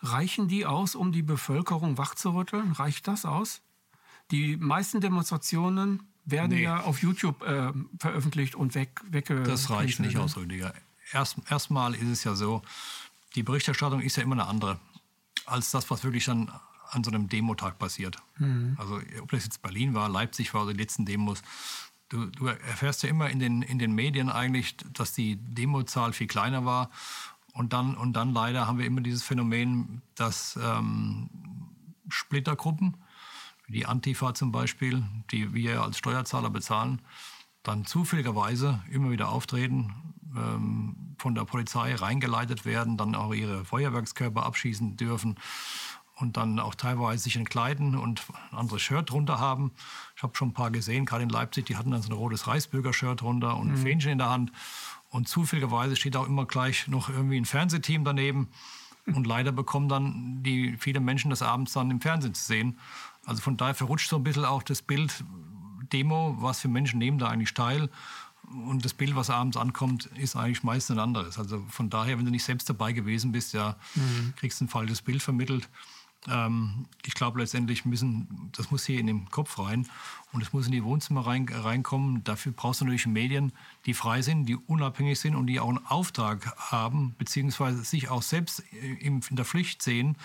reichen 0.00 0.48
die 0.48 0.66
aus, 0.66 0.94
um 0.94 1.12
die 1.12 1.22
Bevölkerung 1.22 1.98
wachzurütteln? 1.98 2.72
Reicht 2.72 3.06
das 3.06 3.24
aus? 3.24 3.62
Die 4.30 4.56
meisten 4.56 5.00
Demonstrationen 5.00 6.08
werden 6.24 6.50
nee. 6.50 6.62
ja 6.62 6.80
auf 6.80 7.02
YouTube 7.02 7.42
äh, 7.42 7.72
veröffentlicht 7.98 8.54
und 8.54 8.74
weg, 8.74 9.00
wegge. 9.10 9.42
Das 9.42 9.70
reicht 9.70 10.00
nicht 10.00 10.16
aus, 10.16 10.36
Rüdiger 10.36 10.72
erst, 11.12 11.36
erstmal 11.48 11.94
ist 11.94 12.08
es 12.08 12.24
ja 12.24 12.34
so, 12.34 12.62
die 13.34 13.42
Berichterstattung 13.42 14.00
ist 14.00 14.16
ja 14.16 14.22
immer 14.22 14.34
eine 14.34 14.46
andere 14.46 14.78
als 15.46 15.70
das, 15.70 15.90
was 15.90 16.04
wirklich 16.04 16.24
dann 16.24 16.52
an 16.90 17.04
so 17.04 17.10
einem 17.10 17.28
Demotag 17.28 17.78
passiert. 17.78 18.16
Mhm. 18.38 18.76
Also 18.78 19.00
ob 19.20 19.30
das 19.30 19.44
jetzt 19.44 19.62
Berlin 19.62 19.94
war, 19.94 20.08
Leipzig 20.08 20.52
war 20.54 20.64
oder 20.64 20.72
die 20.72 20.80
letzten 20.80 21.06
Demos, 21.06 21.42
du, 22.12 22.26
du, 22.26 22.46
erfährst 22.46 23.02
ja 23.02 23.08
immer 23.08 23.30
in 23.30 23.38
den, 23.38 23.62
in 23.62 23.78
den 23.78 23.92
Medien 23.92 24.28
eigentlich, 24.28 24.76
dass 24.92 25.12
die 25.12 25.36
Demozahl 25.36 26.12
viel 26.12 26.26
kleiner 26.26 26.64
war. 26.64 26.90
Und 27.54 27.72
dann, 27.72 27.96
und 27.96 28.14
dann 28.14 28.32
leider 28.32 28.66
haben 28.66 28.78
wir 28.78 28.86
immer 28.86 29.00
dieses 29.00 29.22
Phänomen, 29.22 30.02
dass 30.14 30.58
ähm, 30.62 31.28
Splittergruppen, 32.08 32.96
wie 33.66 33.72
die 33.72 33.86
Antifa 33.86 34.34
zum 34.34 34.52
Beispiel, 34.52 35.02
die 35.30 35.52
wir 35.54 35.82
als 35.82 35.98
Steuerzahler 35.98 36.50
bezahlen, 36.50 37.00
dann 37.62 37.84
zufälligerweise 37.84 38.82
immer 38.90 39.10
wieder 39.10 39.28
auftreten, 39.28 39.94
ähm, 40.36 41.14
von 41.18 41.34
der 41.34 41.44
Polizei 41.44 41.94
reingeleitet 41.94 42.64
werden, 42.64 42.96
dann 42.96 43.14
auch 43.14 43.32
ihre 43.32 43.64
Feuerwerkskörper 43.64 44.44
abschießen 44.44 44.96
dürfen 44.96 45.36
und 46.16 46.36
dann 46.36 46.58
auch 46.58 46.74
teilweise 46.74 47.24
sich 47.24 47.36
entkleiden 47.36 47.96
und 47.96 48.22
ein 48.50 48.58
anderes 48.58 48.82
Shirt 48.82 49.10
drunter 49.10 49.38
haben. 49.38 49.72
Ich 50.16 50.22
habe 50.22 50.36
schon 50.36 50.48
ein 50.48 50.54
paar 50.54 50.70
gesehen, 50.70 51.06
gerade 51.06 51.22
in 51.22 51.28
Leipzig, 51.28 51.66
die 51.66 51.76
hatten 51.76 51.90
dann 51.90 52.02
so 52.02 52.10
ein 52.10 52.16
rotes 52.16 52.46
Reichsbürger-Shirt 52.46 53.20
drunter 53.20 53.56
und 53.56 53.68
ein 53.68 53.78
mhm. 53.78 53.82
Fähnchen 53.82 54.12
in 54.12 54.18
der 54.18 54.30
Hand. 54.30 54.52
Und 55.10 55.28
zufälligerweise 55.28 55.96
steht 55.96 56.16
auch 56.16 56.26
immer 56.26 56.46
gleich 56.46 56.88
noch 56.88 57.08
irgendwie 57.08 57.36
ein 57.36 57.44
Fernsehteam 57.44 58.04
daneben. 58.04 58.48
Und 59.06 59.26
leider 59.26 59.52
bekommen 59.52 59.88
dann 59.88 60.42
die 60.42 60.76
viele 60.78 61.00
Menschen 61.00 61.30
das 61.30 61.42
abends 61.42 61.72
dann 61.72 61.90
im 61.90 62.00
Fernsehen 62.00 62.34
zu 62.34 62.44
sehen. 62.44 62.78
Also 63.24 63.42
von 63.42 63.56
daher 63.56 63.74
verrutscht 63.74 64.08
so 64.08 64.16
ein 64.16 64.24
bisschen 64.24 64.44
auch 64.44 64.62
das 64.62 64.80
Bild 64.80 65.24
Demo, 65.92 66.36
was 66.38 66.60
für 66.60 66.68
Menschen 66.68 66.98
nehmen 66.98 67.18
da 67.18 67.28
eigentlich 67.28 67.52
teil. 67.52 67.90
Und 68.66 68.84
das 68.84 68.94
Bild, 68.94 69.14
was 69.14 69.30
abends 69.30 69.56
ankommt, 69.56 70.06
ist 70.16 70.36
eigentlich 70.36 70.62
meist 70.62 70.90
ein 70.90 70.98
anderes. 70.98 71.38
Also 71.38 71.64
von 71.68 71.90
daher, 71.90 72.18
wenn 72.18 72.24
du 72.24 72.30
nicht 72.30 72.44
selbst 72.44 72.68
dabei 72.68 72.92
gewesen 72.92 73.32
bist, 73.32 73.54
ja, 73.54 73.76
mhm. 73.94 74.34
kriegst 74.36 74.60
du 74.60 74.64
ein 74.64 74.68
falsches 74.68 75.02
Bild 75.02 75.22
vermittelt. 75.22 75.68
Ähm, 76.28 76.86
ich 77.04 77.14
glaube 77.14 77.40
letztendlich 77.40 77.84
müssen, 77.84 78.50
das 78.56 78.70
muss 78.70 78.84
hier 78.84 79.00
in 79.00 79.06
den 79.06 79.28
Kopf 79.30 79.58
rein 79.58 79.88
und 80.32 80.42
es 80.42 80.52
muss 80.52 80.66
in 80.66 80.72
die 80.72 80.84
Wohnzimmer 80.84 81.26
rein, 81.26 81.48
reinkommen. 81.48 82.22
Dafür 82.24 82.52
brauchst 82.52 82.80
du 82.80 82.84
natürlich 82.84 83.06
Medien, 83.06 83.52
die 83.86 83.94
frei 83.94 84.22
sind, 84.22 84.46
die 84.46 84.56
unabhängig 84.56 85.18
sind 85.18 85.34
und 85.34 85.46
die 85.46 85.60
auch 85.60 85.68
einen 85.68 85.86
Auftrag 85.86 86.56
haben, 86.70 87.14
beziehungsweise 87.18 87.82
sich 87.84 88.08
auch 88.08 88.22
selbst 88.22 88.60
in 88.60 89.20
der 89.30 89.44
Pflicht 89.44 89.82
sehen, 89.82 90.16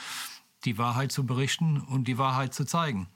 die 0.66 0.78
Wahrheit 0.78 1.12
zu 1.12 1.26
berichten 1.26 1.80
und 1.80 2.08
die 2.08 2.18
Wahrheit 2.18 2.54
zu 2.54 2.66
zeigen. 2.66 3.08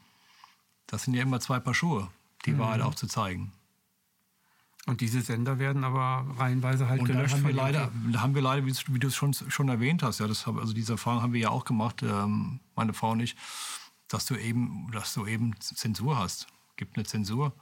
Das 0.88 1.04
sind 1.04 1.14
ja 1.14 1.22
immer 1.22 1.40
zwei 1.40 1.60
Paar 1.60 1.74
Schuhe, 1.74 2.10
die 2.46 2.52
mhm. 2.52 2.60
Wahrheit 2.60 2.82
auch 2.82 2.96
zu 2.96 3.08
zeigen. 3.08 3.52
Und 4.88 5.02
diese 5.02 5.22
Sender 5.22 5.60
werden 5.60 5.84
aber 5.84 6.26
reihenweise 6.38 6.90
halt 6.90 7.02
und 7.02 7.08
gelöscht. 7.08 7.36
Haben 7.36 7.46
wir 7.46 7.54
leider, 7.54 7.92
haben 8.16 8.34
wir 8.34 8.42
leider, 8.42 8.66
wie 8.66 9.00
du 9.00 9.08
es 9.08 9.16
schon, 9.16 9.34
schon 9.34 9.70
erwähnt 9.70 10.02
hast, 10.02 10.20
ja, 10.20 10.28
das, 10.28 10.48
also 10.48 10.74
diese 10.74 10.94
Erfahrung 10.94 11.22
haben 11.22 11.34
wir 11.34 11.40
ja 11.40 11.50
auch 11.50 11.66
gemacht, 11.66 12.02
ähm, 12.02 12.60
meine 12.76 12.94
Frau 12.94 13.12
und 13.12 13.20
ich, 13.20 13.36
dass 14.08 14.26
du 14.26 14.36
eben, 14.36 14.90
dass 14.92 15.14
du 15.14 15.28
eben 15.28 15.60
Zensur 15.60 16.18
hast. 16.18 16.48
Es 16.70 16.76
gibt 16.78 16.98
eine 16.98 17.06
Zensur. 17.06 17.54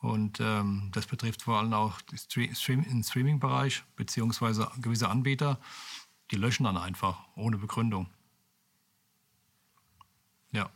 Und 0.00 0.40
ähm, 0.40 0.88
das 0.92 1.06
betrifft 1.06 1.42
vor 1.42 1.58
allem 1.58 1.72
auch 1.74 2.00
Stream, 2.16 2.84
den 2.84 3.04
Streaming-Bereich, 3.04 3.84
beziehungsweise 3.96 4.70
gewisse 4.80 5.08
Anbieter, 5.08 5.60
die 6.30 6.36
löschen 6.36 6.64
dann 6.64 6.78
einfach 6.78 7.18
ohne 7.36 7.58
Begründung. 7.58 8.08
Ja. 10.52 10.70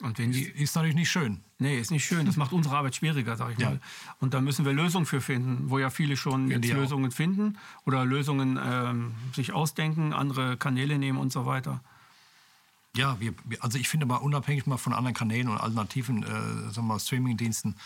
Und 0.00 0.18
wenn 0.18 0.30
die, 0.30 0.44
ist 0.44 0.76
natürlich 0.76 0.94
nicht 0.94 1.10
schön. 1.10 1.40
Nee, 1.58 1.78
ist 1.78 1.90
nicht 1.90 2.04
schön. 2.04 2.24
Das 2.24 2.36
macht 2.36 2.52
unsere 2.52 2.76
Arbeit 2.76 2.94
schwieriger, 2.94 3.36
sag 3.36 3.52
ich 3.52 3.58
ja. 3.58 3.70
mal. 3.70 3.80
Und 4.20 4.32
da 4.32 4.40
müssen 4.40 4.64
wir 4.64 4.72
Lösungen 4.72 5.06
für 5.06 5.20
finden, 5.20 5.70
wo 5.70 5.78
ja 5.78 5.90
viele 5.90 6.16
schon 6.16 6.48
jetzt 6.50 6.68
Lösungen 6.68 7.10
finden 7.10 7.58
oder 7.84 8.04
Lösungen 8.04 8.58
ähm, 8.62 9.14
sich 9.34 9.52
ausdenken, 9.52 10.12
andere 10.12 10.56
Kanäle 10.56 10.98
nehmen 10.98 11.18
und 11.18 11.32
so 11.32 11.46
weiter. 11.46 11.80
Ja, 12.96 13.16
wir, 13.20 13.34
also 13.60 13.78
ich 13.78 13.88
finde 13.88 14.06
mal 14.06 14.16
unabhängig 14.16 14.66
mal 14.66 14.76
von 14.76 14.92
anderen 14.92 15.14
Kanälen 15.14 15.48
und 15.48 15.58
alternativen 15.58 16.22
äh, 16.22 17.00
Streaming-Diensten, 17.00 17.76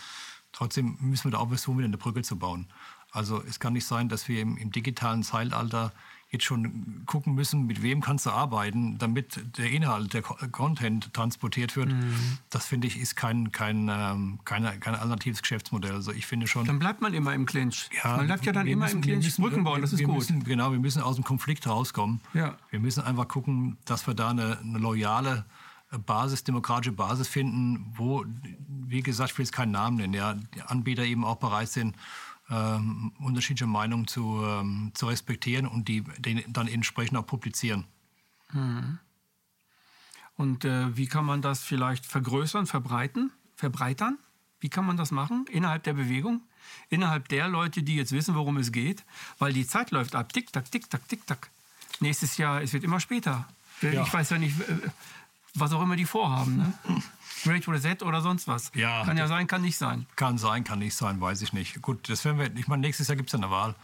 trotzdem 0.51 0.97
müssen 1.01 1.25
wir 1.25 1.31
da 1.31 1.39
auch 1.39 1.49
versuchen, 1.49 1.79
wieder 1.79 1.87
eine 1.87 1.97
Brücke 1.97 2.21
zu 2.21 2.37
bauen. 2.37 2.67
Also 3.11 3.43
es 3.47 3.59
kann 3.59 3.73
nicht 3.73 3.85
sein, 3.85 4.09
dass 4.09 4.27
wir 4.27 4.41
im, 4.41 4.57
im 4.57 4.71
digitalen 4.71 5.23
Zeitalter 5.23 5.91
jetzt 6.33 6.43
schon 6.43 7.03
gucken 7.05 7.35
müssen, 7.35 7.67
mit 7.67 7.81
wem 7.83 8.01
kannst 8.01 8.25
du 8.25 8.31
arbeiten, 8.31 8.97
damit 8.97 9.39
der 9.57 9.69
Inhalt, 9.69 10.13
der 10.13 10.23
Content 10.23 11.13
transportiert 11.13 11.75
wird. 11.75 11.89
Mhm. 11.89 12.39
Das 12.49 12.65
finde 12.65 12.87
ich 12.87 12.99
ist 12.99 13.15
kein, 13.15 13.51
kein, 13.51 13.87
ähm, 13.89 14.39
keine, 14.43 14.77
kein 14.79 14.95
alternatives 14.95 15.41
Geschäftsmodell. 15.41 15.93
Also 15.93 16.11
ich 16.11 16.25
finde 16.25 16.47
schon. 16.47 16.65
Dann 16.65 16.79
bleibt 16.79 17.01
man 17.01 17.13
immer 17.13 17.33
im 17.33 17.45
Clinch. 17.45 17.89
Ja, 18.03 18.17
man 18.17 18.25
bleibt 18.25 18.45
ja 18.45 18.51
dann 18.51 18.67
immer 18.67 18.85
müssen, 18.85 18.97
im 18.97 19.01
Clinch. 19.01 19.25
Müssen, 19.25 19.41
Brücken 19.41 19.63
bauen, 19.63 19.81
das 19.81 19.93
ist 19.93 20.03
gut. 20.03 20.15
Müssen, 20.15 20.43
genau, 20.43 20.71
wir 20.71 20.79
müssen 20.79 21.01
aus 21.03 21.15
dem 21.15 21.23
Konflikt 21.23 21.67
rauskommen. 21.67 22.19
Ja. 22.33 22.57
Wir 22.71 22.79
müssen 22.79 23.03
einfach 23.03 23.27
gucken, 23.27 23.77
dass 23.85 24.07
wir 24.07 24.15
da 24.15 24.31
eine, 24.31 24.57
eine 24.59 24.79
loyale 24.79 25.45
Basis, 25.99 26.43
demokratische 26.43 26.93
Basis 26.93 27.27
finden, 27.27 27.93
wo, 27.95 28.25
wie 28.67 29.03
gesagt, 29.03 29.31
ich 29.31 29.37
will 29.37 29.45
jetzt 29.45 29.53
keinen 29.53 29.71
Namen 29.71 29.97
nennen, 29.97 30.13
ja, 30.13 30.33
die 30.33 30.61
Anbieter 30.63 31.03
eben 31.03 31.23
auch 31.23 31.35
bereit 31.35 31.69
sind, 31.69 31.95
ähm, 32.49 33.13
unterschiedliche 33.19 33.67
Meinungen 33.67 34.07
zu, 34.07 34.43
ähm, 34.43 34.91
zu 34.93 35.07
respektieren 35.07 35.67
und 35.67 35.87
die, 35.87 36.03
die 36.19 36.45
dann 36.47 36.67
entsprechend 36.67 37.17
auch 37.17 37.25
publizieren. 37.25 37.85
Hm. 38.49 38.99
Und 40.35 40.65
äh, 40.65 40.95
wie 40.97 41.07
kann 41.07 41.25
man 41.25 41.41
das 41.41 41.63
vielleicht 41.63 42.05
vergrößern, 42.05 42.65
verbreiten, 42.65 43.31
verbreitern? 43.55 44.17
Wie 44.59 44.69
kann 44.69 44.85
man 44.85 44.97
das 44.97 45.11
machen 45.11 45.45
innerhalb 45.51 45.83
der 45.83 45.93
Bewegung? 45.93 46.41
Innerhalb 46.89 47.27
der 47.27 47.49
Leute, 47.49 47.83
die 47.83 47.95
jetzt 47.95 48.13
wissen, 48.13 48.35
worum 48.35 48.57
es 48.57 48.71
geht? 48.71 49.03
Weil 49.37 49.53
die 49.53 49.67
Zeit 49.67 49.91
läuft 49.91 50.15
ab. 50.15 50.31
Tick, 50.31 50.51
tack, 50.53 50.71
tick, 50.71 50.89
tack, 50.89 51.07
tick, 51.07 51.27
tack. 51.27 51.49
Nächstes 51.99 52.37
Jahr, 52.37 52.61
es 52.61 52.73
wird 52.73 52.83
immer 52.83 52.99
später. 52.99 53.47
Ja. 53.81 54.01
Ich 54.03 54.13
weiß 54.13 54.29
ja 54.29 54.37
nicht, 54.37 54.55
was 55.55 55.71
auch 55.73 55.81
immer 55.81 55.95
die 55.95 56.05
vorhaben. 56.05 56.57
Ne? 56.57 56.73
Great 57.43 57.67
Reset 57.67 57.97
oder 58.03 58.21
sonst 58.21 58.47
was. 58.47 58.71
Ja, 58.73 59.03
kann 59.03 59.17
ja 59.17 59.27
sein, 59.27 59.47
kann 59.47 59.61
nicht 59.61 59.77
sein. 59.77 60.05
Kann 60.15 60.37
sein, 60.37 60.63
kann 60.63 60.79
nicht 60.79 60.95
sein, 60.95 61.19
weiß 61.19 61.41
ich 61.41 61.53
nicht. 61.53 61.81
Gut, 61.81 62.09
das 62.09 62.23
werden 62.25 62.39
wir, 62.39 62.55
ich 62.55 62.67
meine, 62.67 62.81
nächstes 62.81 63.07
Jahr 63.07 63.17
gibt 63.17 63.29
es 63.29 63.33
ja 63.33 63.39
eine 63.39 63.51
Wahl. 63.51 63.75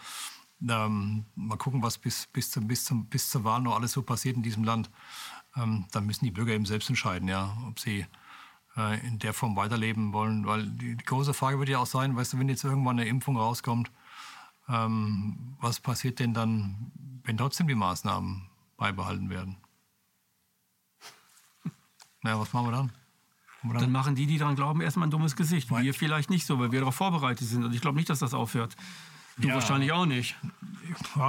Ähm, 0.68 1.26
mal 1.36 1.58
gucken, 1.58 1.84
was 1.84 1.98
bis, 1.98 2.28
bis, 2.28 2.52
zum, 2.52 2.68
bis, 2.68 2.86
zum, 2.86 3.06
bis 3.06 3.30
zur 3.30 3.44
Wahl 3.44 3.62
noch 3.62 3.76
alles 3.76 3.92
so 3.92 4.02
passiert 4.02 4.36
in 4.36 4.44
diesem 4.44 4.64
Land. 4.64 4.90
Ähm, 5.56 5.86
dann 5.92 6.06
müssen 6.06 6.26
die 6.26 6.32
Bürger 6.32 6.54
eben 6.54 6.66
selbst 6.66 6.90
entscheiden, 6.90 7.28
ja, 7.28 7.58
ob 7.68 7.80
sie 7.80 8.06
äh, 8.78 9.06
in 9.06 9.20
der 9.20 9.34
Form 9.34 9.56
weiterleben 9.56 10.14
wollen. 10.14 10.46
Weil 10.46 10.68
die, 10.68 10.96
die, 10.96 11.06
große 11.06 11.34
Frage 11.34 11.60
wird 11.60 11.70
ja 11.70 11.80
auch 11.80 11.86
sein, 11.86 12.16
weißt 12.16 12.34
du, 12.34 12.40
wenn 12.40 12.50
jetzt 12.50 12.64
irgendwann 12.64 13.00
eine 13.00 13.10
Impfung 13.10 13.38
rauskommt, 13.38 13.92
ähm, 14.68 15.56
was 15.60 15.80
passiert 15.80 16.20
denn 16.20 16.34
dann, 16.34 16.92
wenn 17.24 17.38
trotzdem 17.38 17.68
die 17.68 17.76
Maßnahmen 17.76 18.50
beibehalten 18.78 19.30
werden? 19.30 19.58
Naja, 22.22 22.40
was 22.40 22.54
machen 22.54 22.68
wir 22.68 22.72
dann? 22.72 22.92
Oder? 23.70 23.80
Dann 23.80 23.92
machen 23.92 24.16
die, 24.16 24.26
die 24.26 24.38
daran 24.38 24.56
glauben, 24.56 24.82
erstmal 24.82 25.08
ein 25.08 25.12
dummes 25.12 25.36
Gesicht. 25.36 25.70
Wir 25.70 25.94
vielleicht 25.94 26.30
nicht 26.30 26.46
so, 26.46 26.60
weil 26.60 26.72
wir 26.72 26.80
darauf 26.80 26.96
vorbereitet 26.96 27.48
sind. 27.48 27.66
Und 27.66 27.74
ich 27.74 27.82
glaube 27.82 27.98
nicht, 27.98 28.10
dass 28.10 28.20
das 28.20 28.34
aufhört. 28.34 28.76
Du 29.38 29.48
ja. 29.48 29.54
wahrscheinlich 29.54 29.92
auch 29.92 30.06
nicht. 30.06 30.36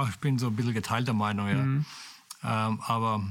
Ich 0.09 0.17
bin 0.17 0.39
so 0.39 0.47
ein 0.47 0.55
bisschen 0.55 0.73
geteilter 0.73 1.13
Meinung, 1.13 1.47
ja. 1.47 1.55
Mhm. 1.55 1.85
Ähm, 2.43 2.81
aber 2.85 3.21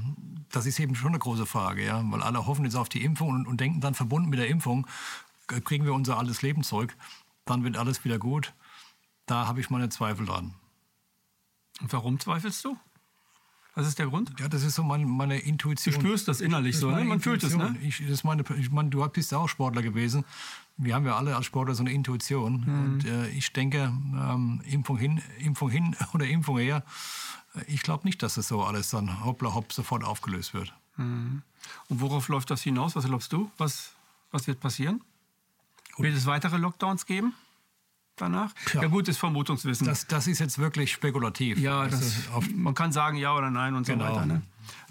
das 0.50 0.66
ist 0.66 0.78
eben 0.78 0.94
schon 0.94 1.08
eine 1.08 1.18
große 1.18 1.46
Frage, 1.46 1.84
ja. 1.84 2.02
Weil 2.06 2.22
alle 2.22 2.46
hoffen 2.46 2.64
jetzt 2.64 2.76
auf 2.76 2.88
die 2.88 3.02
Impfung 3.02 3.30
und, 3.30 3.46
und 3.46 3.60
denken 3.60 3.80
dann 3.80 3.94
verbunden 3.94 4.28
mit 4.28 4.38
der 4.38 4.48
Impfung, 4.48 4.86
kriegen 5.64 5.84
wir 5.84 5.94
unser 5.94 6.18
altes 6.18 6.42
Leben 6.42 6.62
zurück. 6.62 6.94
Dann 7.44 7.64
wird 7.64 7.76
alles 7.76 8.04
wieder 8.04 8.18
gut. 8.18 8.52
Da 9.26 9.46
habe 9.46 9.60
ich 9.60 9.70
meine 9.70 9.88
Zweifel 9.88 10.26
dran. 10.26 10.54
Und 11.80 11.92
warum 11.92 12.20
zweifelst 12.20 12.64
du? 12.64 12.76
Was 13.80 13.86
ist 13.86 13.98
der 13.98 14.08
Grund? 14.08 14.38
Ja, 14.38 14.46
das 14.46 14.62
ist 14.62 14.74
so 14.74 14.82
meine, 14.82 15.06
meine 15.06 15.38
Intuition. 15.38 15.94
Du 15.94 16.00
spürst 16.02 16.28
das 16.28 16.42
innerlich 16.42 16.74
das 16.74 16.82
so, 16.82 16.90
ne? 16.90 17.02
Man 17.02 17.18
fühlt 17.18 17.42
es, 17.42 17.56
ne? 17.56 17.74
Ich, 17.82 18.06
das 18.06 18.24
meine, 18.24 18.44
ich 18.58 18.70
meine, 18.70 18.90
du 18.90 19.08
bist 19.08 19.32
ja 19.32 19.38
auch 19.38 19.48
Sportler 19.48 19.80
gewesen. 19.80 20.26
Wir 20.76 20.94
haben 20.94 21.06
ja 21.06 21.16
alle 21.16 21.34
als 21.34 21.46
Sportler 21.46 21.74
so 21.74 21.82
eine 21.82 21.90
Intuition. 21.90 22.60
Mhm. 22.66 22.84
Und 22.84 23.04
äh, 23.06 23.28
ich 23.30 23.54
denke, 23.54 23.78
ähm, 23.78 24.60
Impfung 24.66 24.98
hin, 24.98 25.22
Impfung 25.38 25.70
hin 25.70 25.96
oder 26.12 26.26
Impfung 26.26 26.58
her, 26.58 26.84
äh, 27.54 27.62
ich 27.68 27.80
glaube 27.80 28.06
nicht, 28.06 28.22
dass 28.22 28.34
das 28.34 28.48
so 28.48 28.62
alles 28.62 28.90
dann 28.90 29.24
hoppla 29.24 29.54
hopp 29.54 29.72
sofort 29.72 30.04
aufgelöst 30.04 30.52
wird. 30.52 30.74
Mhm. 30.98 31.40
Und 31.88 32.00
worauf 32.02 32.28
läuft 32.28 32.50
das 32.50 32.60
hinaus? 32.60 32.96
Was 32.96 33.06
glaubst 33.06 33.32
du? 33.32 33.50
Was, 33.56 33.92
was 34.30 34.46
wird 34.46 34.60
passieren? 34.60 35.00
Gut. 35.94 36.04
Wird 36.04 36.16
es 36.18 36.26
weitere 36.26 36.58
Lockdowns 36.58 37.06
geben? 37.06 37.32
Danach? 38.20 38.52
Ja, 38.74 38.82
ja 38.82 38.88
gut, 38.88 39.08
ist 39.08 39.18
Vermutungswissen. 39.18 39.86
Das, 39.86 40.06
das, 40.06 40.26
ist 40.26 40.38
jetzt 40.38 40.58
wirklich 40.58 40.92
spekulativ. 40.92 41.58
Ja, 41.58 41.86
das, 41.86 42.28
man 42.54 42.74
kann 42.74 42.92
sagen 42.92 43.16
ja 43.16 43.34
oder 43.34 43.50
nein 43.50 43.74
und 43.74 43.86
genau. 43.86 44.06
so 44.06 44.12
weiter. 44.12 44.26
Ne? 44.26 44.42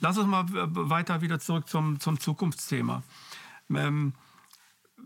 Lass 0.01 0.17
uns 0.17 0.27
mal 0.27 0.45
weiter 0.49 1.21
wieder 1.21 1.39
zurück 1.39 1.67
zum, 1.67 1.99
zum 1.99 2.19
Zukunftsthema. 2.19 3.03
Ähm, 3.73 4.13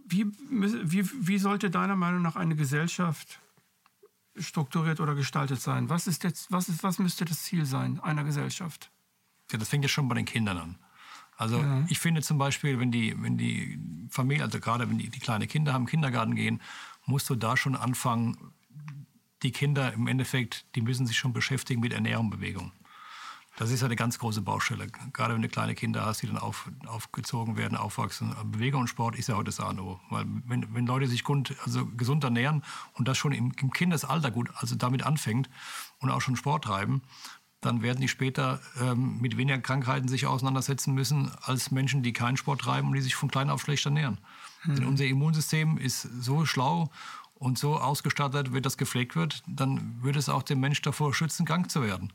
wie, 0.05 0.25
wie, 0.49 1.09
wie 1.27 1.37
sollte 1.37 1.69
deiner 1.69 1.95
Meinung 1.95 2.21
nach 2.21 2.35
eine 2.35 2.55
Gesellschaft 2.55 3.39
strukturiert 4.37 4.99
oder 4.99 5.15
gestaltet 5.15 5.61
sein? 5.61 5.89
Was, 5.89 6.07
ist 6.07 6.23
jetzt, 6.23 6.51
was, 6.51 6.69
ist, 6.69 6.83
was 6.83 6.99
müsste 6.99 7.25
das 7.25 7.43
Ziel 7.43 7.65
sein 7.65 7.99
einer 8.01 8.23
Gesellschaft? 8.23 8.91
Ja, 9.51 9.57
das 9.57 9.69
fängt 9.69 9.83
ja 9.83 9.89
schon 9.89 10.07
bei 10.07 10.15
den 10.15 10.25
Kindern 10.25 10.57
an. 10.57 10.75
Also 11.35 11.57
ja. 11.57 11.83
ich 11.89 11.99
finde 11.99 12.21
zum 12.21 12.37
Beispiel, 12.37 12.79
wenn 12.79 12.91
die, 12.91 13.15
wenn 13.21 13.37
die 13.37 13.79
Familie, 14.09 14.43
also 14.43 14.59
gerade 14.59 14.89
wenn 14.89 14.97
die, 14.97 15.09
die 15.09 15.19
kleine 15.19 15.47
Kinder 15.47 15.73
haben, 15.73 15.85
Kindergarten 15.85 16.35
gehen 16.35 16.61
musst 17.05 17.29
du 17.29 17.35
da 17.35 17.57
schon 17.57 17.75
anfangen, 17.75 18.53
die 19.43 19.51
Kinder 19.51 19.93
im 19.93 20.07
Endeffekt, 20.07 20.65
die 20.75 20.81
müssen 20.81 21.05
sich 21.05 21.17
schon 21.17 21.33
beschäftigen 21.33 21.81
mit 21.81 21.93
Ernährung 21.93 22.29
Bewegung. 22.29 22.71
Das 23.55 23.69
ist 23.69 23.83
eine 23.83 23.95
ganz 23.95 24.17
große 24.17 24.41
Baustelle. 24.41 24.87
Gerade 25.11 25.35
wenn 25.35 25.43
du 25.43 25.47
kleine 25.47 25.75
Kinder 25.75 26.03
hast, 26.05 26.23
die 26.23 26.27
dann 26.27 26.39
auf, 26.39 26.71
aufgezogen 26.87 27.55
werden, 27.55 27.77
aufwachsen. 27.77 28.33
Bewegung 28.45 28.81
und 28.81 28.87
Sport 28.87 29.15
ist 29.15 29.29
ja 29.29 29.35
heute 29.35 29.45
das 29.45 29.59
A 29.59 29.71
Weil 30.09 30.25
wenn, 30.47 30.73
wenn 30.73 30.87
Leute 30.87 31.07
sich 31.07 31.23
gut, 31.23 31.55
also 31.63 31.85
gesund 31.85 32.23
ernähren 32.23 32.63
und 32.93 33.07
das 33.07 33.17
schon 33.17 33.31
im, 33.31 33.51
im 33.61 33.71
Kindesalter 33.71 34.31
gut, 34.31 34.49
also 34.55 34.75
damit 34.75 35.03
anfängt 35.03 35.51
und 35.99 36.09
auch 36.09 36.21
schon 36.21 36.35
Sport 36.35 36.63
treiben, 36.63 37.03
dann 37.61 37.83
werden 37.83 38.01
die 38.01 38.07
später 38.07 38.59
ähm, 38.81 39.19
mit 39.21 39.37
weniger 39.37 39.59
Krankheiten 39.59 40.07
sich 40.07 40.25
auseinandersetzen 40.25 40.93
müssen 40.93 41.31
als 41.41 41.69
Menschen, 41.69 42.01
die 42.01 42.11
keinen 42.11 42.37
Sport 42.37 42.61
treiben 42.61 42.87
und 42.87 42.95
die 42.95 43.01
sich 43.01 43.15
von 43.15 43.29
klein 43.29 43.51
auf 43.51 43.61
schlecht 43.61 43.85
ernähren. 43.85 44.17
Mhm. 44.63 44.75
Denn 44.75 44.85
unser 44.85 45.05
Immunsystem 45.05 45.77
ist 45.77 46.01
so 46.01 46.45
schlau 46.45 46.89
und 47.35 47.57
so 47.57 47.77
ausgestattet, 47.77 48.53
wenn 48.53 48.63
das 48.63 48.77
gepflegt 48.77 49.15
wird, 49.15 49.43
dann 49.47 50.01
würde 50.01 50.19
es 50.19 50.29
auch 50.29 50.43
den 50.43 50.59
Mensch 50.59 50.81
davor 50.81 51.13
schützen, 51.13 51.45
krank 51.45 51.69
zu 51.69 51.81
werden. 51.81 52.13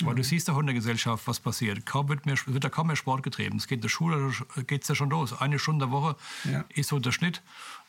Mhm. 0.00 0.06
Weil 0.06 0.14
du 0.16 0.24
siehst 0.24 0.48
doch 0.48 0.58
in 0.58 0.66
der 0.66 0.74
Gesellschaft, 0.74 1.26
was 1.26 1.40
passiert. 1.40 1.86
Kaum 1.86 2.08
wird, 2.08 2.26
mehr, 2.26 2.36
wird 2.46 2.64
da 2.64 2.68
kaum 2.68 2.88
mehr 2.88 2.96
Sport 2.96 3.22
getrieben. 3.22 3.58
Es 3.58 3.66
geht 3.66 3.78
in 3.78 3.82
der 3.82 3.88
Schule, 3.88 4.32
geht 4.66 4.82
es 4.82 4.88
ja 4.88 4.94
schon 4.94 5.10
los. 5.10 5.32
Eine 5.32 5.58
Stunde 5.58 5.86
der 5.86 5.92
Woche 5.92 6.16
ja. 6.44 6.64
ist 6.68 6.88
so 6.88 6.98
der 6.98 7.12
Schnitt. 7.12 7.42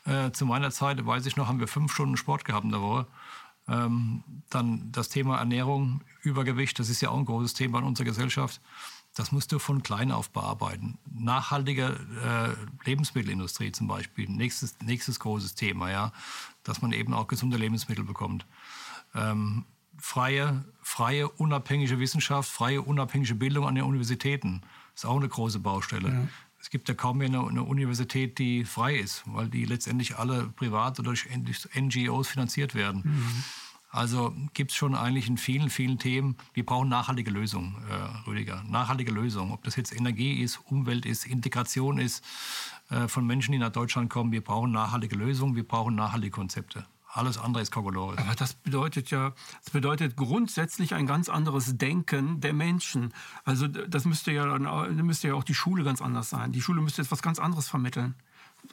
Äh, 0.06 0.32
zu 0.32 0.45
meiner 0.45 0.69
Zeit, 0.71 1.04
weiß 1.04 1.25
ich 1.25 1.36
noch, 1.36 1.47
haben 1.47 1.60
wir 1.60 1.67
fünf 1.67 1.91
Stunden 1.91 2.17
Sport 2.17 2.45
gehabt 2.45 2.65
in 2.65 2.71
der 2.71 2.82
Woche. 2.82 3.08
Ähm, 3.67 4.23
dann 4.51 4.91
das 4.91 5.10
Thema 5.10 5.38
Ernährung, 5.38 6.01
Übergewicht, 6.21 6.78
das 6.78 6.89
ist 6.89 7.01
ja 7.01 7.10
auch 7.10 7.17
ein 7.17 7.25
großes 7.25 7.56
Thema 7.56 7.80
in 7.80 7.86
unserer 7.86 8.06
Gesellschaft. 8.06 8.62
Das 9.15 9.32
musst 9.32 9.51
du 9.51 9.60
von 9.60 9.82
klein 9.82 10.12
auf 10.12 10.30
bearbeiten. 10.30 10.97
Nachhaltige 11.10 11.97
äh, 12.21 12.88
Lebensmittelindustrie 12.88 13.71
zum 13.71 13.88
Beispiel, 13.88 14.30
nächstes, 14.30 14.75
nächstes 14.82 15.19
großes 15.19 15.56
Thema, 15.56 15.89
ja, 15.89 16.12
dass 16.63 16.82
man 16.82 16.91
eben 16.91 17.13
auch 17.13 17.28
gesunde 17.28 17.58
Lebensmittel 17.58 18.04
bekommt. 18.04 18.45
Ähm, 19.15 19.63
freie, 19.97 20.65
freie, 20.82 21.30
unabhängige 21.30 21.97
Wissenschaft, 21.99 22.49
freie, 22.49 22.82
unabhängige 22.82 23.36
Bildung 23.36 23.65
an 23.65 23.75
den 23.75 23.86
Universitäten 23.86 24.62
ist 24.93 25.06
auch 25.06 25.17
eine 25.17 25.30
große 25.30 25.60
Baustelle. 25.60 26.10
Ja. 26.10 26.28
Es 26.60 26.69
gibt 26.69 26.89
ja 26.89 26.95
kaum 26.95 27.19
mehr 27.19 27.28
eine, 27.28 27.45
eine, 27.47 27.63
Universität, 27.63 28.38
die 28.39 28.65
frei 28.65 28.95
ist, 28.95 29.23
weil 29.28 29.47
die 29.47 29.65
letztendlich 29.65 30.17
alle 30.17 30.47
privat 30.56 30.99
oder 30.99 31.13
durch 31.13 31.28
NGOs 31.75 32.28
finanziert 32.28 32.75
werden. 32.75 33.01
Mhm. 33.06 33.43
Also 33.95 34.36
gibt 34.53 34.71
es 34.71 34.77
schon 34.77 34.93
eigentlich 34.93 35.29
in 35.29 35.38
vielen, 35.38 35.69
vielen 35.69 35.97
Themen, 35.97 36.36
wir 36.53 36.65
brauchen 36.65 36.89
nachhaltige 36.89 37.31
Lösungen, 37.31 37.77
äh, 37.89 38.27
Rüdiger. 38.27 38.62
Nachhaltige 38.67 39.12
Lösungen. 39.13 39.53
Ob 39.53 39.63
das 39.63 39.77
jetzt 39.77 39.95
Energie 39.95 40.41
ist, 40.41 40.60
Umwelt 40.65 41.05
ist, 41.05 41.25
Integration 41.25 41.97
ist 41.97 42.21
äh, 42.89 43.08
von 43.08 43.25
Menschen, 43.25 43.53
die 43.53 43.58
nach 43.58 43.71
Deutschland 43.71 44.10
kommen. 44.10 44.34
Wir 44.34 44.43
brauchen 44.43 44.73
nachhaltige 44.73 45.15
Lösungen, 45.15 45.55
wir 45.55 45.65
brauchen 45.65 45.95
nachhaltige 45.95 46.31
Konzepte. 46.31 46.86
Alles 47.08 47.38
andere 47.38 47.63
ist 47.63 47.71
Kokolores. 47.71 48.17
Aber 48.17 48.36
das 48.36 48.55
bedeutet 48.55 49.12
ja, 49.12 49.31
das 49.63 49.71
bedeutet 49.71 50.17
grundsätzlich 50.17 50.93
ein 50.93 51.08
ganz 51.08 51.29
anderes 51.29 51.77
Denken 51.77 52.41
der 52.41 52.51
Menschen. 52.51 53.13
Also 53.45 53.69
das 53.69 54.03
müsste 54.03 54.34
ja, 54.34 54.58
müsste 54.91 55.29
ja 55.29 55.36
auch 55.36 55.45
die 55.45 55.55
Schule 55.55 55.86
ganz 55.86 56.01
anders 56.01 56.29
sein. 56.29 56.51
Die 56.51 56.62
Schule 56.62 56.81
müsste 56.81 57.01
jetzt 57.01 57.12
was 57.12 57.21
ganz 57.21 57.39
anderes 57.39 57.69
vermitteln. 57.69 58.15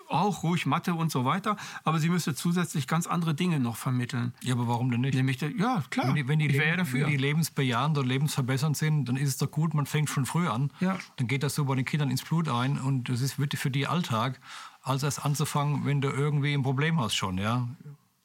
Auch 0.08 0.42
ruhig 0.42 0.66
Mathe 0.66 0.94
und 0.94 1.10
so 1.10 1.24
weiter, 1.24 1.56
aber 1.84 1.98
sie 1.98 2.08
müsste 2.08 2.34
zusätzlich 2.34 2.86
ganz 2.86 3.06
andere 3.06 3.34
Dinge 3.34 3.60
noch 3.60 3.76
vermitteln. 3.76 4.34
Ja, 4.42 4.54
aber 4.54 4.68
warum 4.68 4.90
denn 4.90 5.00
nicht? 5.00 5.14
Nämlich, 5.14 5.40
ja, 5.40 5.82
klar. 5.90 6.08
Wenn 6.08 6.14
die, 6.14 6.28
wenn 6.28 6.38
die, 6.38 6.48
Leb 6.48 6.76
dafür. 6.76 7.02
Wenn 7.02 7.10
die 7.10 7.16
lebensbejahend 7.16 7.98
und 7.98 8.06
lebensverbessernd 8.06 8.76
sind, 8.76 9.06
dann 9.06 9.16
ist 9.16 9.28
es 9.28 9.36
doch 9.38 9.50
gut, 9.50 9.74
man 9.74 9.86
fängt 9.86 10.10
schon 10.10 10.26
früh 10.26 10.48
an. 10.48 10.70
Ja. 10.80 10.98
Dann 11.16 11.26
geht 11.26 11.42
das 11.42 11.54
so 11.54 11.64
bei 11.64 11.74
den 11.74 11.84
Kindern 11.84 12.10
ins 12.10 12.22
Blut 12.22 12.48
ein 12.48 12.78
und 12.78 13.08
das 13.08 13.20
ist 13.20 13.34
für 13.34 13.70
die 13.70 13.86
Alltag, 13.86 14.40
als 14.82 15.02
erst 15.02 15.24
anzufangen, 15.24 15.84
wenn 15.84 16.00
du 16.00 16.08
irgendwie 16.08 16.54
ein 16.54 16.62
Problem 16.62 17.00
hast 17.00 17.14
schon. 17.14 17.38
Ja? 17.38 17.68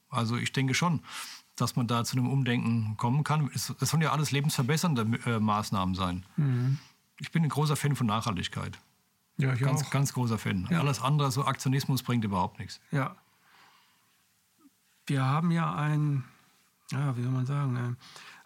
Also 0.09 0.37
ich 0.37 0.51
denke 0.53 0.73
schon, 0.73 1.01
dass 1.55 1.75
man 1.75 1.87
da 1.87 2.03
zu 2.03 2.17
einem 2.17 2.29
Umdenken 2.29 2.95
kommen 2.97 3.23
kann. 3.23 3.49
Das 3.53 3.89
sollen 3.89 4.01
ja 4.01 4.11
alles 4.11 4.31
lebensverbessernde 4.31 5.19
äh, 5.25 5.39
Maßnahmen 5.39 5.95
sein. 5.95 6.25
Mhm. 6.37 6.79
Ich 7.19 7.31
bin 7.31 7.43
ein 7.43 7.49
großer 7.49 7.75
Fan 7.75 7.95
von 7.95 8.07
Nachhaltigkeit. 8.07 8.77
Ja, 9.37 9.53
ich 9.53 9.59
ganz, 9.59 9.83
auch. 9.83 9.89
ganz 9.91 10.13
großer 10.13 10.37
Fan. 10.37 10.67
Ja. 10.69 10.79
Alles 10.79 11.01
andere, 11.01 11.31
so 11.31 11.45
Aktionismus 11.45 12.03
bringt 12.03 12.25
überhaupt 12.25 12.59
nichts. 12.59 12.79
Ja. 12.91 13.15
Wir 15.05 15.23
haben 15.23 15.51
ja 15.51 15.73
ein, 15.75 16.23
ja, 16.91 17.15
wie 17.15 17.21
soll 17.21 17.31
man 17.31 17.45
sagen, 17.45 17.77
äh, 17.77 17.95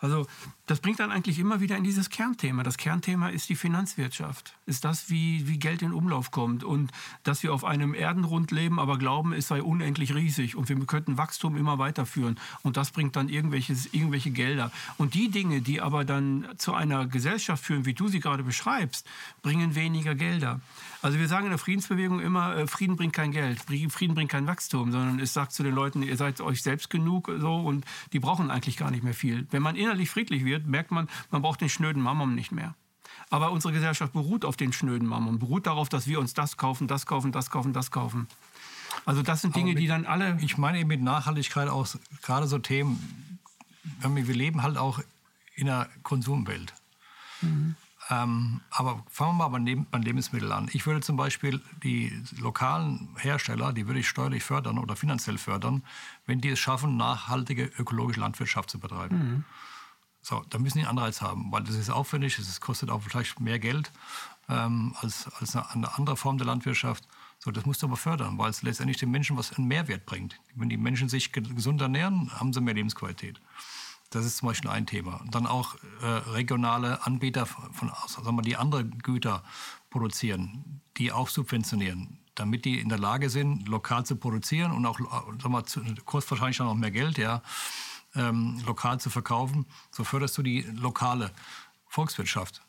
also 0.01 0.25
das 0.65 0.79
bringt 0.79 0.99
dann 0.99 1.11
eigentlich 1.11 1.37
immer 1.37 1.61
wieder 1.61 1.77
in 1.77 1.83
dieses 1.83 2.09
Kernthema. 2.09 2.63
Das 2.63 2.77
Kernthema 2.77 3.29
ist 3.29 3.49
die 3.49 3.55
Finanzwirtschaft. 3.55 4.55
Ist 4.65 4.83
das, 4.83 5.09
wie, 5.09 5.47
wie 5.47 5.59
Geld 5.59 5.83
in 5.83 5.93
Umlauf 5.93 6.31
kommt 6.31 6.63
und 6.63 6.91
dass 7.23 7.43
wir 7.43 7.53
auf 7.53 7.63
einem 7.63 7.93
Erdenrund 7.93 8.51
leben, 8.51 8.79
aber 8.79 8.97
glauben, 8.97 9.31
es 9.31 9.47
sei 9.47 9.61
unendlich 9.61 10.15
riesig 10.15 10.55
und 10.55 10.69
wir 10.69 10.79
könnten 10.85 11.17
Wachstum 11.17 11.55
immer 11.55 11.77
weiterführen. 11.77 12.39
Und 12.63 12.77
das 12.77 12.91
bringt 12.91 13.15
dann 13.15 13.29
irgendwelches, 13.29 13.93
irgendwelche 13.93 14.31
Gelder. 14.31 14.71
Und 14.97 15.13
die 15.13 15.29
Dinge, 15.29 15.61
die 15.61 15.81
aber 15.81 16.03
dann 16.03 16.47
zu 16.57 16.73
einer 16.73 17.05
Gesellschaft 17.05 17.63
führen, 17.63 17.85
wie 17.85 17.93
du 17.93 18.07
sie 18.07 18.19
gerade 18.19 18.43
beschreibst, 18.43 19.05
bringen 19.43 19.75
weniger 19.75 20.15
Gelder. 20.15 20.61
Also 21.01 21.17
wir 21.17 21.27
sagen 21.27 21.45
in 21.45 21.49
der 21.49 21.57
Friedensbewegung 21.57 22.19
immer, 22.19 22.55
äh, 22.55 22.67
Frieden 22.67 22.95
bringt 22.95 23.13
kein 23.13 23.31
Geld, 23.31 23.59
Frieden 23.59 24.13
bringt 24.13 24.29
kein 24.29 24.45
Wachstum, 24.45 24.91
sondern 24.91 25.19
es 25.19 25.33
sagt 25.33 25.51
zu 25.51 25.63
den 25.63 25.73
Leuten, 25.73 26.03
ihr 26.03 26.15
seid 26.15 26.41
euch 26.41 26.61
selbst 26.61 26.89
genug 26.89 27.31
so 27.39 27.55
und 27.55 27.85
die 28.13 28.19
brauchen 28.19 28.51
eigentlich 28.51 28.77
gar 28.77 28.91
nicht 28.91 29.03
mehr 29.03 29.13
viel. 29.13 29.47
Wenn 29.51 29.63
man 29.63 29.75
innerlich 29.75 30.09
friedlich 30.09 30.45
wird, 30.45 30.67
merkt 30.67 30.91
man, 30.91 31.09
man 31.31 31.41
braucht 31.41 31.61
den 31.61 31.69
schnöden 31.69 32.01
Mammon 32.01 32.35
nicht 32.35 32.51
mehr. 32.51 32.75
Aber 33.29 33.51
unsere 33.51 33.73
Gesellschaft 33.73 34.13
beruht 34.13 34.45
auf 34.45 34.57
den 34.57 34.73
schnöden 34.73 35.07
Mammon, 35.07 35.39
beruht 35.39 35.65
darauf, 35.65 35.89
dass 35.89 36.05
wir 36.05 36.19
uns 36.19 36.33
das 36.33 36.57
kaufen, 36.57 36.87
das 36.87 37.05
kaufen, 37.05 37.31
das 37.31 37.49
kaufen, 37.49 37.73
das 37.73 37.89
kaufen. 37.89 38.27
Also 39.05 39.23
das 39.23 39.41
sind 39.41 39.55
Dinge, 39.55 39.71
mit, 39.71 39.79
die 39.79 39.87
dann 39.87 40.05
alle... 40.05 40.37
Ich 40.41 40.57
meine 40.57 40.79
eben 40.79 40.89
mit 40.89 41.01
Nachhaltigkeit 41.01 41.69
auch 41.69 41.87
gerade 42.21 42.45
so 42.45 42.59
Themen, 42.59 43.39
wir 44.01 44.35
leben 44.35 44.61
halt 44.61 44.77
auch 44.77 44.99
in 45.55 45.69
einer 45.69 45.87
Konsumwelt. 46.03 46.73
Mhm. 47.41 47.75
Ähm, 48.11 48.59
aber 48.69 49.03
fangen 49.09 49.37
wir 49.37 49.47
mal 49.47 49.59
beim, 49.89 50.01
Lebensmittel 50.01 50.51
an. 50.51 50.69
Ich 50.73 50.85
würde 50.85 50.99
zum 50.99 51.15
Beispiel 51.15 51.61
die 51.81 52.11
lokalen 52.37 53.15
Hersteller, 53.17 53.71
die 53.71 53.87
würde 53.87 54.01
ich 54.01 54.09
steuerlich 54.09 54.43
fördern 54.43 54.77
oder 54.77 54.97
finanziell 54.97 55.37
fördern, 55.37 55.81
wenn 56.25 56.41
die 56.41 56.49
es 56.49 56.59
schaffen, 56.59 56.97
nachhaltige 56.97 57.71
ökologische 57.79 58.19
Landwirtschaft 58.19 58.69
zu 58.69 58.79
betreiben. 58.79 59.17
Mhm. 59.17 59.45
So, 60.21 60.43
da 60.49 60.59
müssen 60.59 60.79
die 60.79 60.85
einen 60.85 60.97
Anreiz 60.97 61.21
haben, 61.21 61.51
weil 61.53 61.63
das 61.63 61.75
ist 61.75 61.89
aufwendig, 61.89 62.37
es 62.37 62.59
kostet 62.59 62.89
auch 62.89 63.01
vielleicht 63.01 63.39
mehr 63.39 63.59
Geld 63.59 63.91
ähm, 64.49 64.93
als, 64.99 65.31
als 65.39 65.55
eine, 65.55 65.71
eine, 65.71 65.97
andere 65.97 66.17
Form 66.17 66.37
der 66.37 66.45
Landwirtschaft. 66.47 67.07
So, 67.39 67.49
das 67.49 67.65
musst 67.65 67.81
du 67.81 67.87
aber 67.87 67.97
fördern, 67.97 68.37
weil 68.37 68.49
es 68.49 68.61
letztendlich 68.61 68.97
den 68.97 69.09
Menschen 69.09 69.37
was 69.37 69.53
einen 69.53 69.67
Mehrwert 69.67 70.05
bringt. 70.05 70.37
Wenn 70.53 70.67
die 70.67 70.77
Menschen 70.77 71.07
sich 71.07 71.31
gesund 71.31 71.81
ernähren, 71.81 72.29
haben 72.37 72.51
sie 72.51 72.59
mehr 72.59 72.73
Lebensqualität. 72.73 73.39
Das 74.11 74.25
ist 74.25 74.37
zum 74.37 74.49
Beispiel 74.49 74.69
ein 74.69 74.85
Thema. 74.85 75.21
Und 75.21 75.33
dann 75.33 75.47
auch 75.47 75.75
äh, 76.01 76.05
regionale 76.05 77.05
Anbieter, 77.05 77.45
von, 77.45 77.91
sagen 78.07 78.35
wir, 78.35 78.41
die 78.41 78.57
andere 78.57 78.85
Güter 78.85 79.41
produzieren, 79.89 80.81
die 80.97 81.11
auch 81.11 81.29
subventionieren, 81.29 82.19
damit 82.35 82.65
die 82.65 82.79
in 82.79 82.89
der 82.89 82.99
Lage 82.99 83.29
sind, 83.29 83.67
lokal 83.67 84.05
zu 84.05 84.17
produzieren 84.17 84.73
und 84.73 84.85
auch, 84.85 84.99
sagen 84.99 85.51
wir, 85.53 85.65
zu, 85.65 85.81
kostet 86.05 86.31
wahrscheinlich 86.31 86.57
dann 86.57 86.67
auch 86.67 86.75
mehr 86.75 86.91
Geld, 86.91 87.17
ja, 87.17 87.41
ähm, 88.15 88.61
lokal 88.65 88.99
zu 88.99 89.09
verkaufen. 89.09 89.65
So 89.91 90.03
förderst 90.03 90.37
du 90.37 90.43
die 90.43 90.61
lokale 90.61 91.31
Volkswirtschaft. 91.87 92.61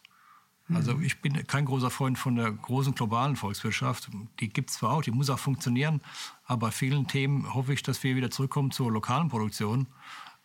Also 0.72 0.94
mhm. 0.94 1.02
ich 1.02 1.20
bin 1.20 1.44
kein 1.48 1.64
großer 1.64 1.90
Freund 1.90 2.18
von 2.18 2.37
der 2.37 2.52
großen 2.52 2.94
globalen 2.94 3.35
Volkswirtschaft. 3.35 4.09
Die 4.38 4.48
gibt 4.48 4.70
es 4.70 4.76
zwar 4.76 4.92
auch, 4.92 5.02
die 5.02 5.11
muss 5.11 5.28
auch 5.28 5.40
funktionieren, 5.40 6.00
aber 6.44 6.68
bei 6.68 6.70
vielen 6.70 7.09
Themen 7.09 7.52
hoffe 7.52 7.72
ich, 7.72 7.83
dass 7.83 8.02
wir 8.05 8.14
wieder 8.14 8.31
zurückkommen 8.31 8.70
zur 8.70 8.92
lokalen 8.92 9.28
Produktion 9.28 9.88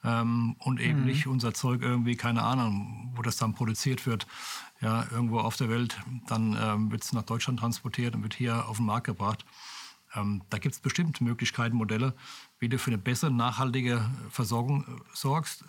ähm, 0.03 0.55
und 0.59 0.79
eben 0.79 1.01
mhm. 1.01 1.05
nicht 1.05 1.27
unser 1.27 1.53
Zeug 1.53 1.81
irgendwie, 1.81 2.15
keine 2.15 2.43
Ahnung, 2.43 3.11
wo 3.15 3.21
das 3.21 3.37
dann 3.37 3.53
produziert 3.53 4.05
wird, 4.05 4.27
ja, 4.81 5.07
irgendwo 5.11 5.39
auf 5.39 5.57
der 5.57 5.69
Welt, 5.69 5.97
dann 6.27 6.57
ähm, 6.59 6.91
wird 6.91 7.03
es 7.03 7.13
nach 7.13 7.23
Deutschland 7.23 7.59
transportiert 7.59 8.15
und 8.15 8.23
wird 8.23 8.35
hier 8.35 8.67
auf 8.67 8.77
den 8.77 8.85
Markt 8.85 9.07
gebracht. 9.07 9.45
Ähm, 10.15 10.43
da 10.49 10.57
gibt 10.57 10.75
es 10.75 10.81
bestimmt 10.81 11.19
Möglichkeiten, 11.21 11.75
Modelle, 11.75 12.13
wie 12.59 12.69
du 12.69 12.77
für 12.77 12.91
eine 12.91 12.97
bessere, 12.97 13.31
nachhaltige 13.31 14.09
Versorgung 14.29 14.83
äh, 14.83 14.85
sorgst, 15.13 15.65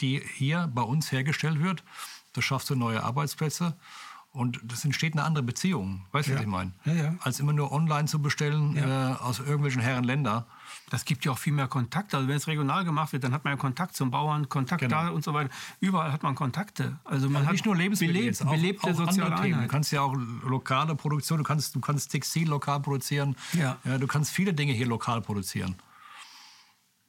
die 0.00 0.20
hier 0.34 0.70
bei 0.74 0.82
uns 0.82 1.10
hergestellt 1.10 1.60
wird. 1.60 1.82
Da 2.32 2.42
schaffst 2.42 2.70
du 2.70 2.74
neue 2.74 3.02
Arbeitsplätze 3.02 3.76
und 4.34 4.60
das 4.64 4.84
entsteht 4.84 5.12
eine 5.12 5.22
andere 5.22 5.44
Beziehung. 5.44 6.04
Weißt 6.10 6.26
du, 6.26 6.32
ja. 6.32 6.38
was 6.38 6.42
ich 6.42 6.50
meine? 6.50 6.72
Ja, 6.84 6.92
ja. 6.92 7.14
Als 7.20 7.38
immer 7.38 7.52
nur 7.52 7.70
online 7.70 8.06
zu 8.06 8.20
bestellen 8.20 8.76
äh, 8.76 8.82
aus 9.20 9.38
irgendwelchen 9.38 9.80
Herrenländern. 9.80 10.44
Das 10.90 11.04
gibt 11.04 11.24
ja 11.24 11.30
auch 11.30 11.38
viel 11.38 11.52
mehr 11.52 11.68
Kontakt. 11.68 12.14
Also 12.14 12.26
wenn 12.26 12.36
es 12.36 12.48
regional 12.48 12.84
gemacht 12.84 13.12
wird, 13.12 13.22
dann 13.22 13.32
hat 13.32 13.44
man 13.44 13.52
ja 13.52 13.56
Kontakt 13.56 13.94
zum 13.94 14.10
Bauern, 14.10 14.48
Kontakt 14.48 14.80
genau. 14.80 15.04
da 15.04 15.08
und 15.10 15.22
so 15.22 15.34
weiter. 15.34 15.50
Überall 15.78 16.12
hat 16.12 16.24
man 16.24 16.34
Kontakte. 16.34 16.98
Also 17.04 17.28
man 17.28 17.36
also 17.36 17.46
hat 17.46 17.52
nicht 17.52 17.64
nur 17.64 17.76
Lebensmittel, 17.76 18.12
belebt, 18.12 18.42
auch, 18.42 18.50
belebte 18.50 18.90
auch 18.90 18.94
soziale 18.94 19.40
Themen. 19.40 19.62
Du 19.62 19.68
kannst 19.68 19.92
ja 19.92 20.00
auch 20.00 20.14
lokale 20.42 20.96
Produktion, 20.96 21.38
du 21.38 21.44
kannst, 21.44 21.76
du 21.76 21.80
kannst 21.80 22.10
Textil 22.10 22.48
lokal 22.48 22.80
produzieren. 22.80 23.36
Ja. 23.52 23.78
ja. 23.84 23.98
Du 23.98 24.08
kannst 24.08 24.32
viele 24.32 24.52
Dinge 24.52 24.72
hier 24.72 24.86
lokal 24.88 25.20
produzieren. 25.20 25.76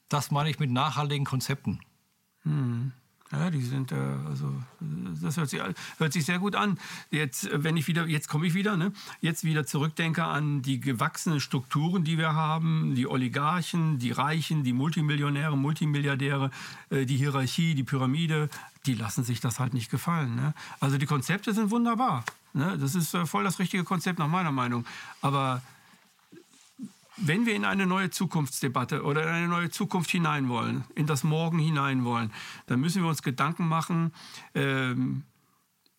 Das 0.10 0.30
meine 0.30 0.52
ich 0.52 0.60
mit 0.60 0.70
nachhaltigen 0.70 1.26
Konzepten. 1.26 1.80
Hm. 2.44 2.92
Ja, 3.32 3.50
die 3.50 3.62
sind, 3.62 3.92
äh, 3.92 3.96
also 4.30 4.54
das 5.22 5.38
hört 5.38 5.50
sich, 5.50 5.60
hört 5.98 6.14
sich 6.14 6.26
sehr 6.26 6.38
gut 6.38 6.56
an. 6.56 6.78
Jetzt, 7.10 7.48
äh, 7.48 7.64
wenn 7.64 7.76
ich 7.76 7.88
wieder, 7.88 8.06
jetzt 8.08 8.30
komme 8.30 8.46
ich 8.46 8.54
wieder, 8.54 8.78
ne? 8.78 8.94
jetzt 9.20 9.44
wieder 9.44 9.66
zurückdenke 9.66 10.24
an 10.24 10.62
die 10.62 10.80
gewachsenen 10.80 11.40
Strukturen, 11.40 12.04
die 12.04 12.20
wir 12.20 12.34
haben, 12.36 12.94
die 12.94 13.08
Oligarchen, 13.08 13.98
die 13.98 14.12
Reichen, 14.12 14.64
die 14.64 14.74
Multimillionäre, 14.74 15.58
Multimilliardäre, 15.58 16.52
äh, 16.92 17.06
die 17.06 17.18
Hierarchie, 17.18 17.74
die 17.74 17.84
Pyramide, 17.84 18.48
die 18.86 18.94
lassen 18.94 19.24
sich 19.24 19.40
das 19.40 19.60
halt 19.60 19.74
nicht 19.74 19.90
gefallen. 19.90 20.36
Ne? 20.36 20.54
Also 20.80 21.00
die 21.00 21.08
Konzepte 21.08 21.52
sind 21.52 21.72
wunderbar. 21.72 22.24
Ne? 22.54 22.78
Das 22.78 22.94
ist 22.94 23.18
voll 23.26 23.44
das 23.44 23.58
richtige 23.58 23.84
Konzept 23.84 24.20
nach 24.20 24.28
meiner 24.28 24.52
Meinung. 24.52 24.86
Aber 25.22 25.64
wenn 27.18 27.46
wir 27.46 27.56
in 27.56 27.66
eine 27.66 27.86
neue 27.86 28.10
Zukunftsdebatte 28.10 29.04
oder 29.04 29.24
in 29.24 29.30
eine 29.30 29.48
neue 29.48 29.70
Zukunft 29.70 30.12
hinein 30.12 30.50
wollen, 30.50 30.84
in 30.96 31.08
das 31.08 31.24
Morgen 31.24 31.60
hinein 31.60 32.04
wollen, 32.04 32.32
dann 32.68 32.80
müssen 32.80 33.02
wir 33.02 33.10
uns 33.10 33.22
Gedanken 33.22 33.68
machen, 33.68 34.14
ähm, 34.54 35.24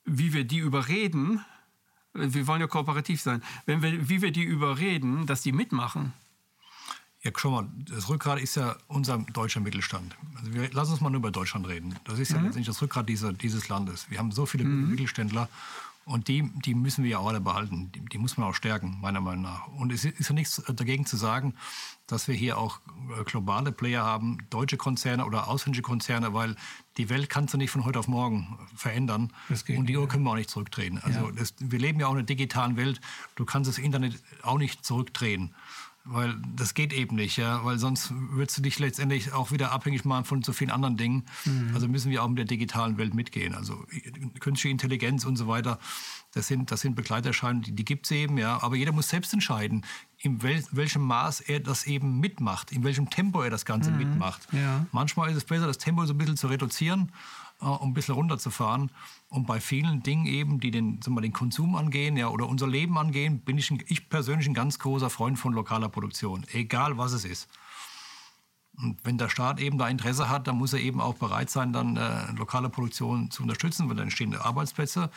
wie 0.04 0.32
wir 0.32 0.44
die 0.44 0.58
überreden. 0.58 1.44
Wir 2.12 2.46
wollen 2.46 2.60
ja 2.60 2.66
kooperativ 2.66 3.20
sein. 3.20 3.42
Wenn 3.66 3.82
wir, 3.82 4.08
wie 4.08 4.22
wir 4.22 4.30
die 4.30 4.44
überreden, 4.44 5.26
dass 5.26 5.42
die 5.42 5.52
mitmachen. 5.52 6.12
Ja, 7.22 7.32
schau 7.34 7.50
mal, 7.50 7.68
das 7.90 8.08
Rückgrat 8.08 8.40
ist 8.40 8.54
ja 8.54 8.76
unser 8.86 9.18
deutscher 9.18 9.60
Mittelstand. 9.60 10.16
Also 10.36 10.54
wir, 10.54 10.70
lass 10.72 10.90
uns 10.90 11.00
mal 11.00 11.10
nur 11.10 11.18
über 11.18 11.32
Deutschland 11.32 11.66
reden. 11.66 11.98
Das 12.04 12.18
ist 12.18 12.30
ja 12.30 12.38
mhm. 12.38 12.44
letztendlich 12.44 12.68
das 12.68 12.80
Rückgrat 12.82 13.08
dieser, 13.08 13.32
dieses 13.32 13.68
Landes. 13.68 14.08
Wir 14.10 14.18
haben 14.18 14.30
so 14.30 14.46
viele 14.46 14.64
mhm. 14.64 14.90
Mittelständler 14.90 15.48
und 16.06 16.28
die, 16.28 16.48
die 16.64 16.74
müssen 16.74 17.02
wir 17.02 17.10
ja 17.10 17.18
auch 17.18 17.26
alle 17.26 17.40
behalten. 17.40 17.90
Die, 17.92 18.00
die, 18.00 18.18
muss 18.18 18.36
man 18.36 18.48
auch 18.48 18.54
stärken, 18.54 18.98
meiner 19.00 19.20
Meinung 19.20 19.42
nach. 19.42 19.66
Und 19.66 19.92
es 19.92 20.04
ist 20.04 20.28
ja 20.28 20.34
nichts 20.34 20.62
dagegen 20.68 21.04
zu 21.04 21.16
sagen, 21.16 21.54
dass 22.06 22.28
wir 22.28 22.34
hier 22.36 22.58
auch 22.58 22.78
äh, 23.18 23.24
globale 23.24 23.72
Player 23.72 24.04
haben, 24.04 24.38
deutsche 24.48 24.76
Konzerne 24.76 25.26
oder 25.26 25.48
ausländische 25.48 25.82
Konzerne, 25.82 26.32
weil 26.32 26.54
die 26.96 27.08
Welt 27.08 27.28
kannst 27.28 27.54
du 27.54 27.58
nicht 27.58 27.72
von 27.72 27.84
heute 27.84 27.98
auf 27.98 28.06
morgen 28.06 28.56
verändern. 28.76 29.32
Geht, 29.48 29.78
und 29.78 29.86
die 29.86 29.96
Uhr 29.96 30.06
können 30.06 30.22
wir 30.22 30.30
auch 30.30 30.36
nicht 30.36 30.48
zurückdrehen. 30.48 30.98
Also 31.02 31.26
ja. 31.26 31.32
das, 31.32 31.54
wir 31.58 31.80
leben 31.80 31.98
ja 31.98 32.06
auch 32.06 32.12
in 32.12 32.18
einer 32.18 32.26
digitalen 32.26 32.76
Welt. 32.76 33.00
Du 33.34 33.44
kannst 33.44 33.68
das 33.68 33.78
Internet 33.78 34.22
auch 34.42 34.58
nicht 34.58 34.84
zurückdrehen 34.84 35.56
weil 36.08 36.36
das 36.54 36.74
geht 36.74 36.92
eben 36.92 37.16
nicht, 37.16 37.36
ja, 37.36 37.64
weil 37.64 37.78
sonst 37.78 38.12
würdest 38.14 38.58
du 38.58 38.62
dich 38.62 38.78
letztendlich 38.78 39.32
auch 39.32 39.50
wieder 39.50 39.72
abhängig 39.72 40.04
machen 40.04 40.24
von 40.24 40.42
so 40.42 40.52
vielen 40.52 40.70
anderen 40.70 40.96
Dingen. 40.96 41.24
Mhm. 41.44 41.72
Also 41.74 41.88
müssen 41.88 42.10
wir 42.10 42.22
auch 42.22 42.28
mit 42.28 42.38
der 42.38 42.44
digitalen 42.44 42.96
Welt 42.96 43.14
mitgehen. 43.14 43.54
Also 43.54 43.84
künstliche 44.38 44.70
Intelligenz 44.70 45.24
und 45.24 45.36
so 45.36 45.48
weiter, 45.48 45.78
das 46.32 46.46
sind, 46.46 46.70
das 46.70 46.80
sind 46.80 46.94
Begleiterscheinungen, 46.94 47.62
die, 47.62 47.72
die 47.72 47.84
gibt 47.84 48.06
es 48.06 48.12
eben, 48.12 48.38
ja. 48.38 48.62
Aber 48.62 48.76
jeder 48.76 48.92
muss 48.92 49.08
selbst 49.08 49.32
entscheiden, 49.32 49.84
in 50.18 50.42
wel, 50.42 50.62
welchem 50.70 51.02
Maß 51.02 51.40
er 51.40 51.60
das 51.60 51.86
eben 51.86 52.20
mitmacht, 52.20 52.72
in 52.72 52.84
welchem 52.84 53.10
Tempo 53.10 53.42
er 53.42 53.50
das 53.50 53.64
Ganze 53.64 53.90
mhm. 53.90 53.98
mitmacht. 53.98 54.46
Ja. 54.52 54.86
Manchmal 54.92 55.30
ist 55.30 55.36
es 55.36 55.44
besser, 55.44 55.66
das 55.66 55.78
Tempo 55.78 56.04
so 56.06 56.14
ein 56.14 56.18
bisschen 56.18 56.36
zu 56.36 56.46
reduzieren 56.46 57.10
äh, 57.10 57.45
um 57.58 57.90
ein 57.90 57.94
bisschen 57.94 58.14
runterzufahren. 58.14 58.90
Und 59.28 59.46
bei 59.46 59.60
vielen 59.60 60.02
Dingen 60.02 60.26
eben, 60.26 60.60
die 60.60 60.70
den, 60.70 61.00
sagen 61.02 61.20
den 61.20 61.32
Konsum 61.32 61.74
angehen 61.74 62.16
ja, 62.16 62.28
oder 62.28 62.48
unser 62.48 62.66
Leben 62.66 62.98
angehen, 62.98 63.40
bin 63.40 63.58
ich, 63.58 63.70
ein, 63.70 63.82
ich 63.86 64.08
persönlich 64.08 64.46
ein 64.46 64.54
ganz 64.54 64.78
großer 64.78 65.10
Freund 65.10 65.38
von 65.38 65.52
lokaler 65.52 65.88
Produktion, 65.88 66.44
egal 66.52 66.98
was 66.98 67.12
es 67.12 67.24
ist. 67.24 67.48
Und 68.78 68.98
wenn 69.04 69.16
der 69.16 69.30
Staat 69.30 69.58
eben 69.58 69.78
da 69.78 69.88
Interesse 69.88 70.28
hat, 70.28 70.46
dann 70.46 70.58
muss 70.58 70.74
er 70.74 70.80
eben 70.80 71.00
auch 71.00 71.14
bereit 71.14 71.48
sein, 71.48 71.72
dann 71.72 71.96
äh, 71.96 72.30
lokale 72.32 72.68
Produktion 72.68 73.30
zu 73.30 73.42
unterstützen, 73.42 73.88
weil 73.88 73.96
dann 73.96 74.04
entstehen 74.04 74.34
Arbeitsplätze. 74.34 75.10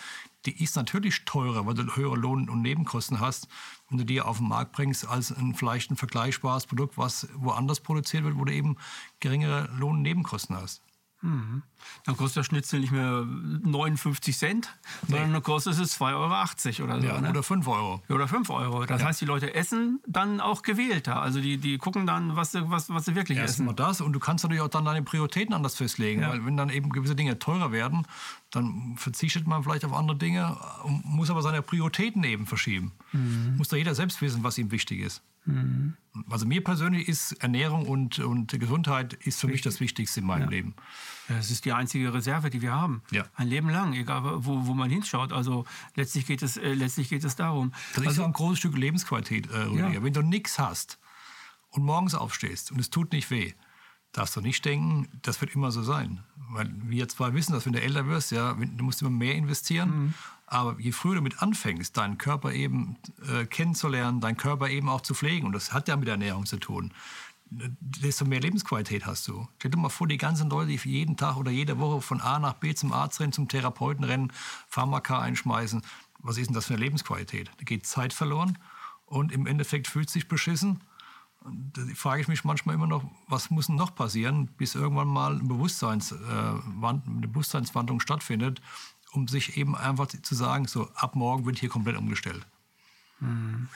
Die 0.46 0.64
ist 0.64 0.78
natürlich 0.78 1.26
teurer, 1.26 1.66
weil 1.66 1.74
du 1.74 1.84
höhere 1.96 2.16
Lohn- 2.16 2.50
und 2.50 2.62
Nebenkosten 2.62 3.20
hast, 3.20 3.50
wenn 3.90 3.98
du 3.98 4.06
die 4.06 4.22
auf 4.22 4.38
den 4.38 4.48
Markt 4.48 4.72
bringst, 4.72 5.06
als 5.06 5.34
ein, 5.34 5.56
vielleicht 5.56 5.92
ein 5.92 5.98
vergleichbares 5.98 6.68
Produkt, 6.68 6.98
was 6.98 7.28
woanders 7.36 7.82
produziert 7.82 8.24
wird, 8.24 8.38
wo 8.38 8.46
du 8.46 8.54
eben 8.54 8.78
geringere 9.20 9.70
Lohn- 9.78 9.98
und 9.98 10.02
Nebenkosten 10.04 10.56
hast. 10.56 10.82
Mhm. 11.22 11.64
Dann 12.06 12.16
kostet 12.16 12.38
der 12.38 12.44
Schnitzel 12.44 12.80
nicht 12.80 12.92
mehr 12.92 13.26
59 13.26 14.38
Cent, 14.38 14.70
nee. 15.04 15.12
sondern 15.12 15.34
dann 15.34 15.44
kostet 15.44 15.78
es 15.78 16.00
2,80 16.00 16.82
Euro 16.82 16.92
oder 16.92 17.02
so. 17.02 17.08
Ja, 17.08 17.22
ne? 17.22 17.30
Oder 17.30 17.44
5 17.44 17.68
Euro. 17.68 18.02
Oder 18.10 18.28
5 18.28 18.50
Euro. 18.50 18.86
Das 18.86 19.02
ja. 19.02 19.08
heißt, 19.08 19.20
die 19.20 19.26
Leute 19.26 19.54
essen 19.54 20.00
dann 20.08 20.40
auch 20.40 20.62
gewählter. 20.62 21.22
Also 21.22 21.42
die, 21.42 21.58
die 21.58 21.78
gucken 21.78 22.06
dann, 22.06 22.36
was 22.36 22.54
sie, 22.54 22.70
was, 22.70 22.90
was 22.90 23.06
sie 23.06 23.16
wirklich 23.16 23.38
Erst 23.38 23.56
essen. 23.56 23.76
Das 23.76 24.02
und 24.02 24.14
du 24.14 24.20
kannst 24.20 24.44
natürlich 24.44 24.62
auch 24.62 24.70
dann 24.70 24.86
deine 24.86 25.04
Prioritäten 25.04 25.54
anders 25.54 25.76
festlegen. 25.76 26.22
Ja. 26.22 26.30
Weil 26.30 26.46
wenn 26.46 26.56
dann 26.56 26.70
eben 26.70 26.90
gewisse 26.90 27.16
Dinge 27.16 27.38
teurer 27.38 27.72
werden, 27.72 28.08
dann 28.52 28.96
verzichtet 28.98 29.46
man 29.46 29.64
vielleicht 29.64 29.84
auf 29.86 29.94
andere 29.94 30.18
Dinge, 30.18 30.58
muss 30.86 31.30
aber 31.30 31.42
seine 31.42 31.62
Prioritäten 31.62 32.24
eben 32.24 32.48
verschieben. 32.48 32.94
Mhm. 33.12 33.56
Muss 33.58 33.68
da 33.68 33.78
jeder 33.78 33.94
selbst 33.94 34.22
wissen, 34.22 34.44
was 34.44 34.58
ihm 34.58 34.72
wichtig 34.72 35.02
ist. 35.02 35.22
Mhm. 35.54 35.98
Also 36.30 36.46
mir 36.46 36.64
persönlich 36.64 37.08
ist 37.08 37.34
Ernährung 37.34 37.88
und, 37.88 38.20
und 38.20 38.52
Gesundheit 38.60 39.14
ist 39.14 39.40
für 39.40 39.48
Richtig. 39.48 39.50
mich 39.50 39.62
das 39.62 39.80
Wichtigste 39.80 40.20
in 40.20 40.26
meinem 40.26 40.44
ja. 40.44 40.50
Leben. 40.50 40.76
Es 41.28 41.52
ist 41.52 41.66
die 41.66 41.72
einzige 41.72 42.14
Reserve, 42.14 42.50
die 42.50 42.62
wir 42.62 42.74
haben. 42.74 43.04
Ja. 43.12 43.26
Ein 43.36 43.48
Leben 43.48 43.70
lang, 43.70 43.94
egal 43.94 44.24
wo, 44.24 44.66
wo 44.66 44.74
man 44.74 44.90
hinschaut. 44.90 45.32
Also 45.32 45.66
letztlich 45.96 46.26
geht 46.26 46.42
es, 46.42 46.58
äh, 46.58 46.74
letztlich 46.74 47.10
geht 47.10 47.24
es 47.24 47.36
darum. 47.36 47.72
Das 47.94 48.06
also, 48.06 48.22
ist 48.22 48.28
ein 48.28 48.34
großes 48.34 48.60
Stück 48.60 48.76
Lebensqualität, 48.76 49.50
äh, 49.52 49.58
Rüdiger. 49.58 49.94
Ja. 49.94 50.04
Wenn 50.04 50.14
du 50.14 50.22
nichts 50.22 50.58
hast 50.58 51.00
und 51.70 51.84
morgens 51.84 52.16
aufstehst 52.16 52.72
und 52.72 52.80
es 52.80 52.90
tut 52.90 53.12
nicht 53.12 53.30
weh, 53.30 53.54
darfst 54.12 54.36
du 54.36 54.42
nicht 54.42 54.66
denken, 54.66 55.08
das 55.22 55.40
wird 55.42 55.54
immer 55.54 55.72
so 55.72 55.84
sein. 55.84 56.24
Weil 56.52 56.70
wir 56.84 57.08
zwar 57.08 57.34
wissen, 57.34 57.54
dass 57.54 57.66
wenn 57.66 57.74
du 57.74 57.82
älter 57.82 58.08
wirst, 58.08 58.32
ja, 58.32 58.54
du 58.54 58.84
musst 58.84 59.02
immer 59.02 59.12
mehr 59.12 59.36
investieren. 59.36 59.90
Mhm. 59.90 60.14
Aber 60.48 60.80
je 60.80 60.92
früher 60.92 61.16
du 61.16 61.22
mit 61.22 61.44
anfängst, 61.44 61.96
deinen 61.96 62.18
Körper 62.18 62.54
eben 62.54 62.98
äh, 63.28 63.46
kennenzulernen, 63.46 64.20
deinen 64.20 64.38
Körper 64.38 64.70
eben 64.70 64.90
auch 64.90 65.02
zu 65.02 65.14
pflegen, 65.14 65.46
und 65.46 65.54
das 65.54 65.74
hat 65.74 65.88
ja 65.88 65.96
mit 65.96 66.08
Ernährung 66.08 66.48
zu 66.48 66.58
tun, 66.58 66.92
desto 67.52 68.26
mehr 68.26 68.40
Lebensqualität 68.40 69.06
hast 69.06 69.28
du. 69.28 69.48
Stell 69.58 69.72
dir 69.72 69.78
mal 69.78 69.90
vor, 69.90 70.08
die 70.08 70.18
ganzen 70.18 70.50
Leute, 70.50 70.72
die 70.72 70.90
jeden 70.90 71.18
Tag 71.18 71.38
oder 71.38 71.52
jede 71.52 71.80
Woche 71.80 72.02
von 72.02 72.22
A 72.22 72.40
nach 72.40 72.54
B 72.54 72.74
zum 72.74 72.94
Arzt 72.94 73.20
rennen, 73.20 73.34
zum 73.34 73.48
Therapeuten 73.48 74.04
rennen, 74.04 74.32
Pharmaka 74.68 75.20
einschmeißen. 75.20 75.82
Was 76.20 76.38
ist 76.38 76.48
denn 76.48 76.56
das 76.56 76.66
für 76.66 76.74
eine 76.74 76.84
Lebensqualität? 76.84 77.50
Da 77.58 77.64
geht 77.64 77.86
Zeit 77.86 78.14
verloren 78.14 78.58
und 79.06 79.32
im 79.32 79.48
Endeffekt 79.48 79.88
fühlt 79.88 80.10
sich 80.10 80.28
beschissen. 80.28 80.82
Da 81.42 81.82
frage 81.96 82.22
ich 82.22 82.28
mich 82.28 82.44
manchmal 82.44 82.76
immer 82.76 82.88
noch, 82.88 83.04
was 83.28 83.50
muss 83.50 83.70
noch 83.70 83.96
passieren, 83.96 84.48
bis 84.58 84.76
irgendwann 84.76 85.08
mal 85.08 85.36
eine, 85.36 85.44
Bewusstseins, 85.44 86.12
äh, 86.12 86.16
eine 86.16 87.28
Bewusstseinswandlung 87.28 88.02
stattfindet, 88.02 88.62
um 89.14 89.28
sich 89.28 89.58
eben 89.58 89.76
einfach 89.76 90.08
zu 90.08 90.36
sagen, 90.36 90.68
so 90.68 90.90
ab 90.96 91.16
morgen 91.16 91.46
wird 91.46 91.60
hier 91.60 91.70
komplett 91.70 91.98
umgestellt. 91.98 92.46
Mhm. 93.20 93.70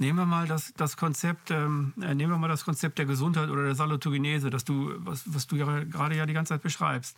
Nehmen 0.00 0.18
wir 0.18 0.24
mal 0.24 0.46
das, 0.46 0.72
das 0.78 0.96
Konzept, 0.96 1.50
ähm, 1.50 1.92
äh, 2.00 2.14
nehmen 2.14 2.32
wir 2.32 2.38
mal 2.38 2.48
das 2.48 2.64
Konzept 2.64 2.98
der 2.98 3.04
Gesundheit 3.04 3.50
oder 3.50 3.64
der 3.64 3.74
Salutogenese, 3.74 4.48
das 4.48 4.64
du, 4.64 4.94
was, 4.96 5.24
was 5.26 5.46
du 5.46 5.56
ja 5.56 5.84
gerade 5.84 6.16
ja 6.16 6.24
die 6.24 6.32
ganze 6.32 6.54
Zeit 6.54 6.62
beschreibst. 6.62 7.14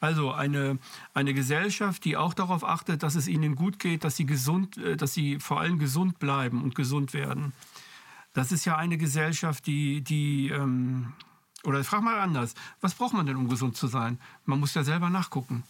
Also 0.00 0.32
eine, 0.32 0.78
eine 1.14 1.32
Gesellschaft, 1.32 2.04
die 2.04 2.18
auch 2.18 2.34
darauf 2.34 2.62
achtet, 2.62 3.02
dass 3.02 3.14
es 3.14 3.26
ihnen 3.26 3.54
gut 3.54 3.78
geht, 3.78 4.04
dass 4.04 4.16
sie 4.16 4.26
gesund, 4.26 4.76
äh, 4.76 4.98
dass 4.98 5.14
sie 5.14 5.40
vor 5.40 5.60
allem 5.60 5.78
gesund 5.78 6.18
bleiben 6.18 6.62
und 6.62 6.74
gesund 6.74 7.14
werden. 7.14 7.54
Das 8.36 8.52
ist 8.52 8.66
ja 8.66 8.76
eine 8.76 8.98
Gesellschaft, 8.98 9.66
die, 9.66 10.02
die 10.02 10.50
ähm, 10.50 11.14
oder 11.64 11.82
frag 11.84 12.02
mal 12.02 12.20
anders, 12.20 12.54
was 12.82 12.92
braucht 12.92 13.14
man 13.14 13.24
denn, 13.24 13.36
um 13.36 13.48
gesund 13.48 13.78
zu 13.78 13.86
sein? 13.86 14.18
Man 14.44 14.60
muss 14.60 14.74
ja 14.74 14.84
selber 14.84 15.08
nachgucken. 15.08 15.62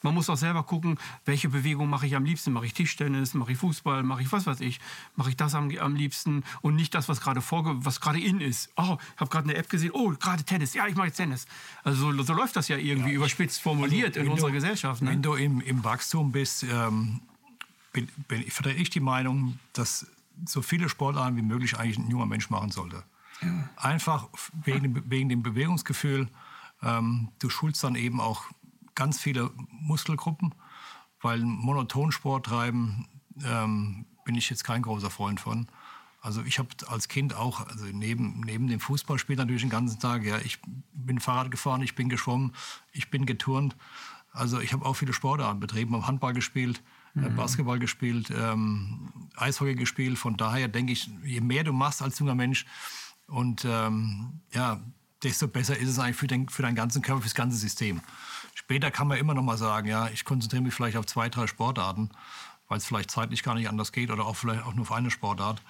Man 0.00 0.14
muss 0.14 0.30
auch 0.30 0.38
selber 0.38 0.62
gucken, 0.62 0.98
welche 1.26 1.50
Bewegung 1.50 1.90
mache 1.90 2.06
ich 2.06 2.16
am 2.16 2.24
liebsten. 2.24 2.54
Mache 2.54 2.64
ich 2.64 2.72
Tischtennis, 2.72 3.34
mache 3.34 3.52
ich 3.52 3.58
Fußball, 3.58 4.02
mache 4.02 4.22
ich 4.22 4.32
was 4.32 4.46
weiß 4.46 4.60
ich. 4.60 4.80
Mache 5.14 5.28
ich 5.28 5.36
das 5.36 5.54
am, 5.54 5.70
am 5.76 5.94
liebsten 5.94 6.42
und 6.62 6.74
nicht 6.74 6.94
das, 6.94 7.10
was 7.10 7.20
gerade 7.20 7.42
vorge 7.42 7.84
was 7.84 8.00
gerade 8.00 8.18
in 8.18 8.40
ist. 8.40 8.70
Oh, 8.76 8.96
ich 9.14 9.20
habe 9.20 9.28
gerade 9.28 9.50
eine 9.50 9.58
App 9.58 9.68
gesehen, 9.68 9.90
oh, 9.92 10.08
gerade 10.18 10.42
Tennis. 10.42 10.72
Ja, 10.72 10.86
ich 10.86 10.94
mache 10.94 11.08
jetzt 11.08 11.18
Tennis. 11.18 11.46
Also 11.84 12.12
so, 12.12 12.22
so 12.22 12.32
läuft 12.32 12.56
das 12.56 12.68
ja 12.68 12.78
irgendwie 12.78 13.10
ja, 13.10 13.16
überspitzt 13.16 13.60
formuliert 13.60 14.16
also, 14.16 14.20
in 14.20 14.32
unserer 14.32 14.48
du, 14.48 14.54
Gesellschaft. 14.54 15.02
Ne? 15.02 15.10
Wenn 15.10 15.20
du 15.20 15.34
im, 15.34 15.60
im 15.60 15.84
Wachstum 15.84 16.32
bist, 16.32 16.62
ähm, 16.62 17.20
bin, 17.92 18.08
bin, 18.26 18.50
vertrete 18.50 18.80
ich 18.80 18.88
die 18.88 19.00
Meinung, 19.00 19.58
dass 19.74 20.06
so 20.46 20.62
viele 20.62 20.88
Sportarten 20.88 21.36
wie 21.36 21.42
möglich 21.42 21.78
eigentlich 21.78 21.98
ein 21.98 22.10
junger 22.10 22.26
Mensch 22.26 22.50
machen 22.50 22.70
sollte. 22.70 23.04
Ja. 23.42 23.68
Einfach 23.76 24.28
wegen, 24.64 25.10
wegen 25.10 25.28
dem 25.28 25.42
Bewegungsgefühl. 25.42 26.28
Ähm, 26.82 27.28
du 27.38 27.50
schulst 27.50 27.82
dann 27.84 27.94
eben 27.94 28.20
auch 28.20 28.44
ganz 28.94 29.20
viele 29.20 29.50
Muskelgruppen, 29.70 30.54
weil 31.20 31.40
Monotonsport 31.40 32.46
treiben 32.46 33.06
ähm, 33.44 34.06
bin 34.24 34.34
ich 34.34 34.50
jetzt 34.50 34.64
kein 34.64 34.82
großer 34.82 35.10
Freund 35.10 35.40
von. 35.40 35.68
Also 36.22 36.42
ich 36.42 36.58
habe 36.58 36.68
als 36.88 37.08
Kind 37.08 37.34
auch, 37.34 37.66
also 37.66 37.86
neben, 37.86 38.40
neben 38.40 38.68
dem 38.68 38.80
Fußballspiel 38.80 39.36
natürlich 39.36 39.62
den 39.62 39.70
ganzen 39.70 39.98
Tag, 40.00 40.22
ja, 40.22 40.38
ich 40.38 40.58
bin 40.92 41.18
Fahrrad 41.18 41.50
gefahren, 41.50 41.80
ich 41.80 41.94
bin 41.94 42.10
geschwommen, 42.10 42.52
ich 42.92 43.10
bin 43.10 43.24
geturnt. 43.24 43.74
Also 44.32 44.60
ich 44.60 44.72
habe 44.72 44.84
auch 44.84 44.94
viele 44.94 45.14
Sportarten 45.14 45.60
betrieben, 45.60 45.94
habe 45.94 46.06
Handball 46.06 46.34
gespielt, 46.34 46.82
mhm. 47.14 47.36
Basketball 47.36 47.78
gespielt, 47.78 48.30
ähm, 48.30 49.28
Eishockey 49.36 49.74
gespielt. 49.74 50.18
Von 50.18 50.36
daher 50.36 50.68
denke 50.68 50.92
ich, 50.92 51.10
je 51.24 51.40
mehr 51.40 51.64
du 51.64 51.72
machst 51.72 52.02
als 52.02 52.18
junger 52.18 52.34
Mensch 52.34 52.66
und 53.26 53.64
ähm, 53.64 54.40
ja, 54.52 54.80
desto 55.22 55.48
besser 55.48 55.76
ist 55.76 55.88
es 55.88 55.98
eigentlich 55.98 56.16
für, 56.16 56.26
den, 56.26 56.48
für 56.48 56.62
deinen 56.62 56.74
ganzen 56.74 57.02
Körper, 57.02 57.20
für 57.22 57.28
das 57.28 57.34
ganze 57.34 57.56
System. 57.56 58.00
Später 58.54 58.90
kann 58.90 59.08
man 59.08 59.18
immer 59.18 59.34
noch 59.34 59.42
mal 59.42 59.58
sagen, 59.58 59.88
ja, 59.88 60.08
ich 60.08 60.24
konzentriere 60.24 60.62
mich 60.62 60.74
vielleicht 60.74 60.96
auf 60.96 61.06
zwei, 61.06 61.28
drei 61.28 61.46
Sportarten, 61.46 62.10
weil 62.68 62.78
es 62.78 62.86
vielleicht 62.86 63.10
zeitlich 63.10 63.42
gar 63.42 63.54
nicht 63.54 63.68
anders 63.68 63.92
geht 63.92 64.10
oder 64.10 64.26
auch 64.26 64.36
vielleicht 64.36 64.64
auch 64.64 64.74
nur 64.74 64.82
auf 64.82 64.92
eine 64.92 65.10
Sportart. 65.10 65.62